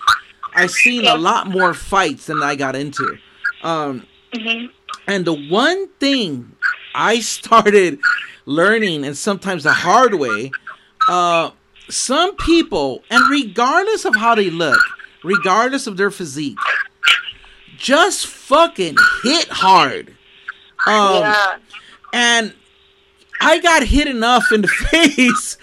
I 0.55 0.67
seen 0.67 1.03
Yeah. 1.03 1.15
a 1.15 1.17
lot 1.17 1.47
more 1.47 1.73
fights 1.73 2.28
than 2.28 2.41
I 2.41 2.55
got 2.55 2.76
into. 2.76 3.17
Um, 3.61 4.07
hmm 4.34 4.67
and 5.07 5.26
the 5.26 5.34
one 5.34 5.89
thing 5.99 6.55
I 6.95 7.19
started 7.19 7.99
learning, 8.45 9.05
and 9.05 9.15
sometimes 9.17 9.63
the 9.65 9.73
hard 9.73 10.15
way, 10.15 10.51
uh, 11.09 11.51
some 11.89 12.36
people, 12.38 13.03
and 13.11 13.21
regardless 13.30 14.05
of 14.05 14.15
how 14.15 14.34
they 14.34 14.49
look, 14.49 14.80
regardless 15.26 15.88
of 15.88 15.97
their 15.97 16.11
physique, 16.11 16.57
just 17.78 18.28
fucking 18.28 18.95
hit 19.23 19.47
hard. 19.49 20.09
Um, 20.88 21.21
yeah. 21.21 21.57
and 22.13 22.53
I 23.41 23.59
got 23.59 23.84
hit 23.84 24.07
enough 24.07 24.51
in 24.51 24.61
the 24.61 24.67
face 24.91 25.57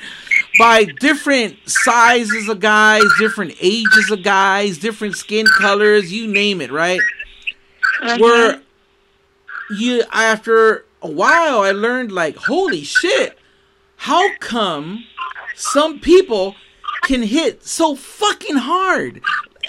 by 0.59 0.85
different 0.85 1.57
sizes 1.67 2.49
of 2.49 2.61
guys, 2.61 3.05
different 3.19 3.55
ages 3.61 4.11
of 4.11 4.23
guys, 4.23 4.79
different 4.79 5.17
skin 5.17 5.47
colors, 5.47 6.13
you 6.13 6.27
name 6.27 6.61
it, 6.61 6.71
right? 6.71 7.01
Mhm. 8.03 8.21
Where 8.21 8.63
you 9.79 10.03
after 10.13 10.85
a 11.01 11.11
while 11.11 11.61
I 11.61 11.71
learned 11.71 12.13
like, 12.13 12.37
holy 12.37 12.83
shit, 12.85 13.39
how 13.97 14.37
come 14.39 15.05
some 15.55 16.01
people 16.01 16.57
can 17.05 17.23
hit 17.23 17.65
so 17.65 17.95
fucking 17.95 18.57
hard? 18.57 19.23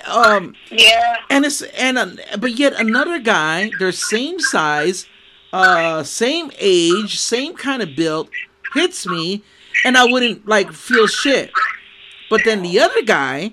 Um 0.08 0.56
Yeah. 0.70 1.18
and 1.30 1.45
it's 1.45 1.62
and 1.62 1.97
uh, 1.97 2.08
but 2.39 2.51
yet 2.54 2.74
another 2.80 3.20
guy, 3.20 3.72
their 3.80 3.91
same 3.91 4.39
size, 4.39 5.08
uh, 5.51 6.04
same 6.04 6.51
age, 6.60 7.20
same 7.20 7.56
kind 7.56 7.82
of 7.82 7.95
build, 7.95 8.30
hits 8.74 9.06
me, 9.08 9.43
and 9.86 9.97
I 9.97 10.06
wouldn't 10.06 10.47
like 10.47 10.72
feel 10.74 11.08
shit. 11.08 11.51
But 12.30 12.41
then 12.45 12.64
the 12.64 12.80
other 12.80 13.01
guy 13.04 13.51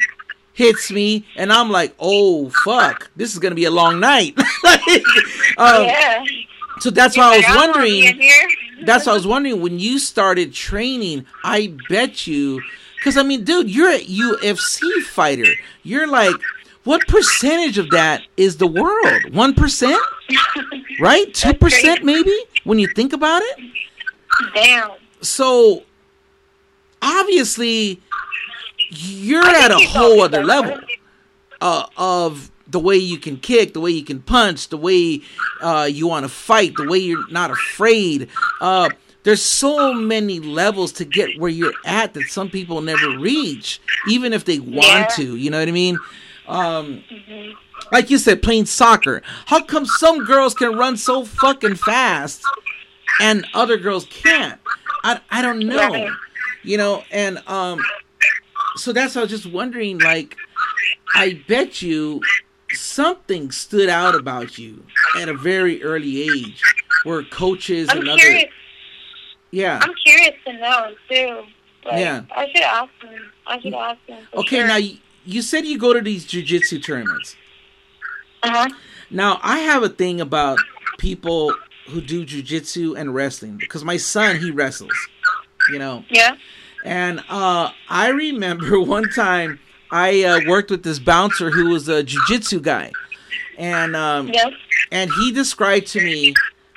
hits 0.55 0.91
me, 0.91 1.25
and 1.37 1.53
I'm 1.53 1.71
like, 1.71 1.95
oh 1.99 2.51
fuck, 2.65 3.11
this 3.17 3.33
is 3.33 3.39
gonna 3.39 3.55
be 3.55 3.65
a 3.67 3.71
long 3.71 4.01
night. 4.01 4.37
um, 5.59 5.85
yeah. 5.85 6.25
So 6.81 6.91
that's 6.91 7.17
why 7.17 7.35
I 7.35 7.37
was 7.37 7.47
Like, 7.47 7.57
wanna 7.57 7.83
be 7.85 8.07
in 8.07 8.17
wondering. 8.17 8.87
That's 8.87 9.05
what 9.07 9.13
I 9.13 9.15
was 9.15 9.27
wondering 9.27 9.61
when 9.61 9.79
you 9.79 9.99
started 9.99 10.55
training. 10.55 11.27
I 11.45 11.75
bet 11.91 12.27
you, 12.27 12.63
because 13.01 13.17
I 13.17 13.23
mean, 13.23 13.45
dude, 13.45 13.71
you're 13.71 13.91
a 13.91 13.99
UFC 13.99 15.03
fighter. 15.05 15.51
You're 15.83 16.07
like, 16.07 16.37
what 16.85 17.09
percentage 17.09 17.79
of 17.79 17.89
that 17.91 18.23
is 18.37 18.59
the 18.59 18.67
world? 18.67 19.33
One 19.33 19.55
percent, 19.55 20.01
right? 21.01 21.33
Two 21.33 21.55
percent, 21.55 22.05
maybe. 22.05 22.37
When 22.65 22.79
you 22.79 22.89
think 22.95 23.15
about 23.15 23.41
it. 23.43 23.59
Damn. 24.55 24.91
So 25.23 25.85
obviously, 27.01 28.03
you're 28.91 29.47
at 29.47 29.71
a 29.71 29.79
whole 29.87 30.21
other 30.21 30.45
level 30.45 30.79
uh, 31.63 31.87
of 31.97 32.51
the 32.69 32.79
way 32.79 32.97
you 32.97 33.19
can 33.19 33.39
kick, 33.39 33.73
the 33.73 33.81
way 33.81 33.91
you 33.91 34.05
can 34.05 34.21
punch, 34.21 34.69
the 34.69 34.77
way 34.77 35.23
uh, 35.63 35.89
you 35.91 36.07
want 36.07 36.25
to 36.25 36.29
fight, 36.29 36.75
the 36.77 36.87
way 36.87 36.99
you're 36.99 37.29
not 37.31 37.51
afraid. 37.51 38.29
Uh, 38.61 38.91
there's 39.23 39.43
so 39.43 39.93
many 39.93 40.41
levels 40.41 40.93
to 40.93 41.05
get 41.05 41.39
where 41.39 41.51
you're 41.51 41.75
at 41.85 42.15
that 42.15 42.25
some 42.29 42.49
people 42.49 42.81
never 42.81 43.19
reach, 43.19 43.81
even 44.09 44.33
if 44.33 44.45
they 44.45 44.59
want 44.59 44.79
Yeah. 44.79 45.07
to. 45.17 45.37
You 45.37 45.51
know 45.51 45.59
what 45.59 45.69
I 45.69 45.73
mean? 45.73 45.99
Um, 46.49 47.05
Like 47.93 48.09
you 48.11 48.19
said, 48.19 48.43
playing 48.43 48.67
soccer. 48.67 49.21
How 49.47 49.63
come 49.63 49.85
some 49.85 50.25
girls 50.25 50.55
can 50.55 50.77
run 50.77 50.97
so 50.97 51.25
fucking 51.25 51.75
fast 51.77 52.43
and 53.21 53.47
other 53.53 53.77
girls 53.77 54.07
can't? 54.11 54.61
I, 55.03 55.21
I 55.31 55.43
don't 55.43 55.61
know. 55.61 56.15
You 56.63 56.77
know, 56.77 57.03
and 57.11 57.39
um, 57.49 57.81
so 58.77 58.93
that's 58.93 59.17
I 59.17 59.23
was 59.23 59.31
just 59.31 59.47
wondering. 59.47 59.99
Like, 59.99 60.37
I 61.15 61.43
bet 61.49 61.83
you 61.83 62.21
something 62.73 63.51
stood 63.51 63.89
out 63.89 64.15
about 64.15 64.59
you 64.59 64.85
at 65.17 65.29
a 65.29 65.35
very 65.35 65.83
early 65.83 66.23
age, 66.23 66.63
where 67.05 67.23
coaches 67.25 67.89
I'm 67.91 67.99
and 68.01 68.09
other. 68.11 68.41
Yeah. 69.51 69.79
I'm 69.83 69.95
curious 70.05 70.35
to 70.47 70.53
know 70.55 70.95
too. 71.09 71.43
Like, 71.85 72.01
Yeah. 72.01 72.23
I 72.35 72.47
should 72.49 72.63
ask 72.63 72.91
him. 73.03 73.33
I 73.47 73.61
should 73.61 73.75
ask 73.75 73.99
him. 74.07 74.27
Okay, 74.35 74.57
sure. 74.59 74.67
now 74.67 74.77
you, 74.77 74.97
you 75.25 75.43
said 75.43 75.65
you 75.67 75.79
go 75.79 75.93
to 75.93 76.01
these 76.01 76.27
jujitsu 76.27 76.83
tournaments. 76.85 77.37
Uh-huh. 78.43 78.69
Now 79.11 79.39
I 79.43 79.59
have 79.61 79.83
a 79.83 79.89
thing 79.89 80.21
about 80.21 80.59
people 80.99 81.55
who 81.89 82.01
do 82.01 82.25
jujitsu 82.25 82.97
and 82.99 83.15
wrestling 83.15 83.57
because 83.57 83.85
my 83.85 83.97
son 83.97 84.37
he 84.39 84.51
wrestles, 84.51 84.93
you 85.73 85.79
know. 85.79 86.05
Yeah. 86.09 86.37
And 86.85 87.21
uh, 87.29 87.71
I 87.89 88.09
remember 88.09 88.81
one 88.99 89.09
time 89.11 89.59
I 89.91 90.23
uh, 90.23 90.41
worked 90.49 90.71
with 90.71 90.83
this 90.85 90.99
bouncer 90.99 91.51
who 91.51 91.71
was 91.71 91.89
a 91.89 92.03
jujitsu 92.05 92.63
guy, 92.63 92.93
and 93.59 93.97
um, 93.97 94.29
Yes. 94.29 94.53
and 94.93 95.11
he 95.13 95.33
described 95.33 95.89
to 95.89 96.01
me, 96.01 96.33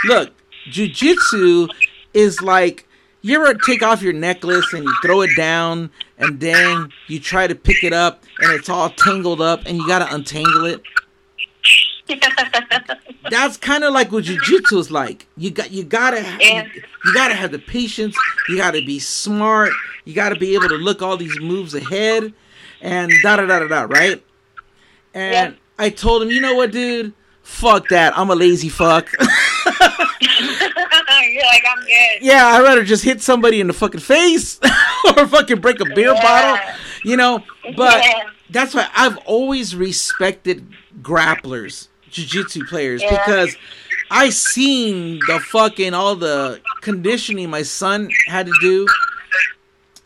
look, 0.06 0.32
jujitsu 0.70 1.70
is 2.14 2.42
like 2.42 2.88
you 3.22 3.36
ever 3.42 3.54
take 3.66 3.82
off 3.82 4.02
your 4.02 4.14
necklace 4.14 4.74
and 4.74 4.84
you 4.84 4.94
throw 5.02 5.22
it 5.22 5.30
down, 5.38 5.90
and 6.18 6.40
then 6.40 6.90
you 7.08 7.20
try 7.20 7.48
to 7.48 7.56
pick 7.56 7.84
it 7.84 7.94
up 7.94 8.24
and 8.40 8.52
it's 8.52 8.68
all 8.70 8.90
tangled 8.90 9.42
up, 9.42 9.62
and 9.66 9.78
you 9.78 9.88
gotta 9.88 10.14
untangle 10.14 10.66
it. 10.66 10.82
That's 13.30 13.56
kind 13.58 13.84
of 13.86 13.94
like 13.94 14.12
what 14.12 14.26
jujitsu 14.26 14.78
is 14.78 14.92
like. 14.92 15.26
You 15.38 15.52
got 15.52 15.72
you 15.72 15.84
gotta 15.84 16.22
Yeah. 16.42 16.68
you 17.06 17.14
gotta 17.14 17.34
have 17.34 17.52
the 17.52 17.60
patience. 17.60 18.16
You 18.50 18.58
gotta 18.58 18.84
be 18.84 19.00
smart. 19.00 19.72
You 20.06 20.14
gotta 20.14 20.36
be 20.36 20.54
able 20.54 20.68
to 20.70 20.76
look 20.76 21.02
all 21.02 21.16
these 21.16 21.40
moves 21.40 21.74
ahead, 21.74 22.34
and 22.82 23.12
da 23.24 23.38
da 23.38 23.46
da 23.46 23.60
da 23.60 23.68
da. 23.68 23.82
Right? 23.84 24.22
And 25.14 25.34
Yeah. 25.34 25.52
I 25.80 25.90
told 25.90 26.22
him, 26.24 26.30
you 26.30 26.42
know 26.42 26.56
what, 26.56 26.72
dude? 26.72 27.14
Fuck 27.42 27.88
that. 27.90 28.18
I'm 28.18 28.30
a 28.30 28.36
lazy 28.36 28.70
fuck. 28.70 29.10
You're 31.36 31.44
like, 31.46 31.64
I'm 31.68 31.84
good. 31.84 32.22
yeah, 32.22 32.46
I'd 32.48 32.62
rather 32.62 32.84
just 32.84 33.04
hit 33.04 33.22
somebody 33.22 33.60
in 33.60 33.68
the 33.68 33.74
fucking 33.74 34.02
face 34.02 34.60
or 35.18 35.28
fucking 35.28 35.62
break 35.62 35.80
a 35.80 35.86
beer 35.86 36.14
Yeah. 36.14 36.22
bottle. 36.22 36.74
You 37.04 37.18
know, 37.18 37.44
but 37.76 38.04
Yeah. 38.04 38.24
that's 38.50 38.74
why 38.76 38.88
I've 38.96 39.18
always 39.26 39.76
respected 39.76 40.66
grapplers, 41.02 41.88
jiu-jitsu 42.12 42.66
players, 42.66 43.02
Yeah. 43.02 43.12
because 43.26 43.56
I 44.12 44.30
seen 44.30 45.20
the 45.28 45.40
fucking 45.40 45.94
all 45.96 46.16
the 46.16 46.62
conditioning 46.82 47.50
my 47.50 47.64
son 47.64 48.10
had 48.28 48.46
to 48.46 48.54
do, 48.62 48.88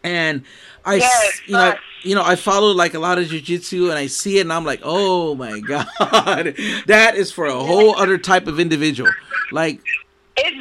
and 0.03 0.43
I, 0.85 0.95
Yes, 0.95 1.41
you 1.45 1.53
know, 1.53 1.75
you 2.03 2.15
know, 2.15 2.23
I 2.23 2.35
follow 2.35 2.71
like 2.71 2.93
a 2.93 2.99
lot 2.99 3.17
of 3.19 3.27
jiu-jitsu, 3.27 3.89
and 3.89 3.99
I 3.99 4.07
see 4.07 4.37
it, 4.37 4.41
and 4.41 4.53
I'm 4.53 4.63
like, 4.63 4.79
oh 4.83 5.35
my 5.35 5.59
god, 5.67 6.55
that 6.87 7.15
is 7.15 7.31
for 7.31 7.45
a 7.45 7.53
whole 7.59 7.95
other 7.97 8.17
type 8.17 8.47
of 8.47 8.59
individual. 8.59 9.11
Like, 9.51 9.81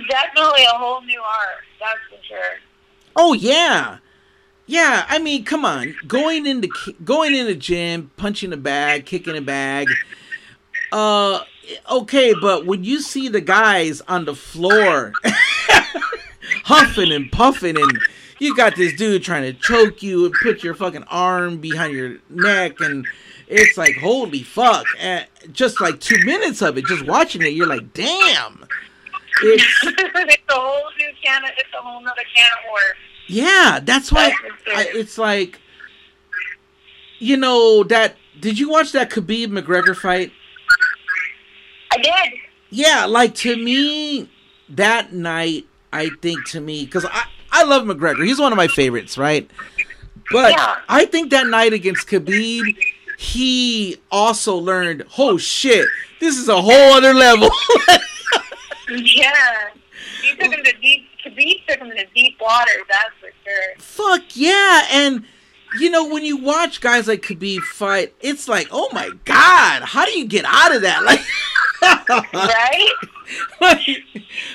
definitely 0.08 0.64
a 0.64 0.76
whole 0.76 1.02
new 1.02 1.20
art. 1.20 1.64
That's 1.80 1.98
for 2.08 2.24
sure. 2.26 2.58
Oh 3.14 3.32
yeah, 3.32 3.98
yeah. 4.66 5.06
I 5.08 5.18
mean, 5.18 5.44
come 5.44 5.64
on, 5.64 5.94
going 6.06 6.46
into 6.46 6.68
going 7.04 7.34
in 7.34 7.46
the 7.46 7.54
gym, 7.54 8.10
punching 8.16 8.52
a 8.52 8.56
bag, 8.56 9.06
kicking 9.06 9.36
a 9.36 9.40
bag. 9.40 9.88
Uh, 10.92 11.40
okay, 11.90 12.34
but 12.40 12.66
when 12.66 12.84
you 12.84 13.00
see 13.00 13.28
the 13.28 13.40
guys 13.40 14.00
on 14.02 14.24
the 14.24 14.34
floor 14.34 15.12
huffing 16.64 17.12
and 17.12 17.30
puffing, 17.32 17.76
and 17.76 17.98
you 18.38 18.54
got 18.56 18.76
this 18.76 18.94
dude 18.94 19.22
trying 19.22 19.42
to 19.42 19.52
choke 19.52 20.02
you 20.02 20.26
and 20.26 20.34
put 20.42 20.62
your 20.62 20.74
fucking 20.74 21.04
arm 21.04 21.58
behind 21.58 21.94
your 21.94 22.18
neck, 22.28 22.80
and 22.80 23.06
it's 23.48 23.78
like 23.78 23.96
holy 23.96 24.42
fuck! 24.42 24.86
And 25.00 25.26
just 25.52 25.80
like 25.80 26.00
two 26.00 26.22
minutes 26.24 26.60
of 26.62 26.76
it, 26.76 26.84
just 26.84 27.06
watching 27.06 27.42
it, 27.42 27.54
you're 27.54 27.66
like, 27.66 27.92
damn. 27.92 28.65
It's 29.42 29.64
it's 29.84 30.42
a 30.48 30.52
whole 30.52 30.90
new 30.98 31.10
can 31.22 31.44
of, 31.44 31.50
it's 31.56 31.68
a 31.78 31.82
whole 31.82 32.00
nother 32.00 32.22
can 32.34 32.46
of 32.58 32.72
worms. 32.72 32.98
Yeah, 33.28 33.80
that's 33.82 34.12
why. 34.12 34.32
I, 34.68 34.88
it's 34.94 35.18
like, 35.18 35.60
you 37.18 37.36
know 37.36 37.84
that. 37.84 38.16
Did 38.38 38.58
you 38.58 38.68
watch 38.68 38.92
that 38.92 39.10
Khabib 39.10 39.48
McGregor 39.48 39.96
fight? 39.96 40.32
I 41.92 41.98
did. 41.98 42.38
Yeah, 42.70 43.06
like 43.06 43.34
to 43.36 43.56
me, 43.56 44.28
that 44.68 45.12
night, 45.12 45.66
I 45.92 46.10
think 46.20 46.46
to 46.50 46.60
me, 46.60 46.84
because 46.84 47.04
I 47.04 47.24
I 47.50 47.64
love 47.64 47.84
McGregor. 47.84 48.24
He's 48.24 48.38
one 48.38 48.52
of 48.52 48.56
my 48.56 48.68
favorites, 48.68 49.16
right? 49.16 49.50
But 50.30 50.52
Yeah. 50.52 50.76
I 50.88 51.06
think 51.06 51.30
that 51.30 51.46
night 51.46 51.72
against 51.72 52.08
Khabib, 52.08 52.76
he 53.18 53.96
also 54.10 54.56
learned, 54.56 55.04
oh 55.16 55.38
shit, 55.38 55.86
this 56.20 56.36
is 56.36 56.48
a 56.48 56.60
whole 56.60 56.92
other 56.94 57.14
level. 57.14 57.48
Yeah. 58.88 59.68
He 60.22 60.36
took 60.36 60.52
him 60.52 60.64
to 60.64 60.72
deep. 60.80 61.06
Khabib 61.24 61.66
took 61.66 61.78
him 61.78 61.90
to 61.90 62.06
deep 62.14 62.40
waters. 62.40 62.84
That's 62.88 63.10
for 63.20 63.30
sure. 63.44 63.76
Fuck 63.78 64.36
yeah! 64.36 64.86
And 64.90 65.24
you 65.80 65.90
know 65.90 66.08
when 66.08 66.24
you 66.24 66.36
watch 66.36 66.80
guys 66.80 67.08
like 67.08 67.22
Khabib 67.22 67.60
fight, 67.60 68.14
it's 68.20 68.48
like, 68.48 68.68
oh 68.70 68.88
my 68.92 69.10
god, 69.24 69.82
how 69.82 70.04
do 70.04 70.12
you 70.18 70.26
get 70.26 70.44
out 70.46 70.74
of 70.74 70.82
that? 70.82 71.02
Like, 71.04 71.20
Right? 71.82 72.90
like, 73.60 74.04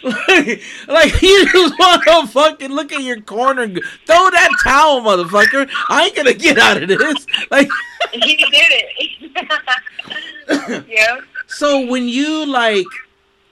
like, 0.04 0.62
like 0.88 1.22
you 1.22 1.46
just 1.46 1.80
want 1.80 2.04
to 2.04 2.28
fucking 2.28 2.72
look 2.72 2.92
at 2.92 3.02
your 3.02 3.22
corner 3.22 3.64
and 3.64 3.76
go, 3.76 3.82
throw 4.06 4.30
that 4.30 4.50
towel, 4.64 5.02
motherfucker. 5.02 5.70
I 5.90 6.06
ain't 6.06 6.16
gonna 6.16 6.34
get 6.34 6.58
out 6.58 6.82
of 6.82 6.88
this. 6.88 7.26
Like, 7.50 7.70
he 8.12 8.38
did 8.38 8.50
it. 8.52 9.30
yeah. 10.90 11.20
so 11.48 11.86
when 11.86 12.08
you 12.08 12.46
like, 12.46 12.88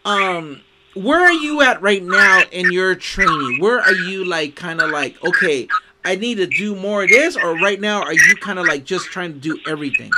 um, 0.05 0.61
where 1.03 1.19
are 1.19 1.31
you 1.33 1.61
at 1.61 1.81
right 1.81 2.03
now 2.03 2.43
in 2.51 2.71
your 2.71 2.95
training? 2.95 3.57
Where 3.59 3.79
are 3.79 3.93
you 3.93 4.25
like, 4.25 4.55
kind 4.55 4.81
of 4.81 4.89
like, 4.91 5.21
okay, 5.23 5.67
I 6.05 6.15
need 6.15 6.35
to 6.35 6.47
do 6.47 6.75
more 6.75 7.03
of 7.03 7.09
this, 7.09 7.35
or 7.35 7.55
right 7.59 7.79
now 7.79 8.01
are 8.01 8.13
you 8.13 8.35
kind 8.37 8.59
of 8.59 8.65
like 8.65 8.83
just 8.85 9.05
trying 9.07 9.33
to 9.33 9.39
do 9.39 9.59
everything? 9.67 10.11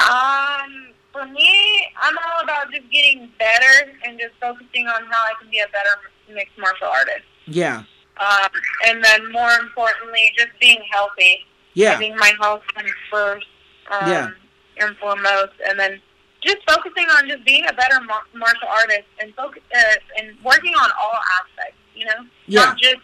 Um, 0.00 0.92
for 1.12 1.26
me, 1.26 1.86
I'm 2.00 2.16
all 2.18 2.42
about 2.42 2.70
just 2.72 2.90
getting 2.90 3.30
better 3.38 3.92
and 4.04 4.18
just 4.18 4.34
focusing 4.40 4.86
on 4.86 5.04
how 5.04 5.18
I 5.26 5.32
can 5.40 5.50
be 5.50 5.58
a 5.58 5.66
better 5.72 6.34
mixed 6.34 6.56
martial 6.58 6.86
artist. 6.88 7.24
Yeah, 7.46 7.82
Um, 8.18 8.48
and 8.86 9.04
then 9.04 9.32
more 9.32 9.50
importantly, 9.60 10.32
just 10.36 10.50
being 10.60 10.80
healthy. 10.90 11.44
I 11.44 11.46
yeah, 11.74 11.98
think 11.98 12.16
my 12.16 12.32
health 12.40 12.62
comes 12.74 12.90
first 13.10 13.46
um, 13.90 14.08
Yeah. 14.08 14.30
and 14.78 14.96
foremost, 14.98 15.52
and 15.66 15.78
then 15.78 16.00
just 16.42 16.58
focusing 16.68 17.06
on 17.16 17.28
just 17.28 17.44
being 17.44 17.64
a 17.68 17.72
better 17.72 18.00
mar- 18.02 18.22
martial 18.34 18.68
artist 18.68 19.06
and 19.20 19.34
focus 19.34 19.62
uh, 19.76 19.94
and 20.18 20.36
working 20.44 20.74
on 20.74 20.90
all 21.00 21.18
aspects. 21.40 21.76
You 21.94 22.06
know, 22.06 22.26
Yeah. 22.46 22.60
not 22.66 22.78
just 22.78 22.96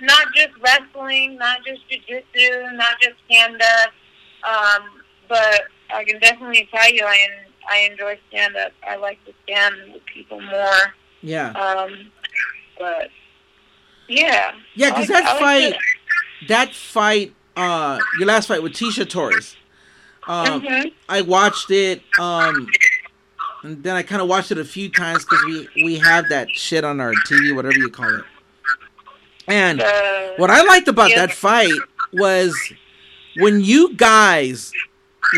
not 0.00 0.26
just 0.34 0.50
wrestling, 0.60 1.36
not 1.38 1.64
just 1.64 1.80
jujitsu, 1.88 2.76
not 2.76 3.00
just 3.00 3.14
stand 3.26 3.60
up. 3.62 3.92
Um, 4.46 4.82
but 5.28 5.62
I 5.94 6.04
can 6.04 6.18
definitely 6.20 6.68
tell 6.74 6.92
you, 6.92 7.04
I 7.04 7.16
en- 7.30 7.52
I 7.70 7.88
enjoy 7.90 8.18
stand 8.28 8.56
up. 8.56 8.72
I 8.86 8.96
like 8.96 9.24
to 9.24 9.32
stand 9.44 9.92
with 9.94 10.02
people 10.12 10.40
more. 10.42 10.94
yeah, 11.22 11.50
Um, 11.52 12.10
but 12.78 13.08
yeah, 14.08 14.52
yeah. 14.74 14.90
Because 14.90 15.08
like- 15.08 15.24
that 15.24 15.30
like 15.32 15.40
fight, 15.40 15.72
to- 15.72 16.46
that 16.48 16.74
fight, 16.74 17.34
uh, 17.56 17.98
your 18.18 18.26
last 18.28 18.48
fight 18.48 18.62
with 18.62 18.72
Tecia 18.72 19.08
Torres. 19.08 19.56
Um, 20.26 20.62
Mhm. 20.62 20.92
I 21.08 21.20
watched 21.22 21.70
it, 21.70 22.02
um, 22.18 22.66
and 23.62 23.82
then 23.82 23.94
I 23.96 24.02
kind 24.02 24.22
of 24.22 24.28
watched 24.28 24.50
it 24.50 24.58
a 24.58 24.64
few 24.64 24.88
times 24.88 25.24
because 25.24 25.44
we 25.44 25.68
we 25.84 25.98
have 25.98 26.28
that 26.30 26.48
shit 26.50 26.84
on 26.84 27.00
our 27.00 27.12
TV, 27.26 27.52
whatever 27.54 27.76
you 27.76 27.90
call 27.90 28.08
it. 28.14 28.24
And 29.46 29.82
Uh, 29.82 30.30
what 30.36 30.50
I 30.50 30.62
liked 30.62 30.88
about 30.88 31.10
Yeah. 31.10 31.26
that 31.26 31.32
fight 31.34 31.72
was 32.12 32.56
when 33.36 33.60
you 33.60 33.92
guys 33.94 34.72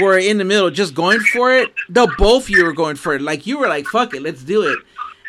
were 0.00 0.18
in 0.18 0.38
the 0.38 0.44
middle 0.44 0.70
just 0.70 0.94
going 0.94 1.20
for 1.20 1.52
it, 1.52 1.72
the 1.88 2.06
both 2.18 2.44
of 2.44 2.50
you 2.50 2.64
were 2.64 2.72
going 2.72 2.96
for 2.96 3.14
it. 3.14 3.22
Like 3.22 3.46
you 3.46 3.58
were 3.58 3.68
like, 3.68 3.86
"Fuck 3.86 4.14
it, 4.14 4.22
let's 4.22 4.42
do 4.42 4.62
it." 4.62 4.78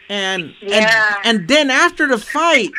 And 0.10 0.53
Yeah. 0.62 1.16
and 1.24 1.39
and 1.39 1.47
then 1.47 1.72
after 1.72 2.08
the 2.08 2.18
fight, 2.20 2.70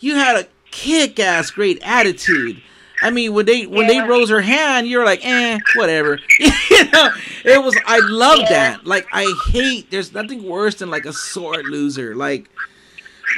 you 0.00 0.14
had 0.16 0.36
a 0.36 0.46
kick-ass 0.70 1.50
great 1.50 1.78
attitude. 1.82 2.62
I 3.04 3.10
mean, 3.10 3.34
when 3.34 3.44
they 3.44 3.66
when 3.66 3.86
they 3.86 4.00
rose 4.00 4.30
her 4.30 4.40
hand, 4.40 4.86
you're 4.86 5.04
like, 5.04 5.20
"Eh, 5.24 5.58
whatever." 5.76 6.18
you 6.40 6.90
know, 6.90 7.10
it 7.44 7.62
was. 7.62 7.78
I 7.86 7.98
love 8.02 8.38
Yeah. 8.40 8.48
that. 8.48 8.86
Like, 8.86 9.06
I 9.12 9.32
hate. 9.48 9.90
There's 9.90 10.12
nothing 10.14 10.42
worse 10.42 10.76
than 10.76 10.90
like 10.90 11.04
a 11.04 11.12
sore 11.12 11.62
loser. 11.62 12.14
Like, 12.14 12.48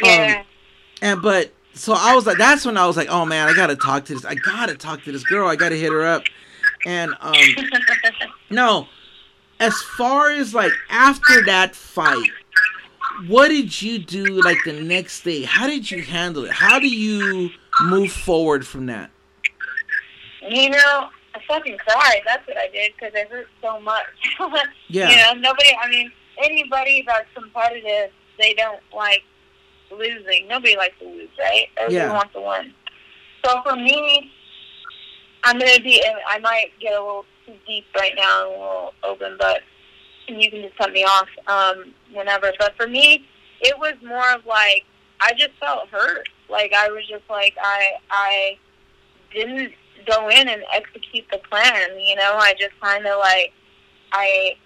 yeah. 0.05 0.45
and 1.03 1.21
but 1.21 1.53
so 1.75 1.95
I 1.97 2.15
was 2.15 2.27
like, 2.27 2.39
that's 2.39 2.65
when 2.65 2.77
I 2.77 2.87
was 2.87 2.97
like, 2.97 3.09
oh 3.11 3.27
man, 3.27 3.49
I 3.49 3.55
gotta 3.55 3.77
talk 3.77 4.05
to 4.07 4.15
this. 4.15 4.25
I 4.25 4.37
gotta 4.37 4.77
talk 4.77 5.03
to 5.03 5.13
this 5.13 5.25
girl. 5.25 5.49
I 5.49 5.57
gotta 5.57 5.77
hit 5.77 5.91
her 5.93 6.07
up. 6.07 6.23
And 6.87 7.15
um, 7.21 7.35
no, 8.51 8.87
as 9.59 9.75
far 9.83 10.31
as 10.31 10.55
like 10.55 10.73
after 10.91 11.45
that 11.47 11.75
fight, 11.75 12.31
what 13.27 13.49
did 13.49 13.83
you 13.83 13.99
do 13.99 14.41
like 14.43 14.59
the 14.65 14.81
next 14.81 15.23
day? 15.23 15.43
How 15.43 15.67
did 15.67 15.91
you 15.91 16.03
handle 16.03 16.45
it? 16.45 16.53
How 16.53 16.79
do 16.79 16.87
you 16.89 17.51
move 17.83 18.13
forward 18.13 18.67
from 18.67 18.87
that? 18.87 19.11
You 20.49 20.71
know, 20.71 21.09
I 21.35 21.41
fucking 21.49 21.77
cried. 21.79 22.21
That's 22.27 22.47
what 22.47 22.57
I 22.57 22.69
did 22.73 22.93
because 22.95 23.13
it 23.15 23.29
hurt 23.31 23.49
so 23.63 23.81
much. 23.81 24.05
Yeah. 24.89 25.11
You 25.11 25.17
know, 25.17 25.33
nobody. 25.51 25.71
I 25.83 25.89
mean, 25.91 26.11
anybody 26.43 27.03
that's 27.07 27.27
competitive, 27.35 28.11
they 28.39 28.55
don't 28.55 28.81
like 28.95 29.23
losing. 29.91 30.47
Nobody 30.49 30.77
likes 30.77 30.95
to 31.01 31.07
lose, 31.07 31.29
right? 31.39 31.67
Everyone 31.77 32.07
Yeah. 32.09 32.13
wants 32.13 32.33
to 32.35 32.41
win. 32.41 32.73
So 33.45 33.61
for 33.63 33.75
me, 33.77 34.31
I'm 35.45 35.59
gonna 35.59 35.81
be. 35.81 36.03
I 36.29 36.39
might 36.39 36.71
get 36.81 36.93
a 36.95 37.01
little 37.01 37.25
too 37.47 37.55
deep 37.67 37.85
right 37.97 38.13
now, 38.17 38.45
and 38.47 38.55
a 38.55 38.59
little 38.59 38.95
open, 39.05 39.37
but 39.39 39.63
you 40.29 40.51
can 40.51 40.63
just 40.63 40.77
cut 40.77 40.93
me 40.93 41.05
off 41.05 41.29
um, 41.47 41.93
whenever. 42.13 42.53
But 42.59 42.77
for 42.77 42.87
me, 42.89 43.27
it 43.61 43.79
was 43.79 43.95
more 44.05 44.33
of 44.33 44.45
like 44.47 44.85
I 45.21 45.33
just 45.33 45.53
felt 45.61 45.89
hurt. 45.89 46.29
Like 46.49 46.73
I 46.73 46.89
was 46.91 47.07
just 47.09 47.25
like 47.29 47.55
I 47.63 47.93
I 48.11 48.59
didn't 49.33 49.73
go 50.07 50.29
in 50.29 50.49
and 50.49 50.63
execute 50.73 51.25
the 51.31 51.39
plan. 51.51 51.99
You 51.99 52.17
know, 52.17 52.35
I 52.37 52.55
just 52.59 52.79
kind 52.81 53.07
of 53.07 53.19
like 53.19 53.53
I 54.13 54.57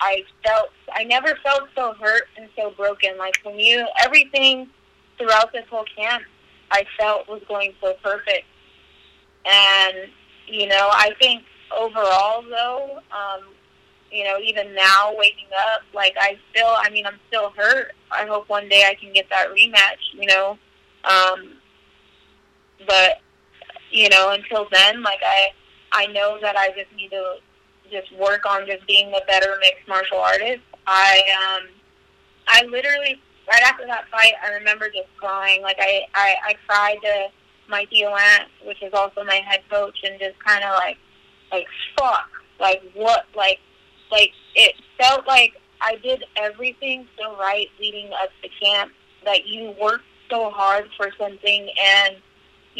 I 0.00 0.24
felt 0.44 0.70
I 0.92 1.04
never 1.04 1.36
felt 1.42 1.68
so 1.74 1.94
hurt 2.00 2.24
and 2.36 2.48
so 2.56 2.70
broken. 2.76 3.16
Like 3.18 3.38
when 3.42 3.58
you 3.58 3.86
everything 4.02 4.68
throughout 5.18 5.52
this 5.52 5.64
whole 5.70 5.84
camp, 5.96 6.24
I 6.70 6.84
felt 6.98 7.28
was 7.28 7.42
going 7.48 7.74
so 7.80 7.94
perfect. 8.02 8.46
And 9.46 10.10
you 10.46 10.66
know, 10.66 10.88
I 10.92 11.12
think 11.20 11.44
overall 11.76 12.42
though, 12.42 12.98
um, 13.12 13.48
you 14.10 14.24
know, 14.24 14.38
even 14.38 14.74
now 14.74 15.12
waking 15.16 15.48
up, 15.72 15.82
like 15.94 16.14
I 16.18 16.38
still, 16.50 16.74
I 16.78 16.90
mean, 16.90 17.06
I'm 17.06 17.18
still 17.28 17.50
hurt. 17.56 17.92
I 18.10 18.26
hope 18.26 18.48
one 18.48 18.68
day 18.68 18.84
I 18.88 18.94
can 18.94 19.12
get 19.12 19.28
that 19.30 19.48
rematch. 19.48 20.14
You 20.14 20.26
know, 20.26 20.58
um, 21.04 21.56
but 22.86 23.20
you 23.90 24.08
know, 24.08 24.30
until 24.30 24.68
then, 24.72 25.02
like 25.02 25.20
I, 25.24 25.48
I 25.92 26.06
know 26.06 26.38
that 26.40 26.56
I 26.56 26.68
just 26.68 26.92
need 26.96 27.10
to 27.10 27.36
just 27.90 28.12
work 28.16 28.46
on 28.46 28.66
just 28.66 28.86
being 28.86 29.08
a 29.08 29.24
better 29.26 29.56
mixed 29.60 29.88
martial 29.88 30.18
artist. 30.18 30.62
I, 30.86 31.20
um, 31.42 31.68
I 32.48 32.64
literally 32.64 33.20
right 33.50 33.62
after 33.62 33.86
that 33.86 34.04
fight, 34.10 34.32
I 34.44 34.54
remember 34.54 34.88
just 34.88 35.08
crying. 35.16 35.62
Like 35.62 35.76
I, 35.80 36.02
I, 36.14 36.34
I 36.48 36.54
cried 36.66 36.98
to 37.02 37.28
my 37.68 37.86
Lant, 37.92 38.48
which 38.64 38.82
is 38.82 38.92
also 38.94 39.24
my 39.24 39.40
head 39.46 39.60
coach, 39.70 39.98
and 40.04 40.18
just 40.18 40.38
kind 40.44 40.64
of 40.64 40.70
like, 40.76 40.98
like 41.52 41.66
fuck, 41.98 42.28
like 42.58 42.82
what, 42.94 43.26
like, 43.36 43.58
like 44.10 44.30
it 44.54 44.74
felt 45.00 45.26
like 45.26 45.54
I 45.80 45.96
did 45.96 46.24
everything 46.36 47.06
so 47.18 47.36
right 47.36 47.68
leading 47.78 48.10
up 48.22 48.30
to 48.42 48.48
camp. 48.62 48.92
That 49.24 49.46
you 49.46 49.74
worked 49.78 50.04
so 50.30 50.48
hard 50.48 50.88
for 50.96 51.10
something 51.18 51.68
and 51.78 52.16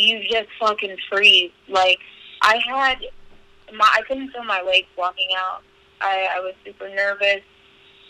you 0.01 0.23
just 0.29 0.49
fucking 0.59 0.97
freeze. 1.09 1.53
Like 1.69 1.99
I 2.43 2.61
had 2.67 2.99
my, 3.75 3.89
I 3.93 4.03
couldn't 4.03 4.31
feel 4.31 4.45
my 4.45 4.63
legs 4.63 4.87
walking 4.97 5.29
out. 5.37 5.63
I, 6.01 6.29
I 6.37 6.41
was 6.41 6.55
super 6.65 6.89
nervous. 6.89 7.43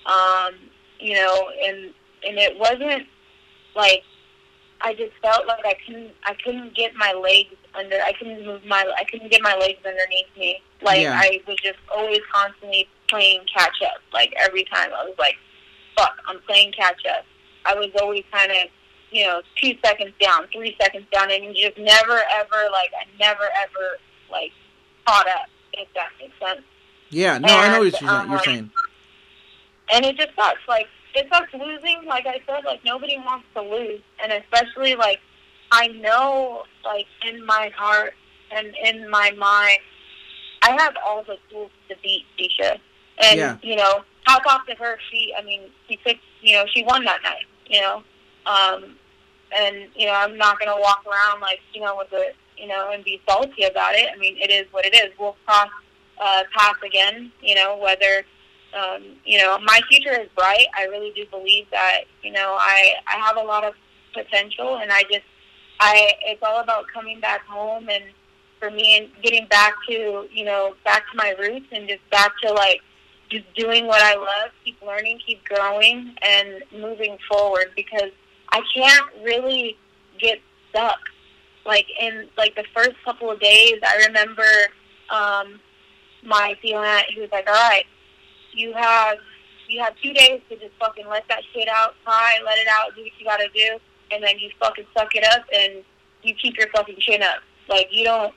Um, 0.06 0.54
you 0.98 1.14
know, 1.14 1.50
and 1.64 1.92
and 2.26 2.38
it 2.38 2.58
wasn't 2.58 3.06
like 3.74 4.02
I 4.82 4.94
just 4.94 5.12
felt 5.22 5.46
like 5.46 5.64
I 5.64 5.74
couldn't 5.86 6.12
I 6.24 6.34
couldn't 6.44 6.74
get 6.74 6.94
my 6.94 7.12
legs 7.12 7.54
under 7.74 7.96
I 7.96 8.12
couldn't 8.12 8.46
move 8.46 8.64
my 8.64 8.90
I 8.96 9.04
couldn't 9.04 9.30
get 9.30 9.42
my 9.42 9.56
legs 9.56 9.78
underneath 9.84 10.26
me. 10.38 10.62
Like 10.82 11.02
Yeah. 11.02 11.18
I 11.20 11.40
was 11.46 11.56
just 11.56 11.78
always 11.94 12.20
constantly 12.32 12.88
playing 13.08 13.40
catch 13.54 13.82
up. 13.84 14.00
Like 14.12 14.32
every 14.38 14.64
time 14.64 14.90
I 14.96 15.04
was 15.04 15.16
like, 15.18 15.36
Fuck, 15.96 16.16
I'm 16.26 16.40
playing 16.46 16.72
catch 16.72 17.04
up. 17.06 17.24
I 17.66 17.74
was 17.74 17.90
always 18.00 18.24
kinda, 18.32 18.54
you 19.10 19.26
know, 19.26 19.42
two 19.60 19.72
seconds 19.84 20.12
down, 20.20 20.46
three 20.52 20.76
seconds 20.80 21.06
down 21.12 21.30
and 21.30 21.44
you 21.44 21.68
just 21.68 21.78
never 21.78 22.20
ever 22.38 22.68
like 22.72 22.90
I 22.98 23.04
never 23.18 23.44
ever 23.44 23.98
like 24.30 24.52
caught 25.06 25.26
up, 25.28 25.46
if 25.74 25.88
that 25.94 26.08
makes 26.20 26.34
sense. 26.38 26.62
Yeah, 27.10 27.38
no, 27.38 27.48
I 27.48 27.68
know 27.72 27.80
what 27.80 27.92
And, 28.00 28.00
you're, 28.02 28.10
saying- 28.10 28.28
you're 28.30 28.38
um, 28.38 28.44
saying. 28.44 28.70
and 29.92 30.04
it 30.04 30.16
just 30.16 30.30
sucks. 30.36 30.60
Like 30.68 30.86
it 31.14 31.26
sucks 31.32 31.52
losing. 31.54 32.04
Like 32.06 32.26
I 32.26 32.40
said, 32.46 32.64
like 32.64 32.84
nobody 32.84 33.16
wants 33.18 33.46
to 33.54 33.62
lose, 33.62 34.00
and 34.22 34.32
especially 34.32 34.94
like 34.94 35.18
I 35.72 35.88
know, 35.88 36.64
like 36.84 37.06
in 37.26 37.44
my 37.46 37.70
heart 37.76 38.14
and 38.52 38.72
in 38.84 39.08
my 39.10 39.30
mind, 39.32 39.78
I 40.62 40.72
have 40.80 40.94
all 41.04 41.22
the 41.24 41.36
tools 41.50 41.70
to 41.88 41.96
beat 42.02 42.24
Tecia. 42.38 42.78
And 43.22 43.38
Yeah. 43.38 43.56
you 43.62 43.76
know, 43.76 44.02
hats 44.26 44.44
off 44.48 44.66
to 44.66 44.74
her. 44.76 44.98
She, 45.10 45.32
I 45.36 45.42
mean, 45.42 45.62
she 45.88 45.96
picked. 45.98 46.22
You 46.42 46.54
know, 46.56 46.64
she 46.72 46.82
won 46.84 47.04
that 47.04 47.22
night. 47.22 47.44
You 47.68 47.80
know, 47.82 48.02
um, 48.46 48.96
and 49.56 49.88
you 49.94 50.06
know, 50.06 50.14
I'm 50.14 50.36
not 50.36 50.58
gonna 50.58 50.80
walk 50.80 51.04
around 51.06 51.40
like 51.40 51.60
you 51.72 51.80
know 51.80 51.96
with 51.96 52.12
a 52.12 52.32
you 52.56 52.68
know 52.68 52.90
and 52.92 53.04
be 53.04 53.20
salty 53.28 53.64
about 53.64 53.94
it. 53.94 54.08
I 54.14 54.18
mean, 54.18 54.36
it 54.36 54.50
is 54.50 54.66
what 54.72 54.84
it 54.84 54.94
is. 54.94 55.10
We'll 55.18 55.36
cross 55.46 55.68
uh, 56.20 56.42
paths 56.56 56.80
again. 56.84 57.32
You 57.42 57.54
know, 57.54 57.76
whether 57.76 58.24
um, 58.74 59.02
you 59.24 59.38
know, 59.38 59.58
my 59.58 59.80
future 59.88 60.12
is 60.12 60.28
bright. 60.36 60.66
I 60.76 60.84
really 60.84 61.12
do 61.14 61.24
believe 61.30 61.66
that, 61.70 62.02
you 62.22 62.32
know, 62.32 62.56
I, 62.58 62.92
I 63.06 63.18
have 63.18 63.36
a 63.36 63.42
lot 63.42 63.64
of 63.64 63.74
potential 64.14 64.78
and 64.78 64.92
I 64.92 65.02
just, 65.04 65.24
I, 65.80 66.12
it's 66.22 66.42
all 66.42 66.60
about 66.60 66.84
coming 66.92 67.20
back 67.20 67.44
home 67.46 67.88
and 67.88 68.04
for 68.58 68.70
me 68.70 68.98
and 68.98 69.08
getting 69.22 69.46
back 69.48 69.74
to, 69.88 70.26
you 70.30 70.44
know, 70.44 70.74
back 70.84 71.04
to 71.10 71.16
my 71.16 71.34
roots 71.38 71.66
and 71.72 71.88
just 71.88 72.08
back 72.10 72.32
to 72.42 72.52
like, 72.52 72.80
just 73.30 73.44
doing 73.54 73.86
what 73.86 74.02
I 74.02 74.16
love, 74.16 74.50
keep 74.64 74.80
learning, 74.82 75.20
keep 75.24 75.44
growing 75.44 76.14
and 76.22 76.62
moving 76.72 77.16
forward 77.28 77.70
because 77.76 78.10
I 78.52 78.62
can't 78.74 79.06
really 79.22 79.76
get 80.18 80.38
stuck. 80.70 80.98
Like 81.66 81.86
in 82.00 82.28
like 82.36 82.54
the 82.56 82.64
first 82.74 82.96
couple 83.04 83.30
of 83.30 83.40
days, 83.40 83.74
I 83.86 84.06
remember, 84.06 84.48
um, 85.10 85.60
my 86.24 86.54
feeling, 86.60 87.02
he 87.14 87.20
was 87.20 87.30
like, 87.32 87.48
all 87.48 87.54
right, 87.54 87.84
you 88.52 88.72
have 88.72 89.18
you 89.68 89.80
have 89.80 89.94
two 90.02 90.12
days 90.12 90.40
to 90.48 90.56
just 90.56 90.72
fucking 90.80 91.06
let 91.06 91.24
that 91.28 91.42
shit 91.52 91.68
out, 91.68 91.94
cry, 92.04 92.38
let 92.44 92.58
it 92.58 92.66
out, 92.68 92.94
do 92.96 93.02
what 93.02 93.12
you 93.18 93.24
gotta 93.24 93.48
do, 93.54 93.78
and 94.10 94.22
then 94.22 94.38
you 94.38 94.50
fucking 94.58 94.86
suck 94.96 95.14
it 95.14 95.24
up 95.24 95.44
and 95.54 95.84
you 96.22 96.34
keep 96.34 96.56
your 96.56 96.68
fucking 96.74 96.96
chin 96.98 97.22
up. 97.22 97.40
Like 97.68 97.88
you 97.90 98.04
don't 98.04 98.34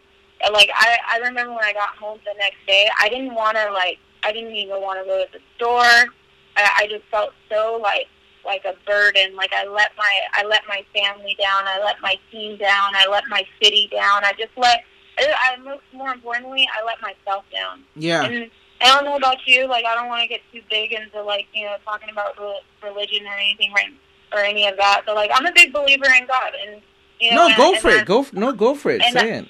like 0.51 0.69
I 0.75 0.97
I 1.13 1.17
remember 1.19 1.53
when 1.53 1.63
I 1.63 1.73
got 1.73 1.95
home 1.95 2.19
the 2.25 2.35
next 2.37 2.57
day, 2.67 2.87
I 3.01 3.09
didn't 3.09 3.33
want 3.33 3.57
to 3.57 3.71
like 3.71 3.97
I 4.23 4.31
didn't 4.31 4.55
even 4.55 4.81
want 4.81 4.99
to 4.99 5.05
go 5.05 5.25
to 5.25 5.31
the 5.31 5.39
store. 5.55 6.13
I, 6.55 6.69
I 6.81 6.87
just 6.89 7.03
felt 7.09 7.31
so 7.49 7.79
like 7.81 8.07
like 8.45 8.63
a 8.65 8.75
burden. 8.85 9.35
Like 9.35 9.53
I 9.53 9.65
let 9.67 9.91
my 9.97 10.11
I 10.33 10.45
let 10.45 10.63
my 10.67 10.83
family 10.93 11.35
down. 11.39 11.67
I 11.67 11.79
let 11.83 12.01
my 12.01 12.15
team 12.31 12.57
down. 12.57 12.95
I 12.95 13.07
let 13.09 13.23
my 13.29 13.43
city 13.61 13.89
down. 13.91 14.23
I 14.23 14.33
just 14.33 14.51
let. 14.57 14.83
I, 15.17 15.53
I 15.53 15.57
most 15.57 15.83
more 15.93 16.11
importantly, 16.11 16.67
I 16.75 16.83
let 16.85 17.01
myself 17.01 17.45
down. 17.53 17.83
Yeah, 17.95 18.23
And 18.23 18.49
I 18.81 18.87
don't 18.87 19.05
know 19.05 19.15
about 19.15 19.37
you. 19.45 19.67
Like, 19.67 19.85
I 19.85 19.93
don't 19.93 20.07
want 20.07 20.21
to 20.23 20.27
get 20.27 20.41
too 20.51 20.61
big 20.69 20.91
into 20.91 21.21
like 21.21 21.47
you 21.53 21.65
know 21.65 21.75
talking 21.85 22.09
about 22.09 22.39
re- 22.39 22.61
religion 22.81 23.25
or 23.27 23.33
anything, 23.33 23.71
right? 23.73 23.93
Or 24.33 24.39
any 24.39 24.67
of 24.67 24.75
that. 24.77 25.03
But 25.05 25.15
like, 25.15 25.29
I'm 25.33 25.45
a 25.45 25.51
big 25.51 25.71
believer 25.71 26.05
in 26.19 26.25
God, 26.27 26.53
and 26.67 26.81
you 27.19 27.31
know. 27.31 27.35
no, 27.35 27.47
and- 27.47 27.57
go 27.57 27.73
and 27.73 27.81
for 27.81 27.89
it. 27.91 28.05
Go, 28.05 28.21
f- 28.21 28.33
no, 28.33 28.51
go 28.53 28.73
for 28.75 28.91
it. 28.91 29.03
Say 29.03 29.31
it. 29.37 29.47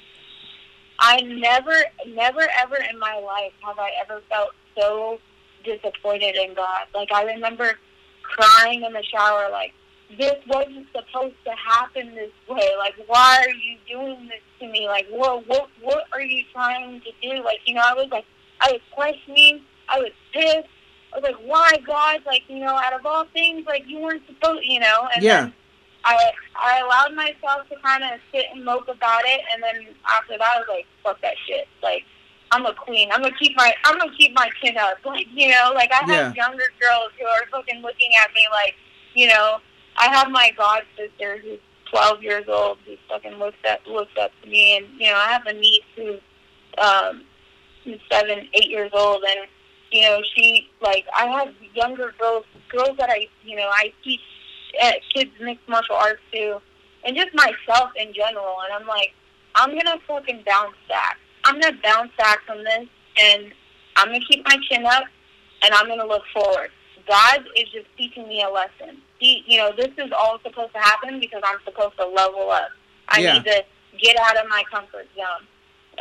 I 1.00 1.22
never, 1.22 1.84
never, 2.08 2.48
ever 2.60 2.78
in 2.90 2.98
my 3.00 3.20
life 3.20 3.52
have 3.66 3.80
I 3.80 3.92
ever 4.02 4.22
felt 4.30 4.52
so 4.80 5.20
disappointed 5.64 6.36
in 6.36 6.54
God. 6.54 6.86
Like 6.94 7.12
I 7.12 7.24
remember 7.24 7.78
crying 8.38 8.84
in 8.84 8.94
the 8.94 9.04
shower, 9.04 9.50
like 9.52 9.74
this 10.18 10.36
wasn't 10.48 10.86
supposed 10.92 11.36
to 11.46 11.52
happen 11.52 12.14
this 12.16 12.32
way. 12.48 12.70
Like 12.78 12.96
why 13.08 13.44
are 13.46 13.50
you 13.50 13.78
doing 13.90 14.28
this 14.28 14.42
to 14.60 14.68
me? 14.68 14.88
Like 14.88 15.08
what, 15.10 15.48
what, 15.48 15.70
what 15.82 16.04
are 16.14 16.22
you 16.22 16.44
trying 16.54 17.02
to 17.02 17.12
do? 17.22 17.44
Like 17.44 17.60
you 17.66 17.76
know, 17.76 17.82
I 17.84 17.94
was 17.94 18.10
like, 18.12 18.26
I 18.62 18.72
was 18.72 18.82
questioning, 18.92 19.62
I 19.90 20.00
was 20.00 20.12
pissed. 20.34 20.70
I 21.14 21.18
was 21.20 21.24
like, 21.24 21.36
why 21.46 21.72
God? 21.86 22.22
Like 22.26 22.44
you 22.48 22.60
know, 22.60 22.76
out 22.76 22.94
of 22.94 23.06
all 23.06 23.26
things, 23.34 23.66
like 23.66 23.84
you 23.88 24.00
weren't 24.00 24.24
supposed, 24.28 24.62
you 24.66 24.80
know. 24.80 25.08
And 25.16 25.24
Yeah. 25.24 25.42
then 25.42 25.54
I 26.06 26.32
I 26.56 26.80
allowed 26.80 27.14
myself 27.16 27.68
to 27.70 27.76
kind 27.84 28.04
of 28.04 28.20
sit 28.32 28.46
and 28.54 28.64
mope 28.66 28.88
about 28.88 29.22
it, 29.26 29.42
and 29.54 29.64
then 29.64 29.88
after 30.12 30.38
that, 30.38 30.52
I 30.56 30.60
was 30.60 30.68
like, 30.70 30.86
"Fuck 31.04 31.22
that 31.22 31.36
shit!" 31.48 31.68
Like, 31.82 32.04
I'm 32.54 32.66
a 32.68 32.74
queen. 32.74 33.10
I'm 33.12 33.24
gonna 33.24 33.36
keep 33.38 33.58
my 33.58 33.74
I'm 33.84 33.98
gonna 33.98 34.16
keep 34.16 34.34
my 34.36 34.50
chin 34.62 34.78
up. 34.78 34.98
Like, 35.04 35.28
you 35.34 35.50
know, 35.50 35.72
like 35.74 35.92
I 35.92 36.06
have 36.06 36.36
younger 36.36 36.70
girls 36.80 37.10
who 37.20 37.26
are 37.26 37.48
fucking 37.52 37.82
looking 37.82 38.12
at 38.24 38.32
me 38.34 38.42
like, 38.52 38.76
you 39.16 39.28
know, 39.28 39.58
I 39.98 40.14
have 40.14 40.30
my 40.30 40.52
god 40.56 40.84
sister 40.96 41.40
who's 41.40 41.60
12 41.90 42.22
years 42.24 42.46
old 42.48 42.78
who 42.86 42.96
fucking 43.10 43.40
looks 43.40 43.58
up 43.70 43.80
looks 43.88 44.12
up 44.22 44.32
to 44.44 44.50
me, 44.50 44.78
and 44.78 44.86
you 45.00 45.08
know, 45.08 45.16
I 45.16 45.30
have 45.30 45.48
a 45.48 45.54
niece 45.54 45.82
who's 45.96 46.20
um 46.78 47.24
who's 47.84 48.00
seven, 48.12 48.48
eight 48.54 48.70
years 48.70 48.92
old, 48.94 49.24
and 49.28 49.48
you 49.92 50.04
know, 50.04 50.22
she 50.36 50.70
like 50.80 51.06
I 51.18 51.26
have 51.28 51.54
younger 51.74 52.14
girls, 52.20 52.46
girls 52.70 52.98
that 53.00 53.10
I 53.10 53.28
you 53.44 53.56
know 53.56 53.70
I 53.74 53.92
teach 54.04 54.22
uh, 54.82 54.92
kids 55.12 55.32
mixed 55.42 55.68
martial 55.68 55.96
arts 55.96 56.22
too, 56.32 56.58
and 57.04 57.16
just 57.16 57.34
myself 57.34 57.90
in 57.96 58.14
general. 58.14 58.58
And 58.64 58.74
I'm 58.74 58.88
like, 58.88 59.14
I'm 59.56 59.70
gonna 59.72 59.98
fucking 60.08 60.44
bounce 60.46 60.78
back. 60.88 61.18
I'm 61.44 61.60
gonna 61.60 61.78
bounce 61.84 62.12
back 62.18 62.40
from 62.46 62.64
this, 62.64 62.88
and 63.20 63.52
I'm 63.96 64.08
gonna 64.08 64.20
keep 64.30 64.46
my 64.46 64.58
chin 64.70 64.86
up, 64.86 65.04
and 65.64 65.74
I'm 65.74 65.88
gonna 65.88 66.06
look 66.06 66.24
forward. 66.34 66.72
God 67.08 67.44
is 67.58 67.70
just 67.70 67.88
teaching 67.98 68.28
me 68.28 68.42
a 68.44 68.50
lesson. 68.50 69.02
He, 69.20 69.44
you 69.46 69.58
know, 69.58 69.72
this 69.76 69.92
is 69.98 70.12
all 70.18 70.40
supposed 70.44 70.74
to 70.74 70.80
happen 70.80 71.20
because 71.20 71.42
I'm 71.46 71.60
supposed 71.66 71.98
to 71.98 72.06
level 72.08 72.50
up. 72.50 72.70
I 73.10 73.20
Yeah. 73.20 73.34
need 73.34 73.46
to 73.46 73.64
get 74.00 74.18
out 74.20 74.38
of 74.38 74.50
my 74.50 74.64
comfort 74.72 75.08
zone 75.16 75.48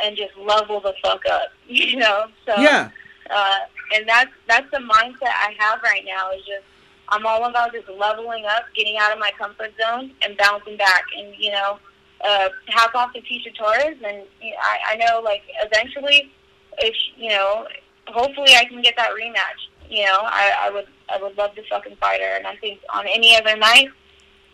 and 0.02 0.16
just 0.16 0.36
level 0.36 0.80
the 0.80 0.94
fuck 1.02 1.24
up. 1.26 1.48
You 1.68 1.96
know, 1.96 2.26
so 2.46 2.54
Yeah, 2.60 2.90
uh, 3.30 3.58
and 3.94 4.08
that's 4.08 4.30
that's 4.48 4.70
the 4.70 4.78
mindset 4.78 5.28
I 5.34 5.54
have 5.58 5.82
right 5.82 6.04
now. 6.04 6.30
Is 6.30 6.44
just 6.46 6.64
I'm 7.08 7.26
all 7.26 7.44
about 7.44 7.72
just 7.72 7.88
leveling 7.88 8.44
up, 8.46 8.64
getting 8.76 8.96
out 8.98 9.12
of 9.12 9.18
my 9.18 9.30
comfort 9.38 9.72
zone, 9.80 10.12
and 10.22 10.36
bouncing 10.36 10.76
back. 10.76 11.02
And 11.18 11.34
you 11.36 11.50
know, 11.50 11.78
uh, 12.24 12.48
hats 12.68 12.92
off 12.94 13.12
to 13.14 13.20
Tecia 13.20 13.54
Torres. 13.56 13.98
And 14.04 14.22
I, 14.42 14.92
I 14.92 14.96
know, 14.96 15.20
like 15.20 15.42
eventually, 15.62 16.32
if 16.78 16.94
you 17.16 17.28
know, 17.30 17.66
hopefully 18.08 18.54
I 18.56 18.64
can 18.64 18.82
get 18.82 18.94
that 18.96 19.10
rematch. 19.10 19.68
you 19.88 20.04
know, 20.04 20.20
I, 20.22 20.52
I 20.62 20.70
would 20.70 20.86
I 21.08 21.22
would 21.22 21.36
love 21.36 21.54
to 21.54 21.62
fucking 21.68 21.96
fight 21.96 22.20
her, 22.20 22.36
and 22.36 22.46
I 22.46 22.56
think 22.56 22.80
on 22.94 23.06
any 23.06 23.36
other 23.36 23.56
night, 23.56 23.88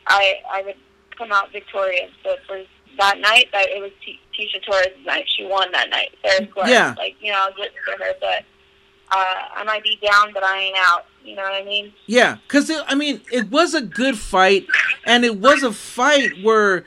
I 0.06 0.34
I 0.50 0.62
would 0.62 0.76
come 1.16 1.32
out 1.32 1.52
victorious. 1.52 2.10
But 2.24 2.38
for 2.46 2.60
that 2.98 3.18
night, 3.20 3.46
that 3.52 3.68
it 3.68 3.80
was 3.80 3.92
T- 4.04 4.20
Tecia 4.36 4.62
Torres' 4.64 5.06
night. 5.06 5.24
She 5.36 5.44
won 5.44 5.70
that 5.72 5.90
night, 5.90 6.10
fair 6.22 6.32
and 6.40 6.48
square. 6.48 6.68
Yeah. 6.68 6.94
Like 6.98 7.16
you 7.20 7.32
know, 7.32 7.38
I 7.38 7.46
was 7.46 7.56
rooting 7.56 7.78
for 7.84 8.04
her, 8.04 8.12
but 8.20 8.44
uh, 9.10 9.56
I 9.56 9.64
might 9.64 9.82
be 9.84 9.98
down, 10.04 10.32
but 10.32 10.42
I 10.42 10.58
ain't 10.58 10.76
out. 10.78 11.06
You 11.24 11.36
know 11.36 11.42
what 11.42 11.52
I 11.52 11.64
mean? 11.64 11.92
Yeah, 12.06 12.38
because 12.46 12.70
I 12.86 12.94
mean, 12.94 13.20
it 13.30 13.50
was 13.50 13.74
a 13.74 13.82
good 13.82 14.16
fight, 14.18 14.66
and 15.04 15.24
it 15.24 15.36
was 15.38 15.62
a 15.62 15.72
fight 15.72 16.42
where 16.42 16.84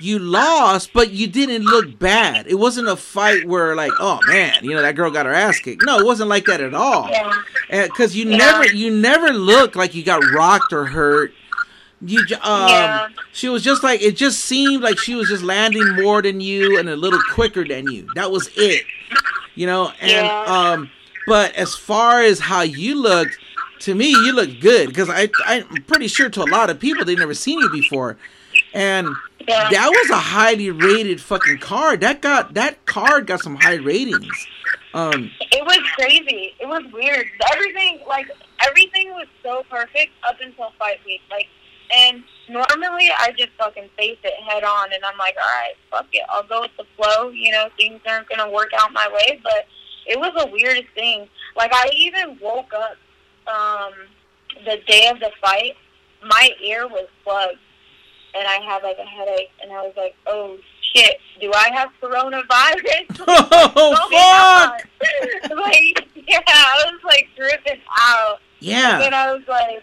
you 0.00 0.18
lost, 0.18 0.92
but 0.92 1.10
you 1.12 1.26
didn't 1.26 1.64
look 1.64 1.98
bad. 1.98 2.46
It 2.46 2.54
wasn't 2.56 2.88
a 2.88 2.96
fight 2.96 3.46
where 3.46 3.74
like, 3.76 3.92
oh 4.00 4.18
man, 4.26 4.54
you 4.62 4.74
know 4.74 4.82
that 4.82 4.96
girl 4.96 5.10
got 5.10 5.26
her 5.26 5.32
ass 5.32 5.58
kicked. 5.60 5.82
No, 5.84 5.98
it 5.98 6.04
wasn't 6.06 6.28
like 6.28 6.46
that 6.46 6.60
at 6.60 6.74
all. 6.74 7.08
Yeah. 7.10 7.86
Because 7.86 8.16
you 8.16 8.28
Yeah. 8.28 8.36
never, 8.38 8.66
you 8.66 8.90
never 8.90 9.28
looked 9.32 9.76
like 9.76 9.94
you 9.94 10.02
got 10.02 10.22
rocked 10.34 10.72
or 10.72 10.84
hurt. 10.86 11.32
You, 12.06 12.18
um, 12.42 12.68
Yeah. 12.68 13.08
she 13.32 13.48
was 13.48 13.62
just 13.62 13.82
like 13.82 14.02
it. 14.02 14.16
Just 14.16 14.44
seemed 14.44 14.82
like 14.82 14.98
she 14.98 15.14
was 15.14 15.28
just 15.28 15.42
landing 15.42 15.94
more 16.02 16.20
than 16.20 16.40
you 16.40 16.78
and 16.78 16.88
a 16.88 16.96
little 16.96 17.20
quicker 17.32 17.64
than 17.64 17.90
you. 17.90 18.06
That 18.14 18.30
was 18.30 18.50
it. 18.56 18.84
You 19.54 19.66
know, 19.66 19.92
and 20.00 20.10
Yeah. 20.10 20.44
um, 20.46 20.90
but 21.26 21.54
as 21.54 21.74
far 21.74 22.20
as 22.22 22.40
how 22.40 22.60
you 22.62 23.00
looked, 23.00 23.38
to 23.80 23.94
me, 23.94 24.08
you 24.08 24.32
looked 24.32 24.60
good 24.60 24.88
because 24.88 25.08
I, 25.08 25.28
I'm 25.46 25.64
pretty 25.86 26.08
sure 26.08 26.28
to 26.30 26.42
a 26.42 26.50
lot 26.50 26.68
of 26.70 26.78
people 26.80 27.04
they've 27.04 27.18
never 27.18 27.34
seen 27.34 27.58
you 27.60 27.70
before, 27.70 28.16
and 28.74 29.08
Yeah. 29.46 29.68
that 29.70 29.88
was 29.90 30.10
a 30.10 30.16
highly 30.18 30.70
rated 30.70 31.20
fucking 31.20 31.58
card. 31.58 32.00
That 32.00 32.20
got 32.20 32.54
that 32.54 32.84
card 32.86 33.26
got 33.26 33.40
some 33.40 33.56
high 33.56 33.74
ratings. 33.76 34.46
Um, 34.92 35.30
It 35.50 35.64
was 35.64 35.78
crazy. 35.96 36.54
It 36.60 36.66
was 36.68 36.82
weird. 36.92 37.26
Everything, 37.52 38.00
like 38.06 38.26
everything, 38.66 39.10
was 39.14 39.26
so 39.42 39.64
perfect 39.70 40.12
up 40.28 40.36
until 40.40 40.72
fight 40.78 40.98
week. 41.04 41.20
Like, 41.30 41.48
and 41.94 42.22
normally 42.48 43.10
I 43.18 43.32
just 43.36 43.50
fucking 43.58 43.88
face 43.96 44.18
it 44.22 44.34
head 44.48 44.64
on, 44.64 44.92
and 44.92 45.04
I'm 45.04 45.18
like, 45.18 45.34
all 45.36 45.42
right, 45.60 45.74
fuck 45.90 46.06
it, 46.12 46.22
I'll 46.28 46.44
go 46.46 46.62
with 46.62 46.70
the 46.78 46.84
flow. 46.96 47.30
You 47.30 47.52
know, 47.52 47.68
things 47.76 48.00
aren't 48.06 48.28
gonna 48.28 48.50
work 48.50 48.70
out 48.78 48.92
my 48.92 49.08
way, 49.08 49.40
but 49.42 49.66
it 50.06 50.18
was 50.18 50.32
the 50.36 50.46
weirdest 50.46 50.88
thing. 50.94 51.28
Like, 51.56 51.72
I 51.74 51.88
even 51.94 52.38
woke 52.40 52.72
up 52.72 52.96
um, 53.52 53.92
the 54.64 54.78
day 54.86 55.08
of 55.08 55.18
the 55.20 55.30
fight. 55.40 55.76
My 56.22 56.50
ear 56.62 56.86
was 56.88 57.06
plugged, 57.24 57.58
and 58.36 58.46
I 58.46 58.60
had 58.64 58.82
like 58.82 58.98
a 58.98 59.04
headache, 59.06 59.50
and 59.62 59.72
I 59.72 59.82
was 59.82 59.94
like, 59.96 60.14
oh 60.26 60.56
shit, 60.94 61.18
do 61.40 61.52
I 61.54 61.70
have 61.74 61.90
coronavirus? 62.02 63.24
oh 63.28 64.08
fuck! 64.10 64.88
Like, 65.54 66.06
yeah, 66.26 66.40
I 66.46 66.84
was 66.90 67.00
like 67.04 67.28
tripping 67.36 67.80
out. 67.98 68.38
Yeah, 68.60 69.02
And 69.02 69.14
I 69.14 69.32
was 69.32 69.42
like, 69.46 69.82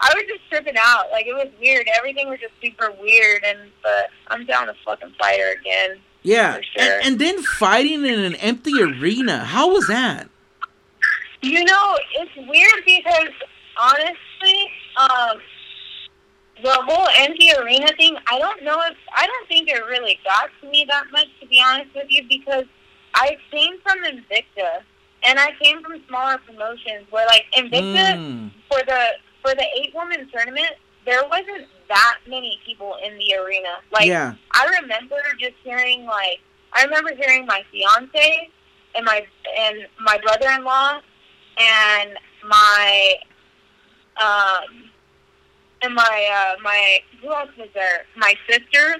I 0.00 0.12
was 0.14 0.24
just 0.26 0.48
tripping 0.48 0.74
out. 0.78 1.10
Like, 1.12 1.26
it 1.26 1.34
was 1.34 1.48
weird. 1.60 1.86
Everything 1.96 2.28
was 2.28 2.40
just 2.40 2.54
super 2.62 2.92
weird. 3.00 3.44
And, 3.44 3.58
but 3.82 4.08
I'm 4.28 4.46
down 4.46 4.66
to 4.68 4.74
fucking 4.84 5.12
fight 5.18 5.38
her 5.38 5.52
again. 5.52 5.98
yeah, 6.22 6.58
sure. 6.76 6.82
and, 6.82 7.06
and 7.06 7.18
then 7.18 7.42
fighting 7.42 8.04
in 8.06 8.20
an 8.20 8.34
empty 8.36 8.72
arena. 8.82 9.44
How 9.44 9.70
was 9.72 9.86
that? 9.88 10.28
You 11.42 11.64
know, 11.64 11.98
it's 12.18 12.48
weird 12.48 12.84
because 12.84 13.32
honestly, 13.76 14.70
um, 14.96 15.38
the 16.62 16.72
whole 16.72 17.08
empty 17.16 17.50
arena 17.52 17.88
thing, 17.96 18.16
I 18.30 18.38
don't 18.38 18.62
know 18.62 18.80
if, 18.90 18.96
I 19.16 19.26
don't 19.26 19.48
think 19.48 19.68
it 19.68 19.80
really 19.86 20.18
got 20.24 20.48
to 20.60 20.70
me 20.70 20.86
that 20.88 21.04
much, 21.12 21.26
to 21.40 21.46
be 21.46 21.60
honest 21.64 21.94
with 21.94 22.06
you, 22.08 22.22
because 22.28 22.64
I 23.14 23.36
came 23.50 23.78
from 23.82 23.98
Invicta. 24.04 24.82
And 25.24 25.38
I 25.38 25.52
came 25.62 25.80
from 25.82 26.02
smaller 26.08 26.38
promotions 26.38 27.06
where, 27.10 27.24
like, 27.26 27.44
Invicta, 27.56 28.16
Mm. 28.16 28.50
for 28.68 28.80
the 28.86 29.10
for 29.40 29.54
the 29.54 29.64
eight 29.78 29.94
woman 29.94 30.28
tournament, 30.32 30.72
there 31.04 31.22
wasn't 31.28 31.68
that 31.88 32.18
many 32.26 32.58
people 32.66 32.96
in 33.04 33.16
the 33.18 33.34
arena. 33.36 33.76
Like 33.92 34.06
yeah, 34.06 34.34
I 34.52 34.66
remember 34.80 35.16
just 35.38 35.54
hearing 35.62 36.06
like 36.06 36.40
I 36.72 36.82
remember 36.84 37.14
hearing 37.14 37.46
my 37.46 37.62
fiance 37.70 38.50
and 38.94 39.04
my 39.04 39.26
and 39.58 39.86
my 40.00 40.18
brother 40.18 40.48
in 40.50 40.64
law 40.64 41.00
and 41.58 42.10
my 42.44 43.14
um 44.20 44.90
and 45.82 45.94
my 45.94 46.28
uh 46.32 46.62
my 46.62 47.00
who 47.20 47.32
else 47.32 47.50
was 47.58 47.68
there? 47.74 48.06
My 48.16 48.34
sister. 48.48 48.96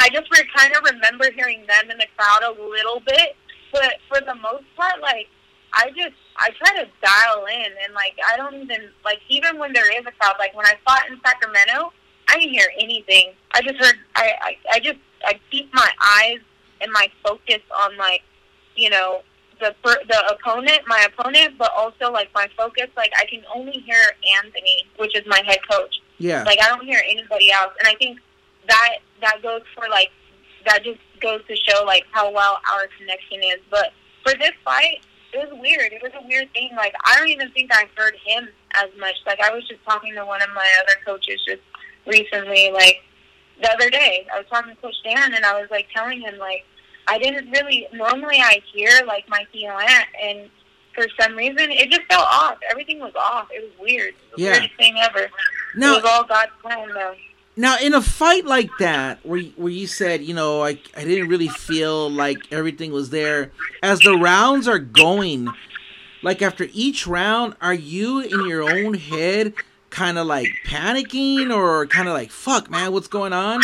I 0.00 0.08
just 0.08 0.28
re- 0.32 0.48
kind 0.56 0.74
of 0.74 0.82
remember 0.82 1.30
hearing 1.30 1.64
them 1.68 1.90
in 1.90 1.96
the 1.96 2.06
crowd 2.16 2.42
a 2.42 2.60
little 2.60 3.00
bit, 3.06 3.36
but 3.72 3.94
for 4.08 4.20
the 4.20 4.34
most 4.34 4.64
part, 4.76 5.00
like 5.00 5.28
I 5.74 5.90
just 5.90 6.16
I 6.36 6.50
try 6.58 6.82
to 6.82 6.88
dial 7.02 7.46
in 7.46 7.72
and 7.84 7.94
like 7.94 8.18
I 8.28 8.36
don't 8.36 8.54
even 8.54 8.90
like 9.04 9.20
even 9.28 9.58
when 9.58 9.72
there 9.72 9.90
is 9.96 10.04
a 10.06 10.12
crowd, 10.12 10.36
like 10.38 10.56
when 10.56 10.66
I 10.66 10.74
fought 10.84 11.08
in 11.08 11.20
Sacramento, 11.24 11.92
I 12.28 12.38
didn't 12.38 12.52
hear 12.52 12.68
anything. 12.78 13.32
I 13.52 13.62
just 13.62 13.76
heard 13.76 13.96
I 14.16 14.32
I, 14.40 14.56
I 14.72 14.80
just 14.80 14.98
I 15.24 15.38
keep 15.50 15.72
my 15.72 15.90
eyes 16.18 16.40
and 16.80 16.90
my 16.92 17.08
focus 17.22 17.60
on 17.84 17.96
like 17.96 18.22
you 18.74 18.90
know 18.90 19.22
the 19.62 19.74
the 20.08 20.34
opponent, 20.34 20.80
my 20.86 21.06
opponent, 21.06 21.56
but 21.58 21.70
also 21.76 22.10
like 22.12 22.28
my 22.34 22.48
focus. 22.56 22.88
Like 22.96 23.12
I 23.16 23.24
can 23.26 23.42
only 23.54 23.78
hear 23.86 24.02
Anthony, 24.42 24.86
which 24.98 25.16
is 25.16 25.22
my 25.26 25.40
head 25.46 25.58
coach. 25.70 25.94
yeah, 26.18 26.42
Like 26.44 26.58
I 26.62 26.68
don't 26.68 26.84
hear 26.84 27.02
anybody 27.08 27.50
else, 27.52 27.72
and 27.78 27.88
I 27.88 27.94
think 27.96 28.18
that 28.68 28.98
that 29.20 29.42
goes 29.42 29.62
for 29.74 29.88
like 29.88 30.10
that 30.66 30.84
just 30.84 31.00
goes 31.20 31.40
to 31.48 31.56
show 31.56 31.84
like 31.84 32.04
how 32.10 32.32
well 32.32 32.58
our 32.72 32.86
connection 32.98 33.40
is. 33.54 33.60
But 33.70 33.92
for 34.24 34.36
this 34.38 34.52
fight, 34.64 35.00
it 35.32 35.38
was 35.38 35.58
weird. 35.60 35.92
It 35.92 36.02
was 36.02 36.12
a 36.14 36.26
weird 36.26 36.52
thing. 36.52 36.70
Like 36.76 36.94
I 37.04 37.16
don't 37.18 37.28
even 37.28 37.50
think 37.52 37.70
I 37.72 37.88
heard 37.96 38.14
him 38.26 38.48
as 38.74 38.90
much. 38.98 39.14
Like 39.26 39.40
I 39.40 39.52
was 39.54 39.66
just 39.68 39.84
talking 39.84 40.14
to 40.14 40.26
one 40.26 40.42
of 40.42 40.48
my 40.54 40.68
other 40.82 40.96
coaches 41.04 41.40
just 41.46 41.62
recently, 42.06 42.70
like 42.72 43.02
the 43.62 43.70
other 43.72 43.90
day. 43.90 44.26
I 44.32 44.38
was 44.38 44.46
talking 44.50 44.74
to 44.74 44.80
Coach 44.82 44.96
Dan, 45.04 45.34
and 45.34 45.44
I 45.44 45.60
was 45.60 45.70
like 45.70 45.86
telling 45.94 46.20
him 46.20 46.36
like 46.38 46.64
I 47.08 47.18
didn't 47.18 47.50
really. 47.50 47.86
Normally, 47.92 48.38
I 48.38 48.62
hear 48.72 48.90
like 49.06 49.28
my 49.28 49.44
aunt, 49.54 50.06
and 50.22 50.50
for 50.94 51.06
some 51.20 51.34
reason, 51.36 51.70
it 51.70 51.90
just 51.90 52.02
felt 52.08 52.26
off. 52.30 52.58
Everything 52.70 52.98
was 53.00 53.14
off. 53.16 53.48
It 53.50 53.62
was 53.62 53.72
weird. 53.80 54.14
It 54.14 54.32
was 54.32 54.40
Yeah. 54.42 54.50
weirdest 54.52 54.74
thing 54.76 54.96
ever. 55.00 55.30
Now- 55.74 55.94
it 55.94 56.02
was 56.02 56.10
all 56.10 56.24
God's 56.24 56.52
plan, 56.62 56.88
though. 56.94 57.14
Now, 57.56 57.76
in 57.78 57.92
a 57.92 58.00
fight 58.00 58.46
like 58.46 58.70
that, 58.78 59.18
where 59.24 59.40
where 59.56 59.72
you 59.72 59.86
said, 59.86 60.22
you 60.22 60.32
know, 60.32 60.62
I 60.62 60.78
I 60.96 61.04
didn't 61.04 61.28
really 61.28 61.48
feel 61.48 62.10
like 62.10 62.38
everything 62.50 62.92
was 62.92 63.10
there. 63.10 63.50
As 63.82 63.98
the 64.00 64.16
rounds 64.16 64.66
are 64.68 64.78
going, 64.78 65.48
like 66.22 66.40
after 66.40 66.68
each 66.72 67.06
round, 67.06 67.54
are 67.60 67.74
you 67.74 68.20
in 68.20 68.46
your 68.46 68.62
own 68.62 68.94
head, 68.94 69.52
kind 69.90 70.16
of 70.18 70.26
like 70.26 70.48
panicking, 70.66 71.54
or 71.54 71.86
kind 71.88 72.08
of 72.08 72.14
like, 72.14 72.30
fuck, 72.30 72.70
man, 72.70 72.90
what's 72.92 73.08
going 73.08 73.34
on? 73.34 73.60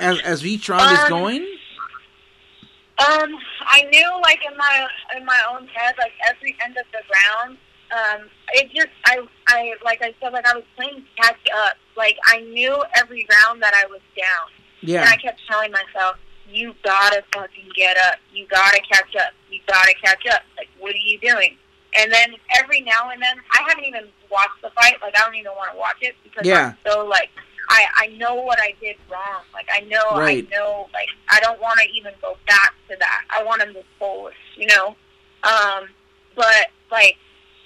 As 0.00 0.18
as 0.22 0.44
each 0.46 0.68
round 0.68 0.92
is 0.92 0.98
Um, 1.04 1.08
going. 1.10 1.46
Um, 3.00 3.30
I 3.60 3.82
knew 3.90 4.20
like 4.22 4.40
in 4.44 4.56
my 4.56 4.86
in 5.16 5.24
my 5.24 5.40
own 5.50 5.66
head, 5.68 5.94
like 5.98 6.12
every 6.28 6.56
end 6.64 6.76
of 6.76 6.84
the 6.92 7.00
round, 7.16 7.56
um, 7.92 8.28
it 8.52 8.70
just 8.74 8.88
I 9.06 9.26
I 9.48 9.74
like 9.84 10.02
I 10.02 10.12
said, 10.20 10.32
like 10.32 10.46
I 10.46 10.54
was 10.54 10.64
playing 10.76 11.04
catch 11.16 11.40
up. 11.66 11.76
Like 11.96 12.16
I 12.26 12.40
knew 12.40 12.76
every 12.96 13.26
round 13.32 13.62
that 13.62 13.74
I 13.74 13.86
was 13.86 14.00
down, 14.16 14.46
Yeah, 14.82 15.00
and 15.00 15.08
I 15.08 15.16
kept 15.16 15.40
telling 15.48 15.72
myself, 15.72 16.16
"You 16.48 16.74
gotta 16.84 17.24
fucking 17.34 17.70
get 17.74 17.96
up. 17.96 18.16
You 18.32 18.46
gotta 18.48 18.80
catch 18.92 19.16
up. 19.16 19.32
You 19.50 19.60
gotta 19.66 19.94
catch 20.04 20.26
up. 20.26 20.42
Like 20.58 20.68
what 20.78 20.94
are 20.94 20.98
you 20.98 21.18
doing?" 21.20 21.56
And 21.98 22.12
then 22.12 22.34
every 22.56 22.82
now 22.82 23.10
and 23.10 23.20
then, 23.20 23.36
I 23.52 23.68
haven't 23.68 23.84
even 23.84 24.08
watched 24.30 24.60
the 24.62 24.70
fight. 24.70 24.94
Like 25.02 25.14
I 25.16 25.24
don't 25.24 25.34
even 25.34 25.52
want 25.56 25.72
to 25.72 25.78
watch 25.78 25.96
it 26.02 26.14
because 26.22 26.46
Yeah. 26.46 26.74
I'm 26.84 26.92
so 26.92 27.04
like 27.06 27.30
I 27.70 27.84
I 27.96 28.06
know 28.18 28.34
what 28.34 28.58
I 28.60 28.74
did 28.80 28.96
wrong. 29.10 29.42
Like 29.54 29.68
I 29.72 29.80
know 29.80 30.18
Right. 30.18 30.46
I 30.52 30.56
know 30.56 30.88
like 30.92 31.08
I 31.30 31.40
don't 31.40 31.60
want 31.60 31.80
to 31.80 31.86
even 31.96 32.12
go 32.20 32.36
back 32.46 32.74
to 32.90 32.96
that. 32.98 33.22
I 33.30 33.42
want 33.44 33.62
to 33.62 33.72
move 33.72 33.84
forward. 33.98 34.34
You 34.56 34.66
know. 34.66 34.96
Um, 35.42 35.88
but 36.36 36.66
like 36.90 37.16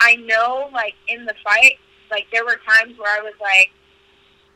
I 0.01 0.17
know 0.17 0.69
like 0.73 0.95
in 1.09 1.25
the 1.25 1.35
fight, 1.43 1.79
like 2.11 2.27
there 2.33 2.45
were 2.45 2.59
times 2.69 2.99
where 2.99 3.11
I 3.19 3.23
was 3.23 3.35
like, 3.41 3.71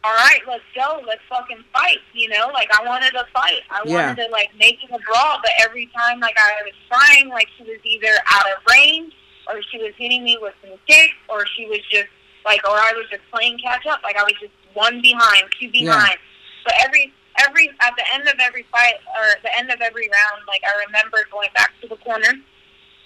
all 0.04 0.14
right, 0.14 0.40
let's 0.46 0.62
go, 0.74 1.02
let's 1.06 1.20
fucking 1.28 1.64
fight. 1.72 1.98
You 2.12 2.28
know, 2.28 2.50
like 2.52 2.68
I 2.78 2.84
wanted 2.86 3.10
to 3.12 3.26
fight. 3.34 3.62
I 3.70 3.82
Yeah. 3.84 3.94
wanted 4.08 4.22
to 4.24 4.28
like 4.30 4.50
make 4.58 4.82
it 4.84 4.90
a 4.90 4.98
brawl, 4.98 5.38
but 5.42 5.50
every 5.64 5.86
time 5.96 6.20
like 6.20 6.36
I 6.38 6.62
was 6.64 6.74
trying, 6.88 7.28
like 7.30 7.48
she 7.56 7.64
was 7.64 7.78
either 7.84 8.12
out 8.30 8.46
of 8.50 8.62
range 8.70 9.14
or 9.48 9.60
she 9.62 9.78
was 9.78 9.92
hitting 9.96 10.22
me 10.24 10.36
with 10.40 10.54
some 10.62 10.78
kicks 10.86 11.14
or 11.28 11.46
she 11.56 11.66
was 11.66 11.80
just 11.90 12.08
like, 12.44 12.60
or 12.68 12.76
I 12.76 12.92
was 12.96 13.06
just 13.10 13.22
playing 13.32 13.58
catch 13.58 13.86
up. 13.86 14.00
Like 14.02 14.16
I 14.16 14.22
was 14.22 14.34
just 14.40 14.52
one 14.74 15.00
behind, 15.00 15.44
two 15.60 15.70
behind. 15.70 16.16
But 16.64 16.74
every 16.80 17.12
every 17.40 17.70
at 17.80 17.94
the 17.96 18.04
end 18.14 18.28
of 18.28 18.34
every 18.40 18.64
fight 18.70 18.94
or 19.16 19.40
the 19.42 19.56
end 19.56 19.70
of 19.70 19.80
every 19.80 20.08
round, 20.08 20.42
like 20.46 20.62
I 20.66 20.84
remember 20.86 21.18
going 21.30 21.48
back 21.54 21.72
to 21.82 21.88
the 21.88 21.96
corner 21.96 22.30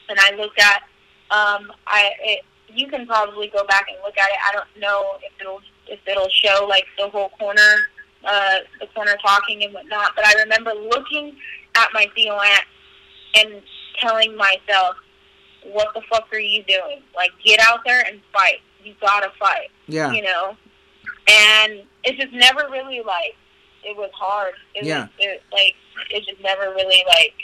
and 0.08 0.18
I 0.18 0.34
looked 0.36 0.60
at 0.60 0.82
um 1.30 1.72
I 1.86 2.12
it, 2.20 2.44
you 2.68 2.88
can 2.88 3.06
probably 3.06 3.48
go 3.48 3.64
back 3.66 3.86
and 3.88 3.98
look 4.04 4.16
at 4.18 4.28
it. 4.28 4.36
I 4.48 4.52
don't 4.52 4.80
know 4.80 5.18
if 5.22 5.32
it'll 5.40 5.60
if 5.88 6.00
it'll 6.06 6.30
show 6.30 6.66
like 6.68 6.86
the 6.98 7.08
whole 7.08 7.30
corner 7.38 7.76
uh 8.24 8.58
the 8.80 8.86
corner 8.94 9.16
talking 9.24 9.62
and 9.64 9.74
whatnot, 9.74 10.12
but 10.16 10.26
I 10.26 10.34
remember 10.42 10.72
looking 10.72 11.36
at 11.76 11.88
my 11.92 12.06
aunt 12.16 12.64
and 13.34 13.62
telling 13.98 14.36
myself, 14.36 14.96
what 15.64 15.88
the 15.94 16.02
fuck 16.10 16.28
are 16.32 16.38
you 16.38 16.62
doing? 16.64 17.02
Like, 17.14 17.30
get 17.44 17.60
out 17.60 17.80
there 17.84 18.04
and 18.06 18.20
fight. 18.32 18.60
You 18.84 18.94
gotta 19.00 19.30
fight. 19.38 19.70
Yeah. 19.86 20.10
You 20.12 20.22
know, 20.22 20.56
and 21.28 21.82
it 22.04 22.18
just 22.18 22.32
never 22.32 22.68
really 22.70 23.02
like 23.04 23.36
it 23.84 23.96
was 23.96 24.10
hard. 24.14 24.54
It 24.74 24.84
Yeah. 24.84 25.02
Was, 25.02 25.08
it, 25.18 25.42
like 25.52 25.74
it 26.10 26.24
just 26.24 26.40
never 26.42 26.70
really 26.74 27.04
like 27.06 27.34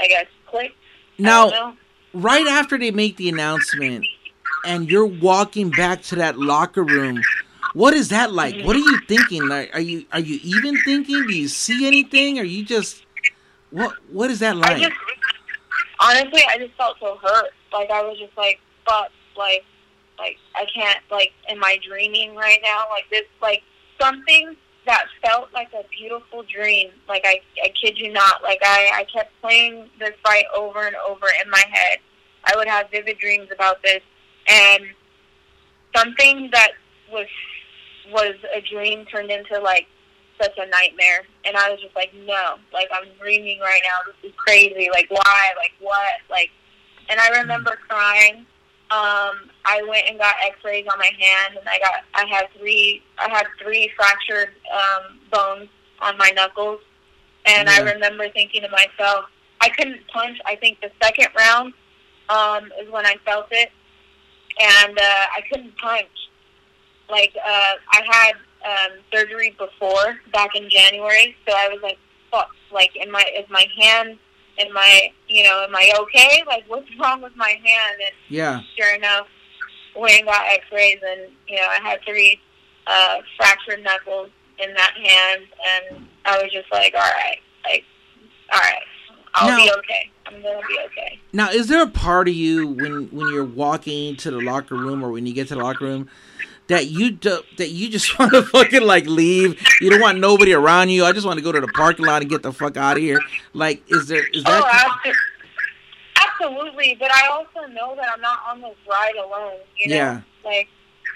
I 0.00 0.08
guess 0.08 0.26
clicked. 0.46 0.76
Now, 1.18 1.76
right 2.12 2.46
after 2.46 2.78
they 2.78 2.90
make 2.90 3.16
the 3.16 3.28
announcement 3.28 4.04
and 4.66 4.90
you're 4.90 5.06
walking 5.06 5.70
back 5.70 6.02
to 6.02 6.16
that 6.16 6.38
locker 6.38 6.82
room 6.82 7.20
what 7.74 7.94
is 7.94 8.10
that 8.10 8.32
like 8.32 8.54
what 8.64 8.76
are 8.76 8.80
you 8.80 9.00
thinking 9.08 9.48
like 9.48 9.74
are 9.74 9.80
you 9.80 10.04
are 10.12 10.20
you 10.20 10.38
even 10.42 10.76
thinking 10.84 11.26
do 11.26 11.34
you 11.34 11.48
see 11.48 11.86
anything 11.86 12.38
are 12.38 12.44
you 12.44 12.64
just 12.64 13.06
what 13.70 13.94
what 14.10 14.30
is 14.30 14.40
that 14.40 14.56
I 14.56 14.58
like 14.58 14.82
just 14.82 14.92
honestly, 16.02 16.42
I 16.48 16.58
just 16.58 16.74
felt 16.74 16.96
so 17.00 17.16
hurt. 17.22 17.50
Like 17.72 17.90
I 17.90 18.02
was 18.02 18.18
just 18.18 18.36
like, 18.36 18.60
fuck, 18.86 19.08
like, 19.36 19.64
like 20.18 20.36
I 20.54 20.66
can't, 20.74 21.00
like, 21.10 21.32
am 21.48 21.62
I 21.64 21.78
dreaming 21.86 22.34
right 22.34 22.60
now? 22.62 22.84
Like 22.90 23.04
this, 23.10 23.24
like 23.40 23.62
something 24.00 24.56
that 24.86 25.06
felt 25.24 25.52
like 25.52 25.68
a 25.72 25.84
beautiful 25.96 26.42
dream. 26.42 26.90
Like 27.08 27.22
I, 27.24 27.40
I 27.62 27.72
kid 27.80 27.98
you 27.98 28.12
not. 28.12 28.42
Like 28.42 28.60
I, 28.62 28.90
I 28.94 29.04
kept 29.04 29.32
playing 29.40 29.88
this 29.98 30.12
fight 30.24 30.44
over 30.56 30.86
and 30.86 30.96
over 31.08 31.26
in 31.42 31.50
my 31.50 31.62
head. 31.70 31.98
I 32.44 32.56
would 32.56 32.66
have 32.66 32.90
vivid 32.90 33.18
dreams 33.18 33.48
about 33.52 33.82
this, 33.82 34.02
and 34.48 34.84
something 35.94 36.50
that 36.52 36.72
was 37.12 37.28
was 38.10 38.34
a 38.54 38.60
dream 38.60 39.04
turned 39.06 39.30
into 39.30 39.60
like 39.60 39.86
such 40.40 40.58
a 40.58 40.66
nightmare. 40.66 41.22
And 41.44 41.56
I 41.56 41.70
was 41.70 41.80
just 41.80 41.94
like, 41.94 42.12
no, 42.26 42.56
like 42.72 42.88
I'm 42.92 43.08
dreaming 43.20 43.60
right 43.60 43.82
now. 43.84 44.12
This 44.22 44.30
is 44.30 44.36
crazy. 44.36 44.88
Like 44.90 45.06
why? 45.10 45.52
Like 45.56 45.72
what? 45.80 46.14
Like, 46.28 46.50
and 47.08 47.20
I 47.20 47.40
remember 47.40 47.78
crying. 47.88 48.46
Um, 48.92 49.48
I 49.64 49.82
went 49.88 50.04
and 50.10 50.18
got 50.18 50.34
X-rays 50.44 50.86
on 50.92 50.98
my 50.98 51.10
hand, 51.18 51.56
and 51.56 51.66
I 51.66 51.78
got 51.78 52.04
I 52.14 52.26
had 52.28 52.48
three 52.58 53.02
I 53.18 53.30
had 53.30 53.46
three 53.62 53.90
fractured 53.96 54.50
um, 54.70 55.18
bones 55.30 55.68
on 56.00 56.18
my 56.18 56.30
knuckles. 56.30 56.80
And 57.46 57.70
I 57.70 57.80
remember 57.80 58.28
thinking 58.28 58.60
to 58.62 58.68
myself, 58.68 59.24
I 59.60 59.68
couldn't 59.70 60.06
punch. 60.08 60.38
I 60.44 60.56
think 60.56 60.80
the 60.80 60.90
second 61.02 61.28
round 61.36 61.72
um, 62.28 62.70
is 62.80 62.90
when 62.90 63.06
I 63.06 63.16
felt 63.24 63.46
it, 63.50 63.70
and 64.60 64.98
uh, 64.98 65.02
I 65.02 65.40
couldn't 65.50 65.76
punch. 65.78 66.06
Like 67.08 67.34
uh, 67.36 67.74
I 67.90 68.02
had 68.10 68.34
um, 68.64 68.98
surgery 69.12 69.56
before 69.58 70.18
back 70.32 70.54
in 70.54 70.68
January, 70.68 71.34
so 71.48 71.54
I 71.56 71.68
was 71.68 71.80
like, 71.82 71.98
"Fuck!" 72.30 72.50
Like, 72.70 72.94
in 72.94 73.10
my 73.10 73.24
is 73.38 73.48
my 73.48 73.66
hand, 73.80 74.18
am 74.58 74.76
I, 74.76 75.12
you 75.28 75.44
know, 75.44 75.64
am 75.64 75.74
I 75.74 75.92
okay? 76.00 76.42
Like, 76.46 76.64
what's 76.68 76.88
wrong 76.98 77.22
with 77.22 77.34
my 77.36 77.50
hand? 77.50 78.00
And 78.00 78.14
yeah 78.28 78.60
sure 78.76 78.94
enough, 78.94 79.26
went 79.96 80.14
and 80.14 80.26
got 80.26 80.46
X-rays, 80.46 80.98
and 81.06 81.30
you 81.48 81.56
know, 81.56 81.66
I 81.68 81.78
had 81.82 82.00
three 82.06 82.40
uh, 82.86 83.18
fractured 83.36 83.82
knuckles 83.82 84.30
in 84.58 84.74
that 84.74 84.92
hand, 84.94 85.42
and 85.92 86.06
I 86.24 86.42
was 86.42 86.52
just 86.52 86.70
like, 86.72 86.94
"All 86.94 87.00
right, 87.00 87.38
like, 87.64 87.84
all 88.52 88.60
right, 88.60 88.82
I'll 89.34 89.56
be 89.56 89.70
okay. 89.78 90.10
I'm 90.26 90.42
gonna 90.42 90.66
be 90.66 90.78
okay." 90.86 91.18
now 91.32 91.50
is 91.50 91.68
there 91.68 91.82
a 91.82 91.88
part 91.88 92.28
of 92.28 92.34
you 92.34 92.68
when 92.68 93.08
when 93.08 93.28
you're 93.28 93.44
walking 93.44 94.16
to 94.16 94.30
the 94.30 94.40
locker 94.40 94.76
room 94.76 95.02
or 95.02 95.10
when 95.10 95.26
you 95.26 95.32
get 95.32 95.48
to 95.48 95.54
the 95.54 95.62
locker 95.62 95.84
room 95.84 96.08
that 96.72 96.86
you 96.88 97.10
do, 97.12 97.40
that 97.58 97.68
you 97.70 97.88
just 97.88 98.18
want 98.18 98.32
to 98.32 98.42
fucking 98.42 98.82
like 98.82 99.06
leave 99.06 99.50
you 99.80 99.88
don't 99.90 100.00
want 100.00 100.18
nobody 100.18 100.52
around 100.52 100.88
you 100.88 101.04
i 101.04 101.12
just 101.12 101.26
want 101.26 101.38
to 101.38 101.42
go 101.44 101.52
to 101.52 101.60
the 101.60 101.68
parking 101.68 102.04
lot 102.06 102.22
and 102.22 102.30
get 102.30 102.42
the 102.42 102.52
fuck 102.52 102.76
out 102.76 102.96
of 102.96 103.02
here 103.02 103.20
like 103.52 103.82
is 103.88 104.08
there 104.08 104.26
is 104.32 104.42
that 104.44 104.62
Oh, 104.62 104.66
abso- 104.66 105.14
absolutely. 106.40 106.96
But 106.98 107.10
I 107.12 107.28
also 107.28 107.66
know 107.72 107.94
that 107.96 108.06
I'm 108.12 108.20
not 108.20 108.38
on 108.48 108.60
this 108.60 108.76
ride 108.88 109.16
alone. 109.16 109.58
You 109.78 109.88
know, 109.90 109.96
Yeah. 109.96 110.20
like 110.44 110.68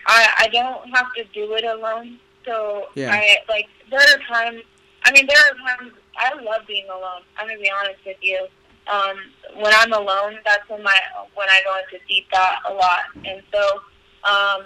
I 0.06 0.28
I 0.44 0.48
don't 0.48 0.88
have 0.94 1.06
to 1.14 1.24
do 1.34 1.52
it 1.54 1.64
alone. 1.64 2.18
So 2.44 2.86
Yeah. 2.94 3.12
I 3.12 3.38
like 3.48 3.68
there 3.90 4.00
are 4.00 4.18
times. 4.32 4.62
I 5.04 5.12
mean, 5.12 5.26
there 5.26 5.38
are 5.38 5.76
times 5.76 5.92
I 6.18 6.34
love 6.40 6.62
being 6.66 6.86
alone. 6.88 7.22
I'm 7.38 7.46
gonna 7.48 7.60
be 7.60 7.70
honest 7.70 8.00
with 8.04 8.16
you. 8.22 8.46
Um, 8.88 9.16
when 9.56 9.72
I'm 9.74 9.92
alone, 9.92 10.38
that's 10.44 10.68
when 10.68 10.82
my 10.82 10.96
when 11.34 11.48
I 11.48 11.60
go 11.64 11.76
into 11.78 12.04
deep 12.08 12.26
thought 12.32 12.58
a 12.68 12.72
lot, 12.72 13.00
and 13.24 13.42
so. 13.52 13.80
Um, 14.24 14.64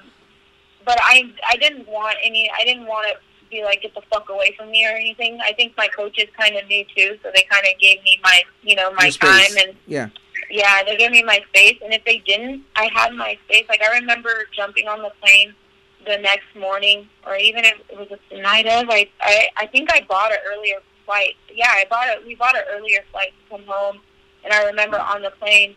but 0.85 0.99
I 1.03 1.33
I 1.49 1.57
didn't 1.57 1.89
want 1.89 2.17
any. 2.25 2.51
I 2.51 2.65
didn't 2.65 2.87
want 2.87 3.09
it 3.09 3.15
to 3.15 3.51
be 3.51 3.65
like 3.65 3.83
get 3.83 3.95
the 3.95 4.03
fuck 4.11 4.29
away 4.29 4.55
from 4.57 4.71
me 4.71 4.87
or 4.87 4.91
anything. 4.91 5.39
I 5.43 5.53
think 5.53 5.77
my 5.77 5.89
coaches 5.89 6.27
kind 6.39 6.57
of 6.57 6.67
knew 6.69 6.85
too, 6.97 7.19
so 7.23 7.31
they 7.35 7.45
kind 7.51 7.65
of 7.67 7.79
gave 7.81 8.03
me 8.03 8.19
my 8.23 8.43
you 8.63 8.77
know 8.77 8.93
my 8.93 9.11
time 9.11 9.57
and 9.59 9.77
yeah 9.87 10.09
yeah, 10.51 10.83
they 10.83 10.97
gave 10.97 11.13
me 11.13 11.23
my 11.23 11.41
space, 11.49 11.79
and 11.83 11.95
if 11.95 12.05
they 12.05 12.19
didn't, 12.19 12.65
I 12.77 12.91
had 12.93 13.15
my 13.15 13.39
space. 13.45 13.67
Like 13.69 13.83
I 13.83 13.99
remember 13.99 14.31
jumping 14.55 14.89
on 14.89 15.01
the 15.01 15.13
plane 15.23 15.55
the 16.05 16.19
next 16.19 16.47
morning, 16.59 17.09
or 17.27 17.37
even 17.37 17.65
if 17.65 17.75
it 17.89 17.97
was 17.97 18.19
the 18.31 18.41
night 18.41 18.67
of. 18.67 18.91
I 18.91 19.09
I, 19.21 19.49
I 19.57 19.67
think 19.67 19.93
I 19.93 20.05
bought 20.09 20.33
an 20.33 20.39
earlier 20.53 20.79
flight. 21.07 21.37
Yeah, 21.55 21.71
I 21.71 21.85
bought 21.89 22.09
a 22.09 22.27
we 22.27 22.35
bought 22.35 22.57
an 22.57 22.65
earlier 22.71 23.01
flight 23.13 23.33
to 23.45 23.57
come 23.57 23.67
home, 23.67 24.01
and 24.45 24.53
I 24.53 24.65
remember 24.65 24.99
on 24.99 25.23
the 25.23 25.31
plane, 25.31 25.77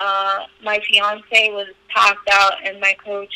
uh, 0.00 0.44
my 0.64 0.80
fiance 0.88 1.50
was 1.50 1.68
passed 1.94 2.28
out, 2.32 2.54
and 2.64 2.80
my 2.80 2.96
coach 3.04 3.34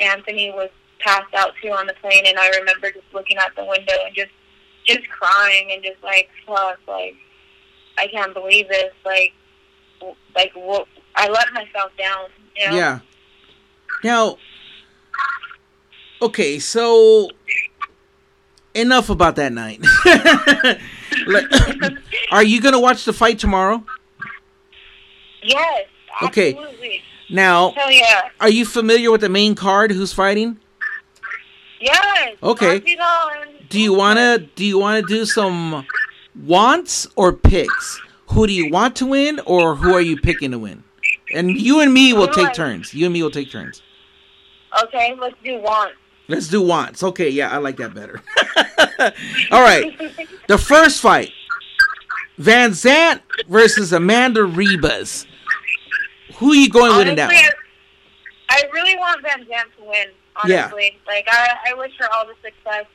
Anthony 0.00 0.50
was 0.50 0.70
passed 1.00 1.34
out 1.34 1.52
too 1.62 1.70
on 1.70 1.86
the 1.86 1.94
plane, 1.94 2.24
and 2.26 2.38
I 2.38 2.48
remember 2.58 2.90
just 2.90 3.06
looking 3.12 3.38
out 3.38 3.54
the 3.56 3.64
window 3.64 3.94
and 4.06 4.14
just 4.14 4.30
just 4.86 5.08
crying 5.08 5.70
and 5.72 5.82
just 5.82 6.02
like 6.02 6.28
fuck, 6.46 6.78
like 6.88 7.14
I 7.98 8.06
can't 8.08 8.34
believe 8.34 8.68
this, 8.68 8.92
like 9.04 9.32
like 10.34 10.52
what 10.54 10.86
I 11.16 11.28
let 11.28 11.52
myself 11.52 11.92
down. 11.98 12.28
You 12.56 12.70
know? 12.70 12.76
Yeah. 12.76 12.98
Now, 14.02 14.38
okay, 16.22 16.58
so 16.58 17.28
enough 18.74 19.10
about 19.10 19.36
that 19.36 19.52
night. 19.52 19.84
Are 22.30 22.42
you 22.42 22.60
gonna 22.60 22.80
watch 22.80 23.04
the 23.04 23.12
fight 23.12 23.38
tomorrow? 23.38 23.84
Yes. 25.42 25.86
Okay. 26.22 26.54
Now, 27.30 27.70
Hell 27.70 27.90
yeah. 27.90 28.28
are 28.40 28.50
you 28.50 28.64
familiar 28.64 29.10
with 29.10 29.20
the 29.20 29.28
main 29.28 29.54
card? 29.54 29.92
Who's 29.92 30.12
fighting? 30.12 30.58
Yes. 31.80 32.36
Okay. 32.42 32.80
Do 33.68 33.80
you 33.80 33.94
wanna 33.94 34.38
do 34.38 34.64
you 34.64 34.78
wanna 34.78 35.02
do 35.02 35.24
some 35.24 35.86
wants 36.44 37.06
or 37.16 37.32
picks? 37.32 38.00
Who 38.30 38.46
do 38.46 38.52
you 38.52 38.70
want 38.70 38.96
to 38.96 39.06
win, 39.06 39.40
or 39.44 39.74
who 39.74 39.92
are 39.94 40.00
you 40.00 40.16
picking 40.16 40.50
to 40.52 40.58
win? 40.58 40.84
And 41.34 41.50
you 41.50 41.80
and 41.80 41.92
me 41.92 42.12
will 42.12 42.28
take 42.28 42.52
turns. 42.52 42.92
You 42.94 43.06
and 43.06 43.12
me 43.12 43.22
will 43.22 43.30
take 43.30 43.50
turns. 43.50 43.82
Okay, 44.84 45.16
let's 45.20 45.36
do 45.42 45.58
wants. 45.60 45.94
Let's 46.28 46.46
do 46.48 46.62
wants. 46.62 47.02
Okay, 47.02 47.28
yeah, 47.28 47.50
I 47.50 47.56
like 47.58 47.76
that 47.78 47.92
better. 47.94 48.22
All 49.50 49.62
right. 49.62 50.00
The 50.48 50.58
first 50.58 51.00
fight 51.00 51.30
VanZant 52.40 53.20
versus 53.48 53.92
Amanda 53.92 54.40
Ribas. 54.40 55.24
Who 56.40 56.52
are 56.52 56.56
you 56.56 56.70
going 56.70 56.96
with 56.96 57.06
in 57.06 57.16
that 57.16 57.28
Honestly, 57.28 57.44
one? 57.44 57.54
I, 58.48 58.62
I 58.64 58.70
really 58.72 58.96
want 58.96 59.22
VanZant 59.22 59.76
to 59.76 59.84
win. 59.84 60.08
Yeah. 60.46 60.64
Honestly, 60.64 60.98
like 61.06 61.26
I, 61.30 61.48
I 61.68 61.74
wish 61.74 61.92
her 61.98 62.08
all 62.14 62.24
the 62.24 62.34
success, 62.42 62.86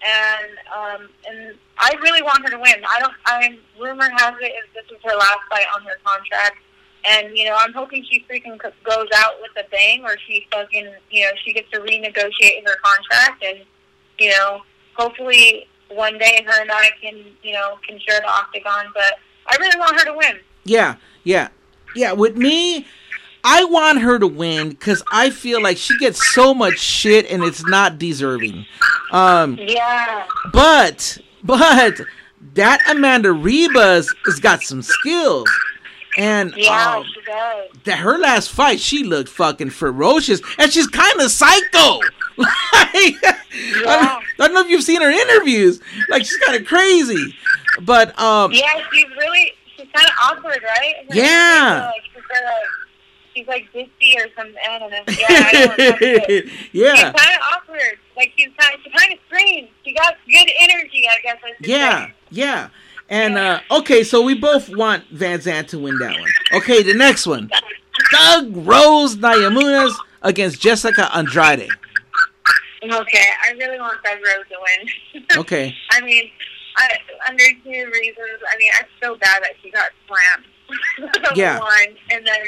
and 0.00 0.50
um, 0.72 1.08
and 1.28 1.54
I 1.78 1.92
really 2.02 2.22
want 2.22 2.42
her 2.44 2.50
to 2.50 2.56
win. 2.56 2.82
I 2.88 3.00
don't. 3.00 3.12
I'm 3.26 3.58
rumor 3.78 4.08
has 4.08 4.34
it 4.40 4.52
is 4.56 4.64
this 4.72 4.84
is 4.90 5.02
her 5.04 5.14
last 5.14 5.40
fight 5.50 5.66
on 5.76 5.82
her 5.82 5.98
contract, 6.02 6.56
and 7.04 7.36
you 7.36 7.44
know 7.44 7.56
I'm 7.58 7.74
hoping 7.74 8.06
she 8.10 8.24
freaking 8.30 8.58
goes 8.58 9.08
out 9.14 9.34
with 9.42 9.52
a 9.62 9.68
bang, 9.70 10.02
or 10.04 10.16
she 10.26 10.46
fucking 10.50 10.88
you 11.10 11.22
know 11.24 11.30
she 11.44 11.52
gets 11.52 11.70
to 11.72 11.80
renegotiate 11.80 12.66
her 12.66 12.76
contract, 12.82 13.44
and 13.44 13.58
you 14.18 14.30
know 14.30 14.62
hopefully 14.94 15.66
one 15.90 16.16
day 16.16 16.42
her 16.46 16.62
and 16.62 16.70
I 16.72 16.88
can 17.02 17.22
you 17.42 17.52
know 17.52 17.78
can 17.86 17.98
share 18.00 18.20
the 18.20 18.28
octagon. 18.28 18.86
But 18.94 19.14
I 19.46 19.56
really 19.60 19.78
want 19.78 20.00
her 20.00 20.06
to 20.06 20.16
win. 20.16 20.38
Yeah, 20.64 20.96
yeah. 21.24 21.48
Yeah, 21.94 22.12
with 22.12 22.36
me, 22.36 22.86
I 23.44 23.64
want 23.64 24.00
her 24.00 24.18
to 24.18 24.26
win 24.26 24.70
because 24.70 25.02
I 25.12 25.30
feel 25.30 25.62
like 25.62 25.76
she 25.76 25.96
gets 25.98 26.32
so 26.34 26.54
much 26.54 26.78
shit 26.78 27.30
and 27.30 27.42
it's 27.44 27.64
not 27.66 27.98
deserving. 27.98 28.66
Um, 29.12 29.58
Yeah. 29.60 30.24
but, 30.52 31.18
but 31.42 32.00
that 32.54 32.80
Amanda 32.88 33.28
Ribas 33.30 34.08
has 34.26 34.40
got 34.40 34.62
some 34.62 34.82
skills. 34.82 35.48
And 36.16 36.54
Yeah, 36.56 36.94
um, 36.98 37.04
she 37.12 37.20
does. 37.22 37.68
that 37.84 37.98
her 37.98 38.18
last 38.18 38.50
fight, 38.50 38.78
she 38.80 39.02
looked 39.02 39.28
fucking 39.28 39.70
ferocious, 39.70 40.40
and 40.58 40.72
she's 40.72 40.86
kind 40.86 41.20
of 41.20 41.28
psycho. 41.30 41.98
like, 42.36 42.48
I, 42.72 43.36
don't, 43.84 43.84
I 43.84 44.22
don't 44.38 44.54
know 44.54 44.60
if 44.60 44.68
you've 44.68 44.84
seen 44.84 45.02
her 45.02 45.10
interviews. 45.10 45.80
Like, 46.08 46.22
she's 46.24 46.36
kind 46.38 46.60
of 46.60 46.66
crazy. 46.68 47.34
But 47.82 48.16
um, 48.18 48.52
Yeah, 48.52 48.80
she's 48.92 49.06
really 49.18 49.54
she's 49.84 49.92
kind 49.94 50.08
of 50.08 50.14
awkward, 50.22 50.62
right? 50.62 50.94
Yeah. 51.10 51.90
Like, 51.92 52.02
she's 52.04 52.22
like 52.30 52.64
she's 53.34 53.46
like 53.46 53.72
ditzy 53.72 54.16
or 54.16 54.28
something. 54.36 54.56
I 54.68 54.78
don't 54.78 54.90
know. 54.90 55.02
Yeah, 55.08 55.26
I 55.28 55.52
don't 55.52 55.78
know. 55.78 55.84
how 55.84 55.92
to 55.92 55.98
say 55.98 56.24
it. 56.28 56.48
She's 56.72 57.02
kind 57.02 57.14
of 57.14 57.40
awkward. 57.52 57.98
Like 58.16 58.32
she's 58.36 58.50
kind, 58.58 58.78
she 58.82 58.90
kind 58.90 59.12
of 59.12 59.18
strange. 59.26 59.70
She 59.84 59.94
got 59.94 60.14
good 60.26 60.50
energy, 60.60 61.04
I 61.10 61.20
guess. 61.22 61.38
I 61.44 61.52
yeah, 61.60 62.06
say. 62.06 62.14
yeah. 62.30 62.68
And 63.08 63.36
uh, 63.36 63.60
okay, 63.70 64.02
so 64.02 64.22
we 64.22 64.34
both 64.34 64.68
want 64.74 65.04
VanZant 65.14 65.68
to 65.68 65.78
win 65.78 65.98
that 65.98 66.18
one. 66.18 66.30
Okay, 66.54 66.82
the 66.82 66.94
next 66.94 67.26
one, 67.26 67.50
Thug 68.12 68.56
Rose 68.56 69.16
Namajunas 69.16 69.94
against 70.22 70.60
Jessica 70.60 71.14
Andrade. 71.14 71.68
Okay, 72.82 73.26
I 73.42 73.52
really 73.52 73.78
want 73.78 73.98
Thug 74.04 74.18
Rose 74.18 74.46
to 74.48 74.56
win. 74.60 75.24
Okay. 75.36 75.74
I 75.90 76.00
mean, 76.02 76.30
I, 76.76 76.90
under 77.28 77.44
two 77.62 77.90
reasons. 77.92 78.40
I 78.52 78.58
mean, 78.58 78.70
I 78.74 78.82
feel 79.00 79.16
bad 79.16 79.42
that 79.42 79.52
she 79.62 79.70
got 79.70 79.90
slammed. 80.06 80.44
Yeah. 81.36 81.58
One, 81.58 81.96
and 82.10 82.26
then, 82.26 82.46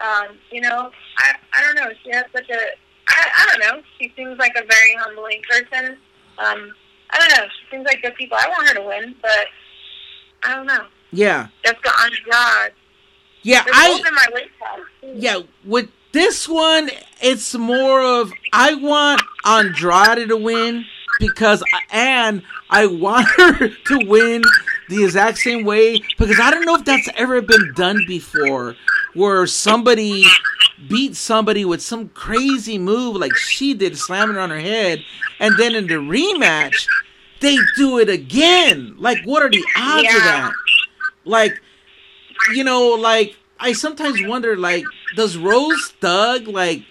um, 0.00 0.38
you 0.50 0.60
know, 0.60 0.90
I 1.18 1.34
I 1.52 1.62
don't 1.62 1.74
know. 1.74 1.90
She 2.04 2.10
has 2.12 2.24
such 2.32 2.48
a 2.48 2.58
I 3.08 3.28
I 3.38 3.46
don't 3.46 3.60
know. 3.60 3.82
She 3.98 4.12
seems 4.16 4.38
like 4.38 4.52
a 4.56 4.64
very 4.66 4.94
humbling 4.98 5.42
person. 5.48 5.96
Um, 6.38 6.72
I 7.10 7.18
don't 7.18 7.36
know. 7.36 7.44
She 7.44 7.76
seems 7.76 7.86
like 7.86 8.02
good 8.02 8.14
people. 8.14 8.36
I 8.40 8.48
want 8.48 8.68
her 8.68 8.74
to 8.74 8.82
win, 8.82 9.14
but 9.20 9.46
I 10.44 10.54
don't 10.54 10.66
know. 10.66 10.86
Yeah. 11.12 11.48
Jessica 11.64 11.90
Andrade. 12.02 12.72
Yeah, 13.42 13.62
They're 13.64 13.74
I 13.74 13.88
both 13.88 14.06
in 14.06 14.14
my 14.14 14.26
weight 14.32 14.50
yeah, 15.14 15.40
with 15.64 15.88
this 16.12 16.48
one 16.48 16.90
it's 17.20 17.54
more 17.54 18.02
of 18.02 18.32
I 18.52 18.74
want 18.74 19.22
Andrade 19.44 20.28
to 20.28 20.36
win 20.36 20.84
because 21.18 21.62
and 21.90 22.42
I 22.70 22.86
want 22.86 23.26
her 23.36 23.68
to 23.68 24.06
win 24.06 24.42
the 24.88 25.04
exact 25.04 25.38
same 25.38 25.64
way 25.64 26.00
because 26.18 26.38
I 26.40 26.50
don't 26.50 26.64
know 26.64 26.76
if 26.76 26.84
that's 26.84 27.08
ever 27.14 27.40
been 27.42 27.72
done 27.74 28.04
before 28.06 28.76
where 29.14 29.46
somebody 29.46 30.24
beat 30.88 31.16
somebody 31.16 31.64
with 31.64 31.80
some 31.80 32.08
crazy 32.10 32.78
move 32.78 33.16
like 33.16 33.34
she 33.34 33.74
did 33.74 33.96
slamming 33.96 34.36
her 34.36 34.40
on 34.40 34.50
her 34.50 34.60
head 34.60 35.02
and 35.40 35.56
then 35.58 35.74
in 35.74 35.86
the 35.86 35.94
rematch 35.94 36.86
they 37.40 37.56
do 37.76 37.98
it 37.98 38.08
again. 38.08 38.94
Like 38.98 39.18
what 39.24 39.42
are 39.42 39.50
the 39.50 39.64
odds 39.76 40.14
of 40.14 40.22
that? 40.22 40.52
Like 41.24 41.60
you 42.54 42.64
know 42.64 42.90
like 42.90 43.36
i 43.58 43.72
sometimes 43.72 44.22
wonder 44.26 44.56
like 44.56 44.84
does 45.14 45.36
rose 45.36 45.92
thug 46.00 46.46
like 46.46 46.82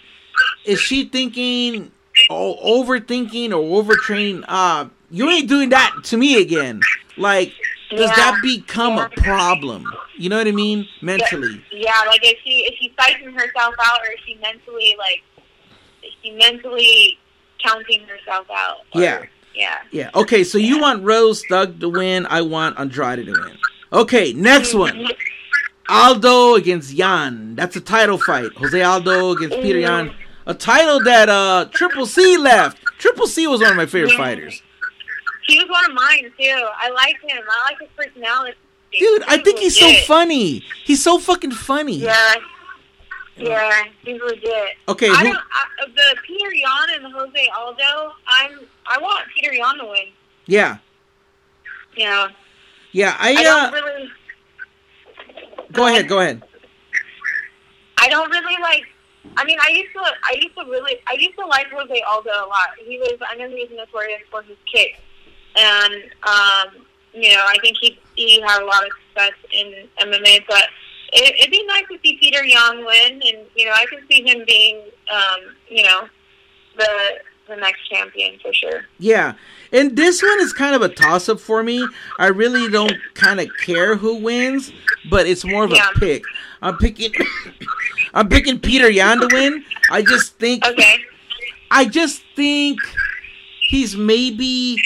is 0.65 0.79
she 0.79 1.05
thinking 1.05 1.91
or 2.29 2.57
overthinking 2.61 3.51
or 3.51 3.83
overtraining 3.83 4.43
uh 4.47 4.87
you 5.11 5.29
ain't 5.29 5.47
doing 5.49 5.69
that 5.69 5.91
to 6.03 6.17
me 6.17 6.41
again 6.41 6.79
like 7.17 7.51
does 7.91 8.09
Yeah. 8.09 8.15
that 8.15 8.39
become 8.41 8.97
a 8.97 9.09
problem 9.09 9.85
you 10.17 10.29
know 10.29 10.37
what 10.37 10.47
i 10.47 10.51
mean 10.51 10.87
mentally 11.01 11.63
Yeah, 11.71 11.91
like 12.07 12.21
if 12.23 12.37
she 12.43 12.65
if 12.69 12.75
she's 12.79 12.91
psyching 12.93 13.33
herself 13.33 13.75
out, 13.83 13.99
or 14.01 14.11
is 14.11 14.19
she 14.25 14.35
mentally 14.41 14.95
like 14.97 15.21
is 16.03 16.11
she 16.23 16.31
mentally 16.31 17.17
counting 17.63 18.01
herself 18.07 18.47
out? 18.51 18.77
Or- 18.93 19.01
Yeah. 19.01 19.25
yeah. 19.53 19.77
yeah 19.91 20.09
okay 20.15 20.43
so 20.43 20.57
you 20.57 20.79
want 20.79 21.03
rose 21.03 21.43
thug 21.49 21.79
to 21.79 21.89
win 21.89 22.25
i 22.27 22.41
want 22.41 22.79
andrade 22.79 23.25
to 23.25 23.31
win 23.31 23.57
okay 23.93 24.33
next 24.33 24.73
one 24.73 25.07
Aldo 25.87 26.55
against 26.55 26.93
Yan. 26.93 27.53
That's 27.53 27.75
a 27.75 27.79
title 27.79 28.17
fight. 28.17 28.51
Jose 28.57 28.81
Aldo 28.81 29.33
against 29.33 29.57
Peter 29.61 29.77
Yan. 29.77 30.15
A 30.47 30.53
title 30.53 31.03
that 31.03 31.29
uh 31.29 31.65
Triple 31.71 32.05
C 32.05 32.37
left. 32.37 32.77
Triple 32.99 33.27
C 33.27 33.47
was 33.47 33.61
one 33.61 33.71
of 33.71 33.77
my 33.77 33.85
favorite 33.85 34.11
Yeah. 34.11 34.17
fighters. 34.17 34.61
He 35.47 35.57
was 35.59 35.69
one 35.69 35.85
of 35.89 35.93
mine 35.95 36.31
too. 36.39 36.67
I 36.77 36.89
like 36.89 37.19
him. 37.21 37.43
I 37.49 37.69
like 37.71 37.79
his 37.79 37.89
personality. 37.95 38.57
Dude, 38.97 39.23
I 39.27 39.37
think 39.37 39.59
he's 39.59 39.77
so 39.77 39.91
funny. 40.07 40.63
He's 40.85 41.03
so 41.03 41.19
fucking 41.19 41.51
funny. 41.51 41.97
Yeah. 41.97 42.35
Yeah, 43.37 43.83
he's 44.03 44.21
legit. 44.21 44.77
Okay, 44.87 45.09
I 45.09 45.15
who, 45.17 45.23
don't. 45.25 45.35
I, 45.35 45.65
the 45.93 46.15
Peter 46.25 46.53
Yan 46.53 47.03
and 47.03 47.13
Jose 47.13 47.49
Aldo. 47.57 48.13
I'm. 48.27 48.59
I 48.87 48.97
want 49.01 49.25
Peter 49.35 49.53
Yan 49.53 49.77
to 49.79 49.85
win. 49.85 50.05
yeah. 50.45 50.77
Know. 51.97 52.27
Yeah, 52.93 53.15
I 53.19 53.31
I 53.35 53.43
don't 53.43 53.63
uh 53.65 53.71
really. 53.73 54.09
go 55.73 55.87
ahead, 55.87 56.07
go 56.07 56.19
ahead. 56.21 56.43
I 57.97 58.07
don't 58.09 58.29
really 58.29 58.61
like. 58.61 58.83
I 59.37 59.43
mean, 59.45 59.57
I 59.65 59.71
used 59.71 59.91
to. 59.93 59.99
I 60.01 60.35
used 60.41 60.55
to 60.57 60.63
really. 60.65 60.97
I 61.07 61.13
used 61.13 61.35
to 61.37 61.45
like 61.45 61.67
Jose 61.71 62.01
Aldo 62.07 62.29
a 62.29 62.47
lot. 62.47 62.69
He 62.85 62.97
was. 62.99 63.13
I 63.27 63.35
know 63.35 63.47
he 63.49 63.55
was 63.55 63.69
notorious 63.75 64.21
for 64.31 64.41
his 64.43 64.57
kicks, 64.71 64.99
and 65.55 65.93
um, 66.23 66.85
you 67.13 67.31
know, 67.33 67.43
I 67.47 67.57
think 67.61 67.77
he 67.81 67.99
he 68.15 68.41
had 68.41 68.61
a 68.61 68.65
lot 68.65 68.83
of 68.83 68.89
success 69.09 69.33
in 69.51 69.87
MMA. 69.99 70.43
But 70.47 70.65
it, 71.13 71.35
it'd 71.39 71.51
be 71.51 71.65
nice 71.67 71.85
to 71.91 71.97
see 72.03 72.17
Peter 72.19 72.43
Yan 72.43 72.85
win, 72.85 73.13
and 73.13 73.45
you 73.55 73.65
know, 73.65 73.71
I 73.73 73.85
can 73.89 73.99
see 74.09 74.21
him 74.27 74.43
being, 74.47 74.81
um, 75.11 75.55
you 75.69 75.83
know, 75.83 76.07
the 76.77 76.89
the 77.47 77.55
next 77.57 77.87
champion 77.89 78.39
for 78.41 78.51
sure. 78.53 78.85
Yeah. 78.97 79.33
And 79.71 79.95
this 79.95 80.21
one 80.23 80.39
is 80.39 80.51
kind 80.53 80.75
of 80.75 80.81
a 80.81 80.89
toss 80.89 81.27
up 81.29 81.39
for 81.39 81.61
me. 81.61 81.85
I 82.17 82.27
really 82.27 82.71
don't 82.71 82.93
kind 83.13 83.39
of 83.39 83.49
care 83.63 83.95
who 83.95 84.15
wins, 84.15 84.71
but 85.09 85.27
it's 85.27 85.43
more 85.45 85.65
of 85.65 85.71
Yeah. 85.71 85.89
a 85.95 85.99
pick. 85.99 86.23
I'm 86.65 86.77
picking 86.77 87.13
I'm 88.13 88.27
picking 88.27 88.59
Peter 88.59 88.89
Yan 88.89 89.19
to 89.19 89.29
win. 89.31 89.63
I 89.91 90.01
just 90.01 90.39
think 90.39 90.65
Okay. 90.65 90.95
I 91.69 91.85
just 91.85 92.23
think 92.35 92.79
he's 93.69 93.95
maybe 93.95 94.81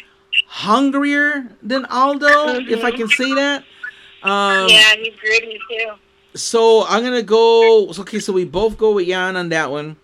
hungrier 0.47 1.47
than 1.61 1.86
Aldo, 1.86 2.59
if 2.67 2.84
I 2.84 2.91
can 2.91 3.07
say 3.07 3.34
that. 3.36 3.63
Um, 4.23 4.67
yeah, 4.67 4.95
he's 4.95 5.15
gritty 5.19 5.57
too. 5.69 5.93
So 6.36 6.86
I'm 6.88 7.03
gonna 7.03 7.23
go. 7.23 7.88
Okay, 7.89 8.19
so 8.19 8.34
we 8.34 8.43
both 8.43 8.77
go 8.77 8.93
with 8.93 9.07
Yan 9.07 9.38
on 9.38 9.49
that 9.49 9.71
one. 9.71 9.95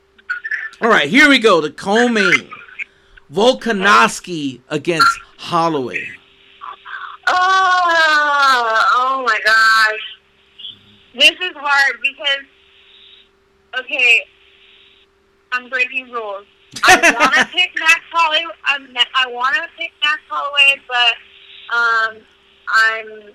All 0.82 0.90
right, 0.90 1.10
here 1.10 1.28
we 1.28 1.40
go. 1.40 1.60
The 1.60 1.72
co-main: 1.72 2.50
Volkanovski 3.32 4.62
against 4.70 5.20
Holloway. 5.38 6.08
Oh, 7.28 8.86
oh 8.94 9.24
my 9.26 9.40
gosh. 9.44 10.15
This 11.16 11.32
is 11.32 11.56
hard 11.56 11.96
because, 12.02 12.46
okay, 13.80 14.22
I'm 15.52 15.70
breaking 15.70 16.12
rules. 16.12 16.46
I 16.84 16.96
want 17.20 17.34
to 17.36 17.46
pick 17.46 17.72
Max 17.80 18.02
Holloway. 18.12 18.44
I'm, 18.66 18.88
I 19.16 19.32
want 19.32 19.56
to 19.56 19.62
pick 19.78 19.92
Max 20.04 20.22
Holloway, 20.30 20.82
but 20.88 21.16
um, 21.74 22.22
I'm. 22.68 23.34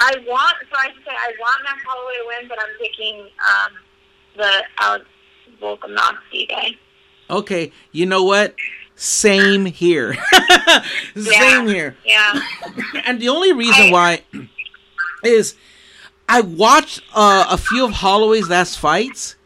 I 0.00 0.14
want. 0.28 0.56
So 0.70 0.78
I 0.78 0.88
should 0.92 1.04
say 1.04 1.10
I 1.10 1.32
want 1.40 1.62
Max 1.64 1.82
Holloway 1.86 2.14
to 2.14 2.26
win, 2.26 2.48
but 2.48 2.58
I'm 2.60 2.78
picking 2.78 3.28
um, 3.48 3.72
the 4.36 4.62
Alex 4.78 5.06
Volkanovski 5.60 6.48
guy. 6.48 6.70
Okay, 7.30 7.72
you 7.92 8.06
know 8.06 8.22
what? 8.24 8.54
Same 8.94 9.64
here. 9.64 10.16
Same 11.16 11.66
here. 11.68 11.96
Yeah. 12.04 12.40
And 13.04 13.20
the 13.20 13.28
only 13.28 13.52
reason 13.52 13.90
why 13.90 14.22
is 15.24 15.54
I 16.28 16.40
watched 16.42 17.02
uh, 17.14 17.46
a 17.50 17.56
few 17.58 17.84
of 17.84 17.92
Holloway's 17.92 18.48
last 18.48 18.78
fights. 18.78 19.36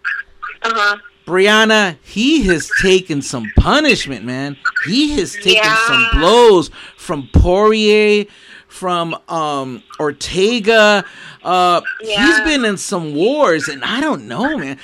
Uh 0.62 0.70
huh. 0.74 0.96
Brianna, 1.26 1.96
he 2.02 2.42
has 2.44 2.68
taken 2.80 3.22
some 3.22 3.50
punishment, 3.56 4.24
man. 4.24 4.56
He 4.86 5.12
has 5.18 5.34
taken 5.34 5.54
Yeah. 5.62 5.86
some 5.86 6.06
blows 6.14 6.70
from 6.96 7.28
Poirier, 7.32 8.26
from 8.66 9.16
um, 9.28 9.82
Ortega. 10.00 11.04
Uh, 11.44 11.80
He's 12.00 12.10
Yeah. 12.10 12.44
been 12.44 12.64
in 12.64 12.76
some 12.76 13.14
wars, 13.14 13.68
and 13.68 13.84
I 13.84 14.00
don't 14.00 14.26
know, 14.26 14.58
man. 14.58 14.78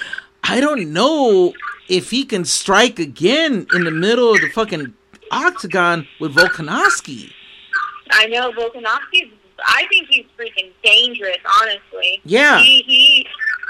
I 0.44 0.61
don't 0.61 0.92
know 0.92 1.55
if 1.88 2.11
he 2.11 2.24
can 2.24 2.44
strike 2.44 2.99
again 3.01 3.66
in 3.74 3.82
the 3.84 3.90
middle 3.90 4.32
of 4.32 4.40
the 4.40 4.49
fucking 4.51 4.94
octagon 5.32 6.07
with 6.20 6.34
Volkanovski. 6.36 7.32
I 8.12 8.26
know 8.26 8.53
Volkanovski's. 8.53 9.32
I 9.67 9.87
think 9.89 10.09
he's 10.09 10.27
freaking 10.39 10.71
dangerous. 10.85 11.39
Honestly. 11.61 12.21
Yeah. 12.25 12.61
He 12.61 12.83
he 12.87 13.27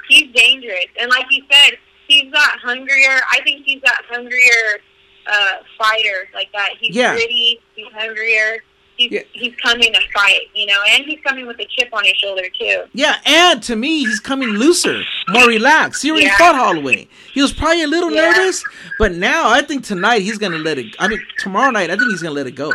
he's 0.08 0.32
dangerous, 0.34 0.86
and 1.00 1.10
like 1.10 1.26
you 1.30 1.42
said, 1.50 1.78
he's 2.06 2.30
got 2.32 2.58
hungrier. 2.60 3.20
I 3.30 3.40
think 3.44 3.64
he's 3.64 3.80
got 3.82 4.04
hungrier 4.10 4.80
uh, 5.26 5.56
fighter 5.78 6.28
like 6.34 6.50
that. 6.52 6.70
He's 6.80 6.94
Yeah. 6.96 7.12
gritty. 7.14 7.60
He's 7.74 7.92
hungrier. 7.92 8.62
He's 8.96 9.12
Yeah. 9.12 9.20
he's 9.32 9.54
coming 9.62 9.92
to 9.92 10.00
fight, 10.12 10.48
you 10.54 10.66
know, 10.66 10.78
and 10.90 11.04
he's 11.04 11.20
coming 11.24 11.46
with 11.46 11.60
a 11.60 11.66
chip 11.66 11.88
on 11.92 12.04
his 12.04 12.14
shoulder 12.16 12.42
too. 12.58 12.84
Yeah, 12.94 13.14
and 13.26 13.62
to 13.64 13.76
me, 13.76 14.00
he's 14.00 14.18
coming 14.18 14.48
looser, 14.48 15.02
more 15.28 15.46
relaxed. 15.46 16.02
He 16.02 16.10
already 16.10 16.26
Yeah. 16.26 16.36
fought 16.38 16.56
Holloway. 16.56 17.06
He 17.32 17.40
was 17.40 17.52
probably 17.52 17.82
a 17.82 17.86
little 17.86 18.10
Yeah. 18.10 18.32
nervous, 18.32 18.64
but 18.98 19.12
now 19.12 19.48
I 19.50 19.62
think 19.62 19.84
tonight 19.84 20.22
he's 20.22 20.38
gonna 20.38 20.58
let 20.58 20.78
it. 20.78 20.86
I 20.98 21.06
mean, 21.08 21.24
tomorrow 21.38 21.70
night 21.70 21.90
I 21.90 21.96
think 21.96 22.10
he's 22.10 22.22
gonna 22.22 22.34
let 22.34 22.46
it 22.48 22.56
go. 22.56 22.72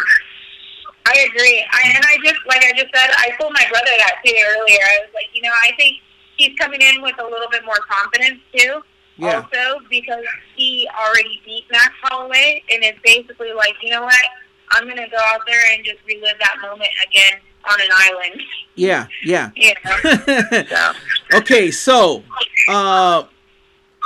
I 1.13 1.27
agree. 1.29 1.65
I, 1.71 1.93
and 1.95 2.03
I 2.05 2.17
just, 2.23 2.39
like 2.47 2.63
I 2.63 2.71
just 2.71 2.89
said, 2.93 3.09
I 3.17 3.31
told 3.39 3.53
my 3.53 3.65
brother 3.69 3.91
that 3.99 4.15
too 4.25 4.33
earlier. 4.33 4.81
I 4.81 4.99
was 5.05 5.13
like, 5.13 5.29
you 5.33 5.41
know, 5.41 5.51
I 5.63 5.71
think 5.77 5.97
he's 6.37 6.57
coming 6.57 6.81
in 6.81 7.01
with 7.01 7.15
a 7.19 7.23
little 7.23 7.49
bit 7.51 7.63
more 7.65 7.79
confidence 7.87 8.39
too. 8.55 8.81
Yeah. 9.17 9.41
Also, 9.41 9.85
because 9.89 10.25
he 10.55 10.89
already 10.99 11.39
beat 11.45 11.65
Max 11.71 11.93
Holloway, 12.01 12.63
and 12.71 12.83
it's 12.83 12.99
basically 13.03 13.53
like, 13.53 13.75
you 13.81 13.91
know 13.91 14.01
what? 14.01 14.23
I'm 14.71 14.87
gonna 14.87 15.07
go 15.07 15.17
out 15.19 15.41
there 15.45 15.61
and 15.73 15.85
just 15.85 15.99
relive 16.07 16.39
that 16.39 16.55
moment 16.61 16.89
again 17.07 17.39
on 17.69 17.79
an 17.79 17.87
island. 17.93 18.41
Yeah, 18.75 19.07
yeah. 19.23 19.51
Know. 19.85 20.63
so, 20.69 20.93
okay, 21.37 21.69
so 21.69 22.23
uh, 22.69 23.23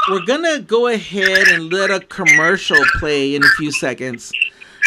we're 0.09 0.25
gonna 0.25 0.59
go 0.59 0.87
ahead 0.87 1.47
and 1.47 1.71
let 1.71 1.89
a 1.89 2.01
commercial 2.01 2.77
play 2.99 3.35
in 3.35 3.43
a 3.43 3.49
few 3.57 3.71
seconds, 3.71 4.33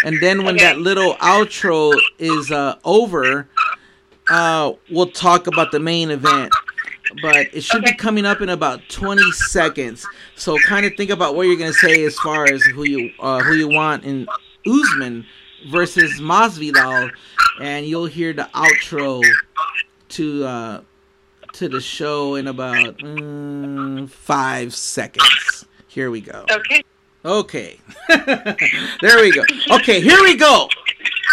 and 0.05 0.21
then 0.21 0.45
when 0.45 0.55
Okay. 0.57 0.65
that 0.65 0.79
little 0.79 1.15
outro 1.17 1.93
is 2.19 2.51
uh, 2.51 2.77
over, 2.85 3.49
uh, 4.31 4.73
we'll 4.91 5.11
talk 5.11 5.47
about 5.47 5.73
the 5.73 5.81
main 5.81 6.11
event. 6.11 6.53
but 7.23 7.49
it 7.53 7.65
should 7.65 7.83
be 7.83 7.93
coming 7.95 8.25
up 8.25 8.41
in 8.41 8.49
about 8.49 8.81
20 8.89 9.21
seconds. 9.33 10.07
So 10.37 10.57
kind 10.69 10.87
of 10.87 10.95
think 10.97 11.11
about 11.11 11.35
what 11.35 11.49
you're 11.49 11.57
gonna 11.57 11.73
say 11.73 12.05
as 12.05 12.15
far 12.21 12.45
as 12.45 12.63
who 12.63 12.85
you 12.85 13.11
uh, 13.19 13.41
who 13.43 13.55
you 13.55 13.67
want 13.69 14.05
in 14.05 14.29
Usman 14.65 15.27
versus 15.69 16.21
Masvidal, 16.21 17.11
and 17.61 17.85
you'll 17.85 18.07
hear 18.07 18.33
the 18.33 18.49
outro 18.55 19.21
to 20.11 20.45
uh, 20.45 20.81
to 21.55 21.69
the 21.69 21.81
show 21.81 22.37
in 22.37 22.47
about 22.47 22.99
mm, 22.99 24.09
five 24.09 24.73
seconds. 24.73 25.65
Here 25.89 26.13
we 26.13 26.21
go. 26.21 26.45
Okay. 26.49 26.83
Okay, 27.25 27.79
there 28.09 29.21
we 29.21 29.31
go. 29.33 29.43
Okay, 29.73 30.01
here 30.01 30.23
we 30.23 30.37
go. 30.37 30.69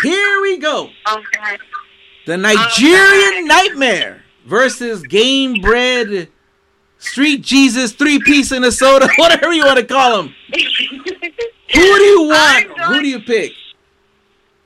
Here 0.04 0.42
we 0.42 0.58
go. 0.58 0.90
Okay. 1.12 1.58
The 2.26 2.36
Nigerian 2.38 3.48
Nightmare 3.48 4.24
versus 4.46 5.02
Gamebred 5.04 6.28
Street 7.00 7.42
Jesus 7.42 7.94
Three 7.94 8.20
Piece 8.20 8.52
in 8.52 8.66
a 8.66 8.72
Soda, 8.72 9.08
whatever 9.18 9.54
you 9.54 9.64
want 9.66 9.80
to 9.80 9.86
call 9.86 10.24
him. 10.24 10.36
Who 10.52 10.60
do 11.98 12.04
you 12.04 12.24
want? 12.28 12.68
Going- 12.78 12.94
Who 12.94 13.02
do 13.02 13.08
you 13.08 13.20
pick? 13.22 13.54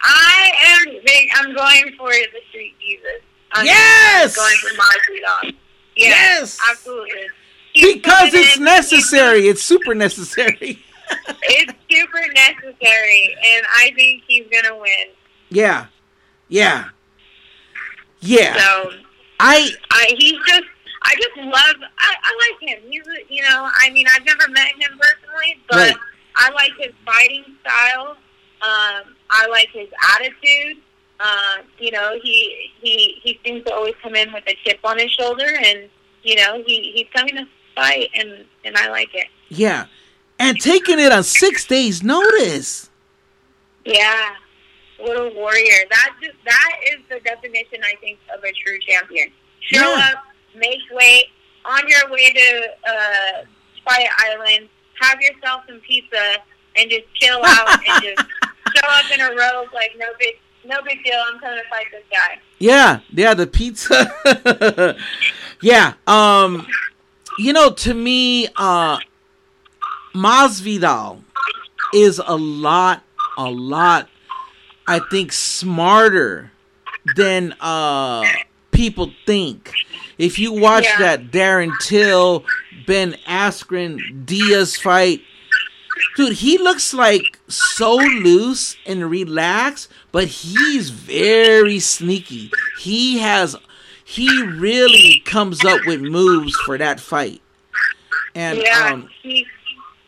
I 0.02 0.52
am 0.88 0.94
big. 1.06 1.30
I'm 1.36 1.54
going 1.54 1.94
for 1.98 2.10
the 2.10 2.40
Street 2.50 2.74
Jesus. 2.82 3.22
I'm 3.52 3.66
Yes! 3.66 4.36
going 4.36 4.56
for 4.58 4.70
Masvidal. 4.82 5.54
Yeah, 5.96 6.08
Yes! 6.08 6.58
absolutely. 6.68 7.28
He's 7.74 7.94
Because 7.96 8.34
it's 8.34 8.58
in- 8.58 8.64
necessary. 8.64 9.48
It's 9.48 9.62
super 9.62 9.94
necessary. 9.94 10.84
It's 11.44 11.74
super 11.90 12.22
necessary, 12.34 13.36
and 13.44 13.66
I 13.76 13.92
think 13.96 14.24
he's 14.28 14.46
gonna 14.52 14.78
win. 14.78 15.08
Yeah, 15.50 15.88
yeah, 16.50 16.86
yeah. 18.22 18.58
So 18.58 18.92
I 19.40 19.70
I, 19.92 20.16
he's 20.18 20.38
just. 20.48 20.64
I 21.04 21.16
just 21.16 21.36
love. 21.38 21.76
I, 21.98 22.14
I 22.24 22.52
like 22.52 22.70
him. 22.70 22.80
He's, 22.88 23.02
a- 23.08 23.34
you 23.34 23.42
know, 23.42 23.68
I 23.74 23.90
mean, 23.90 24.06
I've 24.16 24.24
never 24.24 24.48
met 24.50 24.68
him 24.68 25.00
personally, 25.00 25.60
but 25.68 25.78
Right. 25.78 25.96
I 26.36 26.52
like 26.52 26.72
his 26.78 26.94
fighting 27.04 27.44
style. 27.62 28.12
Um, 28.62 29.16
I 29.32 29.48
like 29.50 29.70
his 29.74 29.88
attitude. 30.14 30.78
Uh, 31.20 31.58
you 31.80 31.90
know, 31.90 32.20
he 32.22 32.72
he 32.82 33.20
he 33.24 33.40
seems 33.44 33.64
to 33.66 33.74
always 33.74 33.96
come 34.04 34.14
in 34.16 34.32
with 34.32 34.44
a 34.48 34.56
chip 34.64 34.80
on 34.84 35.00
his 35.00 35.10
shoulder, 35.12 35.48
and 35.66 35.90
you 36.22 36.36
know, 36.36 36.62
he 36.68 36.92
he's 36.94 37.08
coming 37.16 37.34
to 37.36 37.48
fight, 37.76 38.10
and 38.14 38.46
and 38.64 38.78
I 38.78 38.90
like 38.92 39.10
it. 39.16 39.26
yeah, 39.50 39.88
and 40.42 40.60
taking 40.60 41.00
it 41.00 41.12
on 41.12 41.24
six 41.24 41.66
days' 41.66 42.04
notice. 42.04 42.90
Yeah, 43.86 44.30
what 45.00 45.16
a 45.18 45.34
warrior! 45.36 45.78
That 45.90 46.16
just 46.22 46.36
that 46.46 46.72
is 46.94 47.00
the 47.10 47.20
definition, 47.22 47.80
I 47.84 47.96
think, 48.02 48.20
of 48.36 48.44
a 48.44 48.52
true 48.52 48.78
champion. 48.88 49.30
Show 49.62 49.80
Yeah. 49.80 50.12
up, 50.14 50.24
make 50.56 50.80
weight, 50.92 51.26
on 51.66 51.82
your 51.88 52.10
way 52.12 52.32
to 52.34 52.68
uh, 52.88 53.46
Fight 53.86 54.08
Island, 54.20 54.70
have 55.00 55.20
yourself 55.22 55.62
some 55.68 55.80
pizza, 55.80 56.38
and 56.76 56.90
just 56.90 57.06
chill 57.16 57.40
out 57.46 57.70
and 57.88 58.04
just 58.04 58.22
show 58.76 58.88
up 58.90 59.12
in 59.12 59.22
a 59.22 59.30
robe 59.30 59.70
like 59.74 59.92
no 59.98 60.08
big 60.20 60.36
no 60.64 60.78
big 60.84 61.04
deal. 61.04 61.20
I'm 61.28 61.40
coming 61.40 61.58
to 61.58 61.70
fight 61.70 61.88
this 61.92 62.04
guy. 62.12 62.38
Yeah, 62.60 63.00
yeah, 63.12 63.34
the 63.34 63.48
pizza. 63.48 64.96
yeah, 65.64 65.94
um, 66.06 66.68
you 67.40 67.52
know, 67.54 67.72
to 67.72 67.94
me, 67.96 68.48
uh, 68.56 69.00
Masvidal 70.14 71.22
is 71.94 72.22
a 72.26 72.36
lot, 72.38 73.04
a 73.38 73.50
lot, 73.50 74.10
I 74.88 75.00
think, 75.10 75.32
smarter 75.32 76.52
than 77.16 77.54
uh 77.60 78.24
people 78.72 79.12
think. 79.26 79.74
If 80.18 80.38
you 80.40 80.54
watch 80.54 80.84
Yeah. 80.86 81.00
that 81.00 81.32
Darren 81.32 81.72
Till, 81.82 82.46
Ben 82.86 83.14
Askren, 83.28 84.26
Diaz 84.26 84.78
fight, 84.78 85.22
dude, 86.16 86.34
he 86.34 86.58
looks 86.58 86.94
like 86.94 87.40
so 87.48 87.96
loose 87.96 88.76
and 88.86 89.10
relaxed, 89.10 89.90
but 90.12 90.28
he's 90.28 90.90
very 90.90 91.80
sneaky. 91.80 92.52
He 92.80 93.18
has, 93.20 93.56
he 94.06 94.44
really 94.44 95.22
comes 95.26 95.66
up 95.66 95.82
with 95.86 96.02
moves 96.02 96.54
for 96.66 96.78
that 96.78 97.00
fight. 97.00 97.42
And 98.36 98.60
yeah, 98.60 98.92
um, 98.94 99.10
he's 99.24 99.48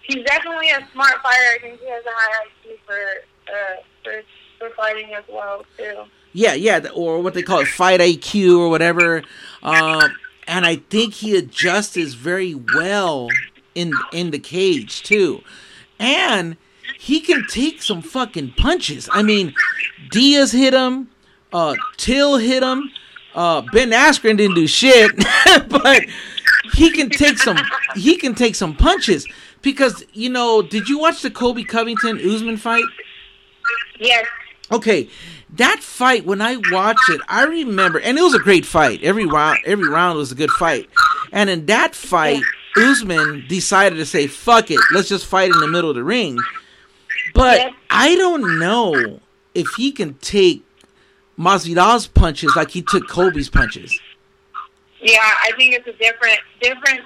he's 0.03 0.23
definitely 0.25 0.69
a 0.69 0.87
smart 0.93 1.21
fighter. 1.21 1.55
I 1.55 1.57
think 1.61 1.79
he 1.79 1.89
has 1.89 2.03
a 2.05 2.09
high 2.09 2.45
IQ 2.45 2.77
for 2.85 3.51
uh, 3.51 3.81
for 4.03 4.21
for 4.59 4.75
fighting 4.75 5.13
as 5.13 5.23
well 5.29 5.65
too. 5.77 6.03
Yeah, 6.33 6.53
yeah, 6.53 6.87
or 6.93 7.21
what 7.21 7.33
they 7.33 7.43
call 7.43 7.59
it, 7.59 7.67
fight 7.67 7.99
IQ 7.99 8.57
or 8.57 8.69
whatever. 8.69 9.23
Um, 9.61 10.15
and 10.47 10.65
I 10.65 10.77
think 10.77 11.15
he 11.15 11.37
adjusts 11.37 11.95
very 12.13 12.55
well 12.75 13.27
in 13.75 13.93
in 14.11 14.31
the 14.31 14.39
cage 14.39 15.03
too, 15.03 15.43
and 15.99 16.57
he 16.99 17.19
can 17.19 17.45
take 17.47 17.81
some 17.81 18.01
fucking 18.01 18.53
punches. 18.57 19.09
I 19.11 19.23
mean, 19.23 19.53
Diaz 20.11 20.51
hit 20.51 20.73
him, 20.73 21.09
uh, 21.51 21.75
Till 21.97 22.37
hit 22.37 22.63
him, 22.63 22.91
uh, 23.35 23.61
Ben 23.71 23.91
Askren 23.91 24.37
didn't 24.37 24.55
do 24.55 24.67
shit, 24.67 25.11
but 25.67 26.03
he 26.73 26.91
can 26.91 27.09
take 27.09 27.37
some 27.37 27.57
he 27.95 28.17
can 28.17 28.33
take 28.33 28.55
some 28.55 28.75
punches 28.75 29.27
because 29.64 30.05
you 30.14 30.30
know. 30.30 30.61
Did 30.61 30.88
you 30.88 30.99
watch 30.99 31.24
the 31.24 31.32
Colby 31.32 31.64
Covington 31.64 32.20
Usman 32.20 32.57
fight? 32.57 32.86
Yes, 33.99 34.28
Okay, 34.72 35.07
that 35.51 35.84
fight 35.84 36.26
when 36.26 36.41
I 36.41 36.57
watched 36.72 37.09
it, 37.09 37.22
I 37.28 37.43
remember, 37.43 37.99
and 37.99 38.18
it 38.18 38.22
was 38.24 38.34
a 38.34 38.39
great 38.39 38.66
fight. 38.66 39.03
Every 39.03 39.26
round, 39.26 39.59
every 39.66 39.88
round 39.88 40.18
was 40.18 40.32
a 40.32 40.36
good 40.36 40.49
fight. 40.51 40.89
And 41.32 41.49
in 41.49 41.66
that 41.68 41.93
fight, 41.93 42.41
Usman 42.76 43.45
decided 43.47 43.97
to 43.97 44.05
say, 44.05 44.28
"Fuck 44.28 44.72
it, 44.72 44.80
let's 44.91 45.09
just 45.09 45.26
fight 45.28 45.51
in 45.51 45.59
the 45.59 45.68
middle 45.68 45.89
of 45.89 45.95
the 45.95 46.03
ring." 46.03 46.39
But 47.34 47.57
Yeah. 47.57 47.70
I 47.89 48.16
don't 48.16 48.57
know 48.57 49.20
if 49.53 49.68
he 49.78 49.91
can 49.91 50.16
take 50.16 50.64
Masvidal's 51.38 52.07
punches 52.07 52.55
like 52.55 52.72
he 52.72 52.82
took 52.82 53.07
Colby's 53.07 53.49
punches. 53.49 53.99
Yeah, 55.01 55.20
I 55.22 55.51
think 55.57 55.76
it's 55.76 55.88
a 55.88 55.93
different 55.93 56.39
different 56.61 57.01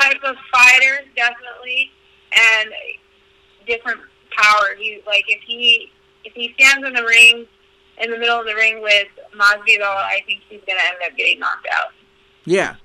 type 0.00 0.22
of 0.24 0.36
fighter, 0.52 1.04
definitely, 1.16 1.90
and 2.32 2.70
different 3.66 4.00
power. 4.36 4.74
He 4.78 5.02
like 5.06 5.24
if 5.28 5.40
he 5.42 5.90
if 6.24 6.32
he 6.32 6.54
stands 6.58 6.86
in 6.86 6.94
the 6.94 7.04
ring 7.04 7.46
in 7.98 8.10
the 8.10 8.18
middle 8.18 8.38
of 8.38 8.46
the 8.46 8.54
ring 8.54 8.82
with 8.82 9.08
Masvidal, 9.36 9.82
I 9.82 10.22
think 10.26 10.40
he's 10.48 10.60
gonna 10.66 10.80
end 10.86 10.98
up 11.04 11.16
getting 11.16 11.38
knocked 11.38 11.68
out. 11.72 11.92
Yeah, 12.44 12.76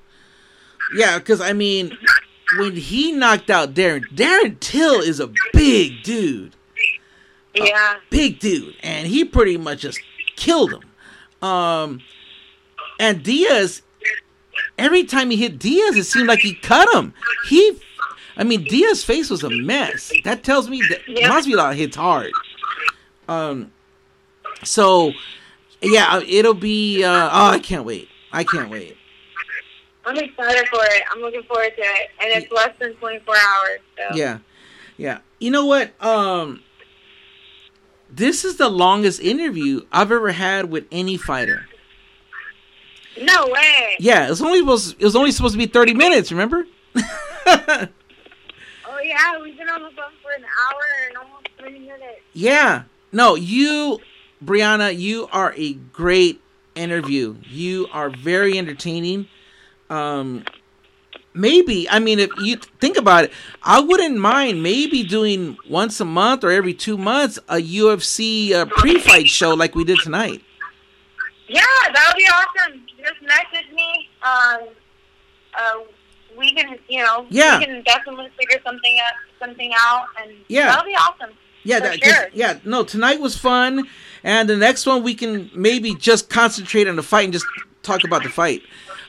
yeah, 0.96 1.18
because 1.18 1.42
I 1.42 1.54
mean, 1.54 1.98
when 2.58 2.76
he 2.76 3.12
knocked 3.12 3.50
out 3.50 3.74
Darren, 3.74 4.04
Darren 4.14 4.60
Till 4.60 5.00
is 5.02 5.20
a 5.20 5.32
big 5.54 6.04
dude. 6.04 6.56
Yeah, 7.54 7.96
big 8.10 8.40
dude, 8.40 8.76
and 8.84 9.08
he 9.08 9.24
pretty 9.24 9.58
much 9.58 9.82
just 9.82 10.02
killed 10.36 10.74
him. 10.74 11.48
Um, 11.48 12.02
and 13.00 13.24
Diaz, 13.24 13.82
every 14.78 15.04
time 15.04 15.30
he 15.30 15.38
hit 15.38 15.60
Diaz, 15.60 15.96
it 15.96 16.04
seemed 16.06 16.28
like 16.28 16.40
he 16.40 16.54
cut 16.56 16.94
him. 16.94 17.14
He, 17.48 17.80
I 18.38 18.44
mean, 18.44 18.64
Diaz's 18.64 19.04
face 19.04 19.30
was 19.30 19.44
a 19.44 19.50
mess. 19.50 20.12
That 20.24 20.44
tells 20.44 20.70
me 20.70 20.82
that 20.90 21.02
Yeah. 21.08 21.30
Masvidal 21.30 21.76
hits 21.76 21.96
hard. 21.96 22.32
Um, 23.28 23.72
so 24.64 25.12
yeah, 25.82 26.22
it'll 26.28 26.54
be. 26.54 27.04
Uh, 27.04 27.30
oh, 27.32 27.50
I 27.52 27.60
can't 27.60 27.86
wait. 27.86 28.10
I 28.32 28.44
can't 28.44 28.70
wait. 28.70 28.98
I'm 30.06 30.18
excited 30.18 30.68
for 30.68 30.84
it. 30.84 31.04
I'm 31.12 31.20
looking 31.20 31.44
forward 31.44 31.72
to 31.76 31.82
it, 31.82 32.10
and 32.22 32.32
it's 32.32 32.52
less 32.52 32.70
than 32.80 32.94
24 32.96 33.36
hours. 33.36 33.80
So 33.98 34.16
Yeah, 34.16 34.38
yeah. 34.98 35.20
You 35.40 35.50
know 35.52 35.66
what? 35.66 35.94
Um, 36.04 36.62
this 38.10 38.46
is 38.46 38.58
the 38.58 38.70
longest 38.70 39.20
interview 39.20 39.82
I've 39.92 40.12
ever 40.12 40.32
had 40.32 40.70
with 40.70 40.86
any 40.92 41.18
fighter. 41.18 41.66
No 43.22 43.48
way. 43.48 43.96
Yeah, 44.00 44.26
it 44.28 44.30
was 44.30 44.42
only 44.42 44.60
supposed. 44.60 44.96
It 45.00 45.04
was 45.06 45.16
only 45.16 45.32
supposed 45.32 45.54
to 45.54 45.58
be 45.58 45.68
thirty 45.68 45.94
minutes. 45.94 46.32
Remember? 46.32 46.66
Oh 48.88 49.00
yeah, 49.04 49.40
we've 49.42 49.58
been 49.58 49.70
on 49.70 49.82
the 49.84 49.90
phone 49.90 50.12
for 50.22 50.32
an 50.32 50.44
hour 50.44 50.82
and 51.10 51.18
almost 51.18 51.48
30 51.60 51.80
minutes. 51.80 52.22
yeah. 52.34 52.84
No, 53.12 53.36
you, 53.36 54.00
Brianna, 54.44 54.98
you 54.98 55.28
are 55.32 55.54
a 55.56 55.74
great 55.74 56.42
interview. 56.76 57.36
You 57.50 57.88
are 57.92 58.10
very 58.10 58.58
entertaining. 58.58 59.28
Um, 59.90 60.44
maybe 61.34 61.90
I 61.90 62.00
mean, 62.00 62.20
if 62.20 62.30
you 62.40 62.58
think 62.80 62.98
about 62.98 63.26
it, 63.26 63.34
I 63.64 63.80
wouldn't 63.80 64.18
mind 64.18 64.62
maybe 64.64 65.04
doing 65.04 65.58
once 65.70 66.00
a 66.00 66.06
month 66.06 66.44
or 66.44 66.52
every 66.52 66.74
two 66.74 66.98
months 66.98 67.38
a 67.50 67.56
UFC 67.56 68.52
uh, 68.54 68.66
pre-fight 68.66 69.28
show 69.28 69.54
like 69.54 69.76
we 69.76 69.84
did 69.84 70.00
tonight. 70.00 70.42
Yeah, 71.48 71.62
that 71.94 72.12
would 72.14 72.18
be 72.18 72.26
awesome. 72.28 72.82
Just 73.06 73.22
message 73.22 73.72
me. 73.74 74.10
Um, 74.24 74.68
uh, 75.58 75.80
we 76.38 76.54
can, 76.54 76.78
you 76.90 77.04
know, 77.04 77.26
Yeah. 77.30 77.60
we 77.60 77.66
can 77.66 77.84
definitely 77.84 78.30
figure 78.38 78.60
something 78.66 78.98
out, 79.00 79.14
something 79.40 79.72
out, 79.78 80.08
and 80.22 80.32
Yeah. 80.48 80.68
that'll 80.68 80.86
be 80.86 80.96
awesome. 80.96 81.32
Yeah, 81.64 81.80
that, 81.80 82.04
sure. 82.04 82.30
yeah. 82.34 82.60
No, 82.64 82.84
tonight 82.84 83.20
was 83.20 83.38
fun, 83.38 83.88
and 84.24 84.48
the 84.50 84.56
next 84.58 84.86
one 84.86 85.02
we 85.02 85.16
can 85.16 85.50
maybe 85.56 85.96
just 85.96 86.30
concentrate 86.30 86.88
on 86.88 86.96
the 86.96 87.04
fight 87.04 87.24
and 87.26 87.34
just 87.34 87.46
talk 87.84 88.04
about 88.04 88.24
the 88.24 88.30
fight. 88.30 88.62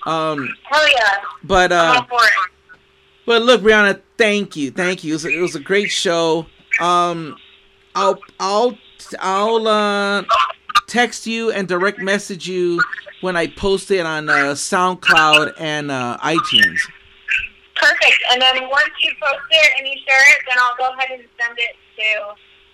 Um, 0.07 0.55
Hell 0.65 0.89
yeah. 0.89 1.17
but 1.43 1.73
uh, 1.73 2.03
all 2.11 2.19
for 2.19 2.25
it. 2.27 2.79
but 3.27 3.43
look, 3.43 3.61
Brianna, 3.63 4.01
thank 4.17 4.57
you, 4.57 4.71
thank 4.71 5.05
you. 5.05 5.11
It 5.11 5.15
was 5.17 5.25
a, 5.25 5.29
it 5.31 5.41
was 5.41 5.55
a 5.57 5.61
great 5.61 5.91
show. 5.91 6.47
Um, 6.81 7.37
I'll 7.95 8.19
I'll 8.41 8.79
I'll 9.19 9.67
uh, 9.69 10.23
text 10.87 11.27
you 11.27 11.51
and 11.51 11.67
direct 11.69 11.99
message 11.99 12.49
you 12.49 12.81
when 13.21 13.37
I 13.37 13.47
post 13.47 13.91
it 13.91 14.05
on 14.07 14.29
uh, 14.29 14.33
SoundCloud 14.55 15.55
and 15.59 15.91
uh, 15.91 16.17
iTunes. 16.23 16.79
Perfect. 17.77 18.23
And 18.33 18.41
then 18.41 18.69
once 18.69 18.91
you 19.01 19.13
post 19.23 19.41
it 19.51 19.71
and 19.79 19.87
you 19.87 19.95
share 20.07 20.31
it, 20.31 20.43
then 20.49 20.59
I'll 20.59 20.77
go 20.77 20.93
ahead 20.95 21.11
and 21.19 21.29
send 21.39 21.59
it 21.59 21.77
to. 21.99 22.29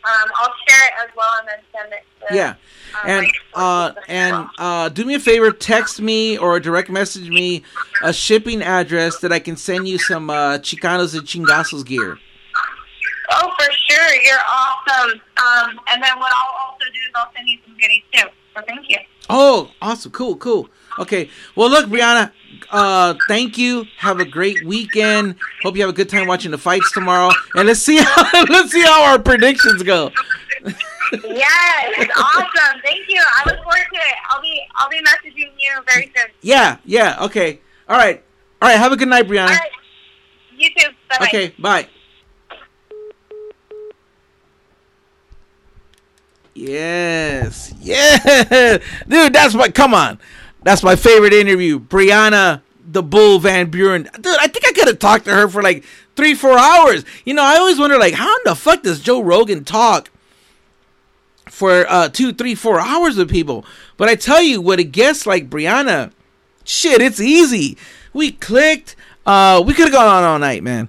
Um, 0.05 0.29
I'll 0.35 0.53
share 0.69 0.85
it 0.87 0.93
as 1.05 1.11
well 1.17 1.31
and 1.39 1.49
then 1.49 1.59
send 1.81 1.93
it 1.93 2.05
to. 2.29 2.35
Yeah. 2.35 2.55
um, 3.05 3.11
And 3.11 3.27
uh 3.55 3.93
and 4.09 4.33
well. 4.33 4.51
uh 4.59 4.89
do 4.89 5.05
me 5.05 5.15
a 5.15 5.21
favor, 5.21 5.53
text 5.53 6.01
me 6.01 6.37
or 6.39 6.59
direct 6.59 6.91
message 6.91 7.29
me 7.29 7.63
a 8.03 8.13
shipping 8.13 8.63
address 8.63 9.19
that 9.19 9.33
I 9.33 9.39
can 9.39 9.57
send 9.57 9.87
you 9.87 9.99
some 9.99 10.29
uh 10.29 10.59
Chicanos 10.59 11.17
and 11.17 11.27
Chingazos 11.27 11.87
gear. 11.87 12.19
Oh, 13.35 13.53
for 13.59 13.69
sure. 13.89 14.15
You're 14.23 14.39
awesome. 14.51 15.21
Um, 15.37 15.81
and 15.89 16.03
then 16.03 16.19
what 16.19 16.33
I'll 16.35 16.55
also 16.67 16.85
do 16.85 16.99
is 16.99 17.13
I'll 17.15 17.31
send 17.35 17.49
you 17.49 17.59
some 17.67 17.75
goodies 17.75 18.03
too. 18.13 18.29
So 18.55 18.63
thank 18.67 18.89
you. 18.89 18.99
Oh, 19.31 19.71
awesome. 19.81 20.13
Cool, 20.13 20.37
cool. 20.37 20.69
Okay. 20.99 21.31
Well, 21.57 21.71
look, 21.71 21.87
Brianna, 21.87 22.33
uh 22.71 23.15
thank 23.29 23.57
you. 23.57 23.87
Have 23.99 24.21
a 24.21 24.25
great 24.27 24.65
weekend. 24.67 25.37
Hope 25.63 25.75
you 25.77 25.83
have 25.83 25.91
a 25.91 25.95
good 25.95 26.09
time 26.11 26.27
watching 26.27 26.51
the 26.51 26.59
fights 26.59 26.93
tomorrow. 26.93 27.31
And 27.55 27.67
let's 27.67 27.81
see 27.81 27.97
how 27.99 28.45
let's 28.51 28.73
see 28.73 28.83
how 28.83 29.05
our 29.05 29.19
predictions 29.19 29.83
go. 29.83 30.11
Yes, 31.25 32.09
awesome. 32.17 32.81
Thank 32.85 33.07
you. 33.09 33.21
I 33.23 33.43
look 33.47 33.57
forward 33.63 33.87
to 33.93 33.99
it. 33.99 34.15
I'll 34.31 34.41
be 34.43 34.61
I'll 34.77 34.89
be 34.91 35.01
messaging 35.03 35.53
you 35.59 35.73
very 35.87 36.11
soon. 36.15 36.27
Yeah, 36.41 36.79
yeah. 36.85 37.17
Okay. 37.25 37.61
All 37.89 37.97
right. 37.97 38.23
All 38.61 38.69
right. 38.69 38.79
Have 38.79 38.93
a 38.93 38.97
good 38.97 39.09
night, 39.09 39.27
Brianna. 39.27 39.49
All 39.49 39.57
right. 39.57 39.71
You 40.57 40.69
too. 40.77 40.89
Bye 41.09 41.17
bye. 41.19 41.27
Okay, 41.27 41.55
bye. 41.59 41.89
Yes, 46.55 47.73
yeah, 47.81 48.79
dude. 49.09 49.33
That's 49.33 49.55
my 49.55 49.69
come 49.69 49.95
on. 49.95 50.19
That's 50.63 50.83
my 50.83 50.97
favorite 50.97 51.33
interview. 51.33 51.81
Brianna 51.81 52.63
the 52.87 53.03
Bull 53.03 53.39
Van 53.39 53.71
Buren. 53.71 54.03
Dude, 54.03 54.37
I 54.39 54.49
think 54.49 54.67
I 54.67 54.73
could 54.73 54.89
have 54.89 54.99
talked 54.99 55.25
to 55.25 55.31
her 55.31 55.49
for 55.49 55.63
like 55.63 55.85
three, 56.17 56.35
four 56.35 56.59
hours. 56.59 57.05
You 57.25 57.35
know, 57.35 57.43
I 57.43 57.57
always 57.57 57.79
wonder 57.79 57.99
like 57.99 58.15
how 58.15 58.29
in 58.37 58.43
the 58.45 58.55
fuck 58.55 58.83
does 58.83 59.01
Joe 59.01 59.23
Rogan 59.23 59.65
talk 59.65 60.11
for 61.49 61.87
uh 61.89 62.09
two, 62.09 62.33
three, 62.33 62.55
four 62.55 62.81
hours 62.81 63.17
with 63.17 63.31
people? 63.31 63.65
But 63.97 64.09
I 64.09 64.15
tell 64.15 64.43
you, 64.43 64.61
with 64.61 64.79
a 64.79 64.85
guest 64.85 65.27
like 65.27 65.49
Brianna, 65.49 66.13
shit, 66.65 67.01
it's 67.01 67.21
easy. 67.21 67.79
We 68.13 68.33
clicked. 68.33 68.97
Uh, 69.25 69.63
we 69.65 69.73
could 69.73 69.85
have 69.87 69.93
gone 69.93 70.09
on 70.09 70.25
all 70.25 70.39
night, 70.39 70.63
man. 70.63 70.89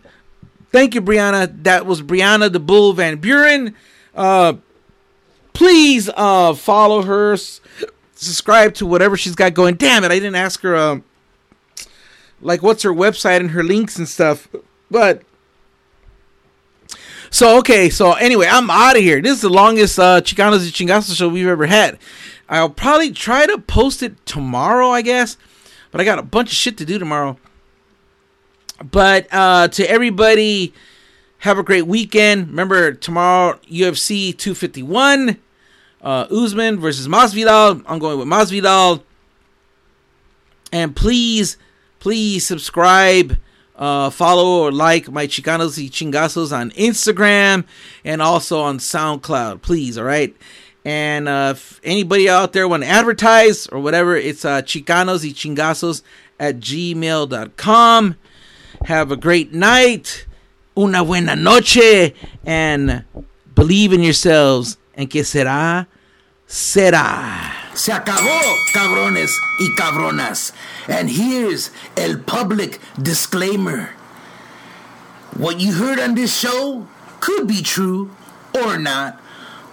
Thank 0.72 0.96
you, 0.96 1.02
Brianna. 1.02 1.64
That 1.64 1.86
was 1.86 2.02
Brianna 2.02 2.52
the 2.52 2.60
Bull 2.60 2.94
Van 2.94 3.18
Buren. 3.18 3.76
Uh, 4.16 4.56
please 5.54 6.10
uh, 6.16 6.54
follow 6.54 7.04
her, 7.04 7.34
s- 7.34 7.62
subscribe 8.16 8.74
to 8.76 8.86
whatever 8.86 9.16
she's 9.18 9.36
got 9.36 9.54
going. 9.54 9.76
Damn 9.76 10.04
it, 10.04 10.12
I 10.12 10.16
didn't 10.16 10.36
ask 10.36 10.62
her, 10.62 10.76
um, 10.76 11.04
like, 12.42 12.62
what's 12.62 12.84
her 12.84 12.94
website 12.94 13.40
and 13.40 13.52
her 13.52 13.64
links 13.64 13.98
and 13.98 14.08
stuff. 14.08 14.48
But 14.92 15.24
so 17.34 17.58
okay, 17.58 17.90
so 17.90 18.14
anyway, 18.14 18.48
I'm 18.48 18.70
out 18.70 18.96
of 18.96 19.02
here. 19.02 19.20
This 19.20 19.38
is 19.38 19.42
the 19.42 19.50
longest 19.50 19.98
uh, 19.98 20.22
Chicanos 20.22 20.60
y 20.60 20.72
Chingazos 20.72 21.18
show 21.18 21.30
we've 21.30 21.48
ever 21.48 21.66
had. 21.66 21.98
I'll 22.48 22.70
probably 22.70 23.12
try 23.12 23.48
to 23.48 23.58
post 23.58 24.04
it 24.04 24.24
tomorrow, 24.28 24.90
I 24.90 25.02
guess, 25.02 25.36
but 25.90 26.00
I 26.00 26.04
got 26.04 26.20
a 26.20 26.22
bunch 26.24 26.52
of 26.52 26.56
shit 26.56 26.78
to 26.78 26.86
do 26.86 27.00
tomorrow. 27.00 27.40
But 28.84 29.28
uh, 29.32 29.70
to 29.70 29.90
everybody, 29.90 30.74
have 31.44 31.58
a 31.58 31.64
great 31.64 31.86
weekend. 31.86 32.48
Remember 32.48 32.94
tomorrow 32.94 33.60
UFC 33.70 34.32
251, 34.38 35.38
uh, 36.02 36.28
Usman 36.32 36.80
versus 36.80 37.10
Masvidal. 37.10 37.84
I'm 37.86 38.00
going 38.00 38.18
with 38.18 38.30
Masvidal. 38.30 39.04
And 40.72 40.96
please, 40.96 41.58
please 42.00 42.48
subscribe, 42.48 43.38
uh, 43.76 44.10
follow 44.10 44.64
or 44.64 44.72
like 44.72 45.12
my 45.12 45.28
Chicanos 45.28 45.78
y 45.78 45.90
Chingazos 45.90 46.58
on 46.58 46.72
Instagram 46.72 47.66
and 48.06 48.22
also 48.22 48.62
on 48.62 48.78
SoundCloud. 48.78 49.62
Please, 49.62 49.98
all 49.98 50.06
right. 50.06 50.34
And 50.86 51.28
uh, 51.28 51.56
if 51.58 51.82
anybody 51.84 52.30
out 52.30 52.54
there 52.54 52.70
want 52.70 52.84
to 52.84 52.90
advertise 52.90 53.68
or 53.68 53.80
whatever, 53.80 54.16
it's 54.16 54.46
uh, 54.46 54.62
Chicanos 54.62 55.26
y 55.26 55.34
Chingazos 55.34 56.04
at 56.40 56.62
gmail.com. 56.62 58.16
Have 58.86 59.12
a 59.12 59.18
great 59.18 59.54
night, 59.54 60.26
una 60.78 61.04
buena 61.04 61.36
noche, 61.36 62.14
and 62.46 63.04
believe 63.56 63.94
in 63.94 64.02
yourselves. 64.02 64.78
And 64.96 65.10
que 65.10 65.24
será, 65.24 65.88
será. 66.48 67.52
Se 67.74 67.92
acabó, 67.92 68.40
cabrones 68.74 69.32
y 69.60 69.74
cabronas. 69.76 70.54
And 70.88 71.10
here's 71.10 71.72
el 71.98 72.20
public 72.20 72.80
disclaimer. 73.02 73.90
What 75.36 75.60
you 75.60 75.74
heard 75.74 76.00
on 76.00 76.14
this 76.14 76.38
show 76.38 76.88
could 77.20 77.48
be 77.48 77.64
true 77.64 78.12
or 78.54 78.78
not. 78.78 79.20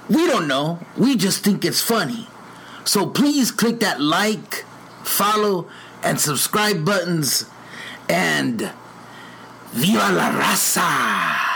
We 0.09 0.27
don't 0.27 0.48
know. 0.48 0.78
We 0.97 1.16
just 1.16 1.44
think 1.44 1.64
it's 1.66 1.82
funny. 1.82 2.27
So 2.85 3.06
please 3.06 3.51
click 3.51 3.81
that 3.81 4.01
like, 4.01 4.64
follow, 5.05 5.68
and 6.02 6.18
subscribe 6.18 6.85
buttons. 6.85 7.44
And 8.09 8.72
viva 9.72 10.10
la 10.10 10.30
raza! 10.30 11.49